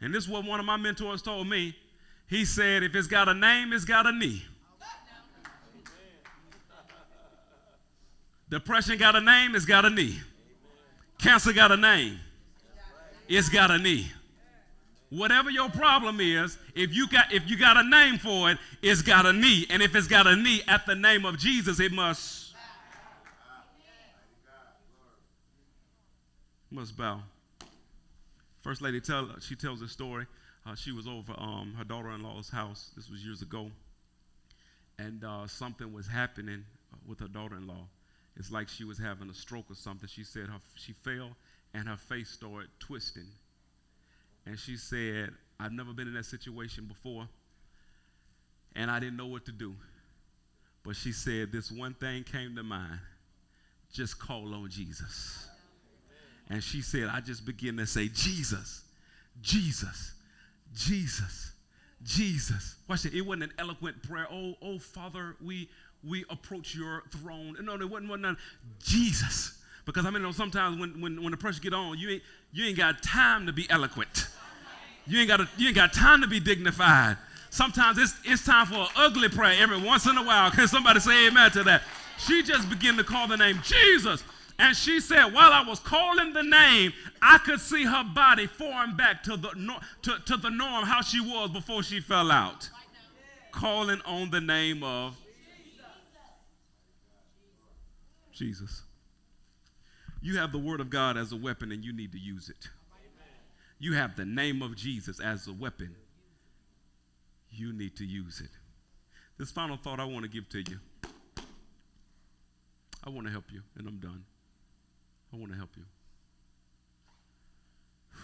And 0.00 0.14
this 0.14 0.24
is 0.24 0.30
what 0.30 0.44
one 0.44 0.60
of 0.60 0.66
my 0.66 0.76
mentors 0.76 1.22
told 1.22 1.46
me. 1.48 1.76
He 2.30 2.44
said, 2.44 2.84
if 2.84 2.94
it's 2.94 3.08
got 3.08 3.28
a 3.28 3.34
name, 3.34 3.72
it's 3.72 3.84
got 3.84 4.06
a 4.06 4.12
knee. 4.12 4.44
Depression 8.48 8.98
got 8.98 9.16
a 9.16 9.20
name, 9.20 9.56
it's 9.56 9.64
got 9.64 9.84
a 9.84 9.90
knee. 9.90 10.20
Cancer 11.18 11.52
got 11.52 11.72
a 11.72 11.76
name, 11.76 12.18
it's 13.28 13.48
got 13.48 13.72
a 13.72 13.78
knee. 13.78 14.10
Whatever 15.10 15.50
your 15.50 15.68
problem 15.70 16.20
is, 16.20 16.56
if 16.76 16.94
you 16.94 17.08
got 17.08 17.32
if 17.32 17.50
you 17.50 17.58
got 17.58 17.76
a 17.76 17.82
name 17.82 18.16
for 18.16 18.50
it, 18.52 18.58
it's 18.80 19.02
got 19.02 19.26
a 19.26 19.32
knee. 19.32 19.66
And 19.68 19.82
if 19.82 19.96
it's 19.96 20.06
got 20.06 20.28
a 20.28 20.36
knee 20.36 20.62
at 20.68 20.86
the 20.86 20.94
name 20.94 21.24
of 21.24 21.36
Jesus, 21.36 21.80
it 21.80 21.90
must 21.90 22.54
must 26.70 26.96
bow. 26.96 27.22
First 28.62 28.82
lady 28.82 29.00
tell 29.00 29.28
she 29.40 29.56
tells 29.56 29.82
a 29.82 29.88
story. 29.88 30.26
Uh, 30.66 30.74
she 30.74 30.92
was 30.92 31.06
over 31.06 31.32
um, 31.38 31.74
her 31.78 31.84
daughter-in-law's 31.84 32.50
house. 32.50 32.90
This 32.96 33.08
was 33.10 33.24
years 33.24 33.42
ago, 33.42 33.70
and 34.98 35.24
uh, 35.24 35.46
something 35.46 35.92
was 35.92 36.06
happening 36.06 36.64
with 37.08 37.20
her 37.20 37.28
daughter-in-law. 37.28 37.86
It's 38.36 38.50
like 38.50 38.68
she 38.68 38.84
was 38.84 38.98
having 38.98 39.28
a 39.30 39.34
stroke 39.34 39.70
or 39.70 39.74
something. 39.74 40.08
She 40.08 40.24
said 40.24 40.46
her, 40.46 40.60
she 40.76 40.92
fell 40.92 41.30
and 41.74 41.88
her 41.88 41.96
face 41.96 42.30
started 42.30 42.68
twisting. 42.78 43.26
And 44.46 44.58
she 44.58 44.76
said, 44.76 45.30
I've 45.58 45.72
never 45.72 45.92
been 45.92 46.08
in 46.08 46.14
that 46.14 46.24
situation 46.24 46.86
before, 46.86 47.28
and 48.74 48.90
I 48.90 48.98
didn't 49.00 49.16
know 49.16 49.26
what 49.26 49.44
to 49.46 49.52
do. 49.52 49.74
But 50.82 50.96
she 50.96 51.12
said, 51.12 51.52
This 51.52 51.70
one 51.70 51.94
thing 51.94 52.24
came 52.24 52.56
to 52.56 52.62
mind 52.62 53.00
just 53.92 54.18
call 54.18 54.54
on 54.54 54.70
Jesus. 54.70 55.48
And 56.48 56.62
she 56.62 56.80
said, 56.80 57.08
I 57.12 57.20
just 57.20 57.44
began 57.44 57.76
to 57.76 57.86
say, 57.86 58.08
Jesus, 58.08 58.82
Jesus, 59.40 60.14
Jesus, 60.74 61.52
Jesus. 62.02 62.76
Watch 62.88 63.04
it. 63.04 63.14
It 63.14 63.22
wasn't 63.22 63.44
an 63.44 63.52
eloquent 63.58 64.02
prayer. 64.02 64.26
Oh, 64.30 64.54
oh, 64.62 64.78
Father, 64.78 65.36
we 65.42 65.68
we 66.02 66.24
approach 66.30 66.74
your 66.74 67.02
throne. 67.10 67.56
No, 67.62 67.76
there 67.76 67.86
wasn't 67.86 68.10
one. 68.10 68.36
Jesus. 68.82 69.58
Because 69.84 70.06
I 70.06 70.10
mean, 70.10 70.20
you 70.20 70.28
know, 70.28 70.32
sometimes 70.32 70.78
when, 70.78 71.00
when, 71.00 71.22
when 71.22 71.30
the 71.30 71.36
pressure 71.36 71.60
get 71.60 71.74
on, 71.74 71.98
you 71.98 72.10
ain't, 72.10 72.22
you 72.52 72.64
ain't 72.66 72.76
got 72.76 73.02
time 73.02 73.46
to 73.46 73.52
be 73.52 73.68
eloquent. 73.70 74.28
You 75.06 75.18
ain't 75.18 75.28
got 75.28 75.40
you 75.58 75.68
ain't 75.68 75.76
got 75.76 75.92
time 75.92 76.20
to 76.20 76.28
be 76.28 76.38
dignified. 76.38 77.16
Sometimes 77.50 77.98
it's 77.98 78.14
it's 78.24 78.44
time 78.44 78.66
for 78.66 78.76
an 78.76 78.86
ugly 78.96 79.28
prayer 79.28 79.60
every 79.60 79.80
once 79.80 80.06
in 80.06 80.16
a 80.16 80.22
while. 80.22 80.50
Can 80.50 80.68
somebody 80.68 81.00
say 81.00 81.26
amen 81.26 81.50
to 81.52 81.64
that? 81.64 81.82
She 82.18 82.42
just 82.42 82.68
began 82.68 82.96
to 82.96 83.04
call 83.04 83.26
the 83.26 83.36
name 83.36 83.60
Jesus. 83.64 84.22
And 84.60 84.76
she 84.76 85.00
said, 85.00 85.32
while 85.32 85.54
I 85.54 85.62
was 85.66 85.80
calling 85.80 86.34
the 86.34 86.42
name, 86.42 86.92
I 87.22 87.38
could 87.38 87.60
see 87.60 87.84
her 87.84 88.04
body 88.04 88.46
form 88.46 88.94
back 88.94 89.22
to 89.22 89.38
the, 89.38 89.48
to, 90.02 90.18
to 90.26 90.36
the 90.36 90.50
norm, 90.50 90.84
how 90.84 91.00
she 91.00 91.18
was 91.18 91.48
before 91.48 91.82
she 91.82 91.98
fell 91.98 92.30
out. 92.30 92.68
Calling 93.52 94.02
on 94.04 94.30
the 94.30 94.40
name 94.40 94.82
of 94.82 95.16
Jesus. 98.32 98.82
You 100.20 100.36
have 100.36 100.52
the 100.52 100.58
Word 100.58 100.80
of 100.80 100.90
God 100.90 101.16
as 101.16 101.32
a 101.32 101.36
weapon 101.36 101.72
and 101.72 101.82
you 101.82 101.94
need 101.94 102.12
to 102.12 102.18
use 102.18 102.50
it. 102.50 102.68
You 103.78 103.94
have 103.94 104.14
the 104.14 104.26
name 104.26 104.60
of 104.60 104.76
Jesus 104.76 105.20
as 105.20 105.48
a 105.48 105.54
weapon. 105.54 105.96
You 107.50 107.72
need 107.72 107.96
to 107.96 108.04
use 108.04 108.42
it. 108.42 108.50
This 109.38 109.50
final 109.50 109.78
thought 109.78 110.00
I 110.00 110.04
want 110.04 110.24
to 110.24 110.30
give 110.30 110.50
to 110.50 110.58
you. 110.58 110.78
I 113.02 113.08
want 113.08 113.26
to 113.26 113.32
help 113.32 113.44
you, 113.50 113.62
and 113.78 113.88
I'm 113.88 113.96
done. 113.96 114.22
I 115.32 115.36
want 115.36 115.52
to 115.52 115.58
help 115.58 115.70
you. 115.76 115.84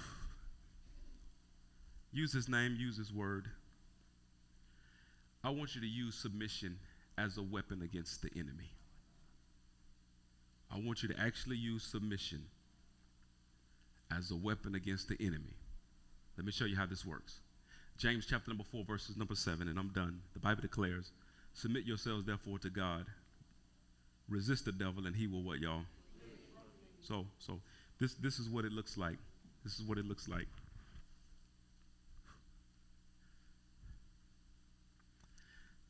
Use 2.12 2.32
his 2.32 2.48
name, 2.48 2.76
use 2.78 2.96
his 2.96 3.12
word. 3.12 3.46
I 5.44 5.50
want 5.50 5.74
you 5.74 5.80
to 5.80 5.86
use 5.86 6.14
submission 6.16 6.78
as 7.16 7.38
a 7.38 7.42
weapon 7.42 7.82
against 7.82 8.22
the 8.22 8.30
enemy. 8.34 8.70
I 10.72 10.80
want 10.80 11.02
you 11.02 11.08
to 11.08 11.20
actually 11.20 11.56
use 11.56 11.84
submission 11.84 12.42
as 14.10 14.30
a 14.30 14.36
weapon 14.36 14.74
against 14.74 15.08
the 15.08 15.16
enemy. 15.20 15.54
Let 16.36 16.44
me 16.44 16.52
show 16.52 16.64
you 16.64 16.76
how 16.76 16.86
this 16.86 17.06
works. 17.06 17.40
James 17.98 18.26
chapter 18.28 18.50
number 18.50 18.64
4, 18.64 18.84
verses 18.84 19.16
number 19.16 19.34
7, 19.34 19.68
and 19.68 19.78
I'm 19.78 19.88
done. 19.88 20.20
The 20.34 20.40
Bible 20.40 20.62
declares, 20.62 21.12
Submit 21.54 21.86
yourselves 21.86 22.24
therefore 22.24 22.58
to 22.58 22.68
God. 22.68 23.06
Resist 24.28 24.66
the 24.66 24.72
devil, 24.72 25.06
and 25.06 25.16
he 25.16 25.26
will 25.26 25.42
what, 25.42 25.60
y'all? 25.60 25.84
So, 27.06 27.24
so 27.38 27.60
this, 28.00 28.14
this 28.14 28.38
is 28.38 28.48
what 28.48 28.64
it 28.64 28.72
looks 28.72 28.96
like. 28.96 29.16
This 29.62 29.78
is 29.78 29.84
what 29.84 29.96
it 29.96 30.06
looks 30.06 30.28
like. 30.28 30.48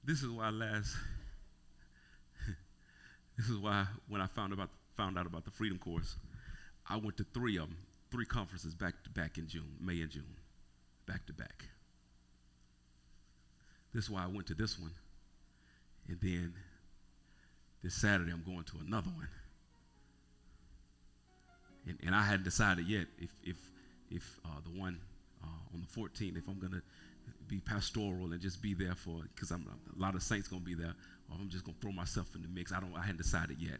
This 0.05 0.23
is 0.23 0.29
why 0.29 0.51
last 0.51 0.95
this 3.37 3.49
is 3.49 3.59
why 3.59 3.87
when 4.09 4.21
I 4.21 4.27
found 4.29 4.53
about 4.53 4.69
found 4.97 5.19
out 5.19 5.27
about 5.27 5.45
the 5.45 5.51
Freedom 5.51 5.79
Course, 5.79 6.15
I 6.89 6.97
went 6.97 7.17
to 7.17 7.27
three 7.35 7.57
of 7.57 7.69
them, 7.69 7.77
three 8.13 8.25
conferences 8.25 8.73
back 8.73 9.03
to 9.03 9.11
back 9.11 9.37
in 9.37 9.49
June, 9.49 9.75
May 9.81 10.03
and 10.03 10.11
June, 10.11 10.37
back 11.07 11.27
to 11.27 11.33
back. 11.33 11.65
This 13.93 14.05
is 14.05 14.11
why 14.11 14.23
I 14.23 14.29
went 14.29 14.47
to 14.47 14.55
this 14.55 14.79
one, 14.79 14.93
and 16.07 16.19
then 16.23 16.55
this 17.83 17.95
Saturday 17.95 18.31
I'm 18.31 18.45
going 18.45 18.63
to 18.65 18.79
another 18.87 19.11
one. 19.11 19.29
And, 21.87 21.99
and 22.05 22.15
I 22.15 22.23
hadn't 22.23 22.45
decided 22.45 22.87
yet 22.87 23.07
if 23.19 23.31
if 23.45 23.57
if 24.11 24.41
uh, 24.45 24.61
the 24.65 24.79
one 24.79 24.99
uh, 25.43 25.75
on 25.75 25.81
the 25.81 26.01
14th, 26.01 26.37
if 26.37 26.49
I'm 26.49 26.59
gonna 26.59 26.83
be 27.49 27.61
pastoral 27.61 28.33
and 28.33 28.41
just 28.41 28.61
be 28.63 28.75
there 28.75 28.95
for 28.95 29.23
because 29.35 29.51
I'm 29.51 29.67
a 29.97 30.01
lot 30.01 30.15
of 30.15 30.23
saints 30.23 30.49
gonna 30.49 30.63
be 30.63 30.75
there, 30.75 30.95
or 31.31 31.37
I'm 31.41 31.49
just 31.49 31.65
gonna 31.65 31.77
throw 31.81 31.93
myself 31.93 32.35
in 32.35 32.43
the 32.43 32.49
mix. 32.49 32.73
I 32.73 32.81
don't. 32.81 32.95
I 32.97 33.03
hadn't 33.03 33.19
decided 33.19 33.59
yet, 33.61 33.79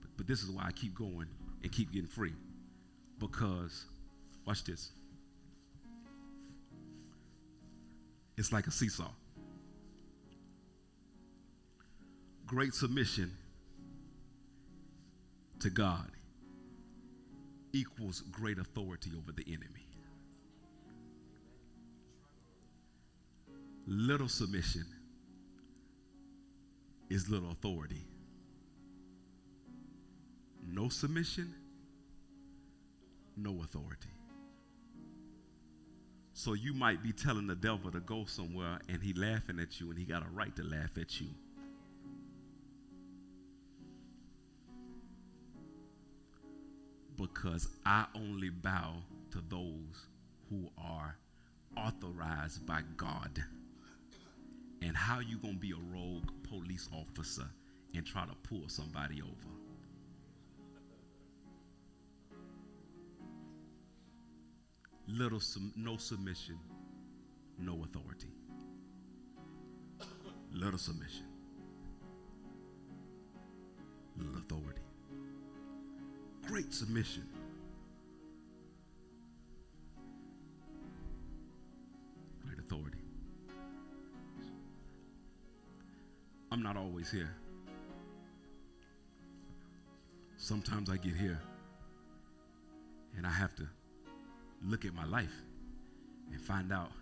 but, 0.00 0.10
but 0.16 0.26
this 0.26 0.42
is 0.42 0.50
why 0.50 0.64
I 0.66 0.72
keep 0.72 0.94
going 0.94 1.26
and 1.62 1.72
keep 1.72 1.92
getting 1.92 2.08
free, 2.08 2.32
because 3.18 3.84
watch 4.46 4.64
this. 4.64 4.90
It's 8.36 8.52
like 8.52 8.66
a 8.66 8.70
seesaw. 8.70 9.10
Great 12.46 12.74
submission 12.74 13.30
to 15.60 15.70
God 15.70 16.10
equals 17.74 18.22
great 18.30 18.58
authority 18.58 19.10
over 19.16 19.32
the 19.32 19.44
enemy. 19.46 19.86
Little 23.86 24.28
submission 24.28 24.86
is 27.10 27.28
little 27.28 27.50
authority. 27.50 28.06
No 30.66 30.88
submission, 30.88 31.52
no 33.36 33.60
authority. 33.62 34.08
So 36.32 36.54
you 36.54 36.72
might 36.72 37.02
be 37.02 37.12
telling 37.12 37.46
the 37.46 37.54
devil 37.54 37.90
to 37.90 38.00
go 38.00 38.24
somewhere 38.24 38.78
and 38.88 39.02
he 39.02 39.12
laughing 39.12 39.60
at 39.60 39.80
you 39.80 39.90
and 39.90 39.98
he 39.98 40.04
got 40.04 40.24
a 40.24 40.30
right 40.30 40.54
to 40.56 40.64
laugh 40.64 40.96
at 40.98 41.20
you. 41.20 41.28
Because 47.16 47.68
I 47.86 48.06
only 48.14 48.50
bow 48.50 48.94
to 49.30 49.42
those 49.48 50.06
who 50.50 50.68
are 50.78 51.16
authorized 51.76 52.66
by 52.66 52.80
God. 52.96 53.42
And 54.82 54.96
how 54.96 55.20
you 55.20 55.38
going 55.38 55.54
to 55.54 55.60
be 55.60 55.72
a 55.72 55.96
rogue 55.96 56.30
police 56.48 56.88
officer 56.92 57.46
and 57.94 58.04
try 58.04 58.24
to 58.24 58.34
pull 58.48 58.68
somebody 58.68 59.22
over? 59.22 59.50
Little 65.06 65.40
no 65.76 65.96
submission, 65.96 66.58
no 67.58 67.84
authority. 67.84 68.28
Little 70.52 70.78
submission, 70.78 71.26
little 74.16 74.38
authority. 74.38 74.63
Great 76.54 76.72
submission. 76.72 77.24
Great 82.46 82.60
authority. 82.60 82.98
I'm 86.52 86.62
not 86.62 86.76
always 86.76 87.10
here. 87.10 87.34
Sometimes 90.36 90.90
I 90.90 90.96
get 90.96 91.16
here 91.16 91.40
And 93.16 93.26
I 93.26 93.32
have 93.32 93.56
to 93.56 93.66
look 94.64 94.84
at 94.84 94.94
my 94.94 95.06
life 95.06 95.34
and 96.30 96.40
find 96.40 96.72
out 96.72 96.92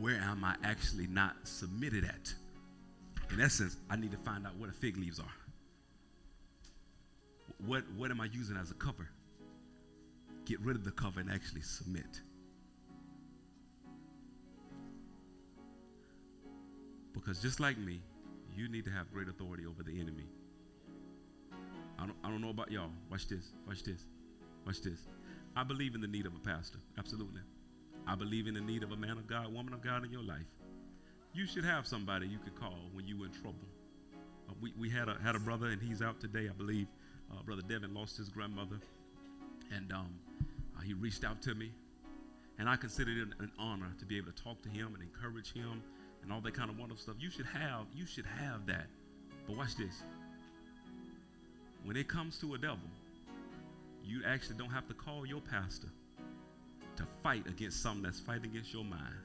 where 0.00 0.16
am 0.16 0.42
I 0.42 0.54
actually 0.64 1.06
not 1.06 1.36
submitted 1.42 2.06
at. 2.06 2.32
In 3.30 3.42
essence, 3.42 3.76
I 3.90 3.96
need 3.96 4.12
to 4.12 4.18
find 4.24 4.46
out 4.46 4.56
where 4.56 4.70
the 4.70 4.74
fig 4.74 4.96
leaves 4.96 5.20
are. 5.20 5.43
What, 7.66 7.84
what 7.96 8.10
am 8.10 8.20
I 8.20 8.26
using 8.26 8.56
as 8.56 8.70
a 8.70 8.74
cover? 8.74 9.08
Get 10.44 10.60
rid 10.60 10.76
of 10.76 10.84
the 10.84 10.90
cover 10.90 11.20
and 11.20 11.30
actually 11.30 11.62
submit. 11.62 12.20
Because 17.14 17.40
just 17.40 17.60
like 17.60 17.78
me, 17.78 18.00
you 18.54 18.68
need 18.68 18.84
to 18.84 18.90
have 18.90 19.10
great 19.12 19.28
authority 19.28 19.64
over 19.66 19.82
the 19.82 19.98
enemy. 19.98 20.26
I 21.98 22.06
don't, 22.06 22.16
I 22.22 22.28
don't 22.28 22.40
know 22.40 22.50
about 22.50 22.70
y'all. 22.70 22.90
Watch 23.10 23.28
this. 23.28 23.52
Watch 23.66 23.82
this. 23.82 24.04
Watch 24.66 24.82
this. 24.82 24.98
I 25.56 25.62
believe 25.62 25.94
in 25.94 26.00
the 26.00 26.08
need 26.08 26.26
of 26.26 26.34
a 26.34 26.40
pastor. 26.40 26.78
Absolutely. 26.98 27.40
I 28.06 28.14
believe 28.14 28.46
in 28.46 28.54
the 28.54 28.60
need 28.60 28.82
of 28.82 28.92
a 28.92 28.96
man 28.96 29.12
of 29.12 29.26
God, 29.26 29.52
woman 29.54 29.72
of 29.72 29.80
God 29.80 30.04
in 30.04 30.10
your 30.10 30.22
life. 30.22 30.46
You 31.32 31.46
should 31.46 31.64
have 31.64 31.86
somebody 31.86 32.26
you 32.26 32.38
could 32.38 32.54
call 32.54 32.90
when 32.92 33.06
you're 33.06 33.24
in 33.24 33.32
trouble. 33.32 33.68
Uh, 34.48 34.52
we 34.60 34.72
we 34.78 34.90
had, 34.90 35.08
a, 35.08 35.16
had 35.22 35.34
a 35.34 35.38
brother, 35.38 35.68
and 35.68 35.80
he's 35.80 36.02
out 36.02 36.20
today, 36.20 36.48
I 36.50 36.52
believe. 36.52 36.86
Uh, 37.34 37.42
brother 37.42 37.62
Devin 37.62 37.94
lost 37.94 38.16
his 38.16 38.28
grandmother. 38.28 38.76
And 39.74 39.92
um, 39.92 40.08
uh, 40.76 40.82
he 40.82 40.94
reached 40.94 41.24
out 41.24 41.42
to 41.42 41.54
me. 41.54 41.72
And 42.58 42.68
I 42.68 42.76
considered 42.76 43.18
it 43.18 43.28
an 43.40 43.50
honor 43.58 43.92
to 43.98 44.04
be 44.04 44.16
able 44.16 44.30
to 44.30 44.42
talk 44.42 44.62
to 44.62 44.68
him 44.68 44.94
and 44.94 45.02
encourage 45.02 45.52
him 45.52 45.82
and 46.22 46.32
all 46.32 46.40
that 46.40 46.54
kind 46.54 46.70
of 46.70 46.78
wonderful 46.78 47.02
stuff. 47.02 47.16
You 47.18 47.30
should 47.30 47.46
have, 47.46 47.86
you 47.94 48.06
should 48.06 48.26
have 48.26 48.66
that. 48.66 48.86
But 49.46 49.56
watch 49.56 49.76
this. 49.76 50.02
When 51.84 51.96
it 51.96 52.08
comes 52.08 52.38
to 52.38 52.54
a 52.54 52.58
devil, 52.58 52.78
you 54.04 54.22
actually 54.26 54.56
don't 54.56 54.70
have 54.70 54.86
to 54.88 54.94
call 54.94 55.26
your 55.26 55.40
pastor 55.40 55.88
to 56.96 57.04
fight 57.22 57.46
against 57.48 57.82
something 57.82 58.02
that's 58.02 58.20
fighting 58.20 58.50
against 58.50 58.72
your 58.72 58.84
mind. 58.84 59.16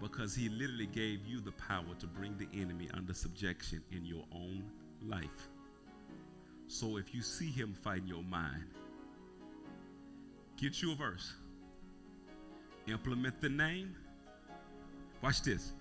Because 0.00 0.34
he 0.34 0.48
literally 0.48 0.86
gave 0.86 1.26
you 1.26 1.40
the 1.40 1.52
power 1.52 1.94
to 1.98 2.06
bring 2.06 2.36
the 2.38 2.48
enemy 2.60 2.88
under 2.94 3.12
subjection 3.12 3.82
in 3.92 4.04
your 4.04 4.24
own 4.32 4.62
life. 5.06 5.48
So 6.72 6.96
if 6.96 7.14
you 7.14 7.20
see 7.20 7.50
him 7.50 7.74
fighting 7.82 8.08
your 8.08 8.22
mind, 8.22 8.64
get 10.56 10.80
you 10.80 10.92
a 10.92 10.94
verse, 10.94 11.32
implement 12.86 13.40
the 13.40 13.50
name, 13.50 13.94
Watch 15.22 15.42
this. 15.42 15.72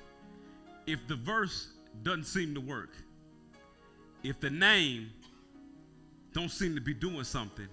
If 0.85 1.07
the 1.07 1.15
verse 1.15 1.69
doesn't 2.03 2.25
seem 2.25 2.53
to 2.53 2.61
work, 2.61 2.91
if 4.23 4.39
the 4.39 4.51
name 4.51 5.09
don't 6.31 6.49
seem 6.49 6.75
to 6.75 6.81
be 6.81 6.93
doing 6.93 7.23
something, 7.23 7.67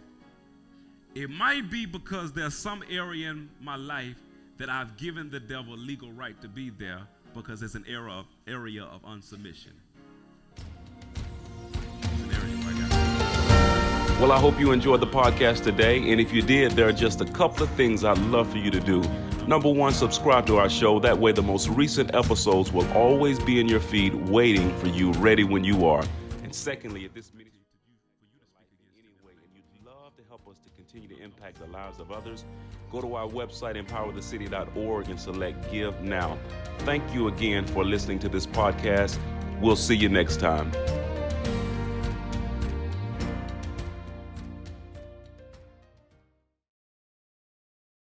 it 1.14 1.28
might 1.28 1.70
be 1.70 1.84
because 1.84 2.32
there's 2.32 2.56
some 2.56 2.82
area 2.90 3.30
in 3.30 3.50
my 3.60 3.76
life 3.76 4.16
that 4.56 4.70
I've 4.70 4.96
given 4.96 5.30
the 5.30 5.40
devil 5.40 5.76
legal 5.76 6.10
right 6.12 6.40
to 6.40 6.48
be 6.48 6.70
there 6.70 7.02
because 7.34 7.62
it's 7.62 7.74
an 7.74 7.84
of, 8.08 8.26
area 8.46 8.84
of 8.84 9.02
unsubmission. 9.02 9.72
Well, 14.20 14.32
I 14.32 14.40
hope 14.40 14.58
you 14.58 14.72
enjoyed 14.72 15.00
the 15.00 15.06
podcast 15.06 15.62
today. 15.62 16.10
And 16.10 16.20
if 16.20 16.32
you 16.32 16.42
did, 16.42 16.72
there 16.72 16.88
are 16.88 16.92
just 16.92 17.20
a 17.20 17.24
couple 17.24 17.62
of 17.62 17.70
things 17.70 18.02
I'd 18.02 18.18
love 18.18 18.50
for 18.50 18.58
you 18.58 18.68
to 18.68 18.80
do. 18.80 19.00
Number 19.46 19.70
one, 19.70 19.92
subscribe 19.92 20.44
to 20.46 20.56
our 20.56 20.68
show. 20.68 20.98
That 20.98 21.16
way, 21.16 21.30
the 21.30 21.40
most 21.40 21.68
recent 21.68 22.12
episodes 22.16 22.72
will 22.72 22.90
always 22.94 23.38
be 23.38 23.60
in 23.60 23.68
your 23.68 23.78
feed, 23.78 24.12
waiting 24.28 24.76
for 24.78 24.88
you, 24.88 25.12
ready 25.12 25.44
when 25.44 25.62
you 25.62 25.86
are. 25.86 26.04
And 26.42 26.52
secondly, 26.52 27.04
if 27.04 27.14
this 27.14 27.32
ministry 27.32 27.62
for 27.70 28.26
you 28.26 28.40
to 28.40 28.50
speak 28.50 28.90
in 28.96 29.04
any 29.04 29.24
way, 29.24 29.34
and 29.40 29.54
you'd 29.54 29.86
love 29.86 30.16
to 30.16 30.22
help 30.28 30.48
us 30.48 30.56
to 30.64 30.70
continue 30.72 31.06
to 31.06 31.22
impact 31.22 31.60
the 31.60 31.66
lives 31.66 32.00
of 32.00 32.10
others, 32.10 32.44
go 32.90 33.00
to 33.00 33.14
our 33.14 33.28
website, 33.28 33.80
empowerthecity.org, 33.80 35.10
and 35.10 35.20
select 35.20 35.70
Give 35.70 35.98
Now. 36.00 36.36
Thank 36.78 37.14
you 37.14 37.28
again 37.28 37.68
for 37.68 37.84
listening 37.84 38.18
to 38.18 38.28
this 38.28 38.48
podcast. 38.48 39.16
We'll 39.60 39.76
see 39.76 39.94
you 39.94 40.08
next 40.08 40.40
time. 40.40 40.72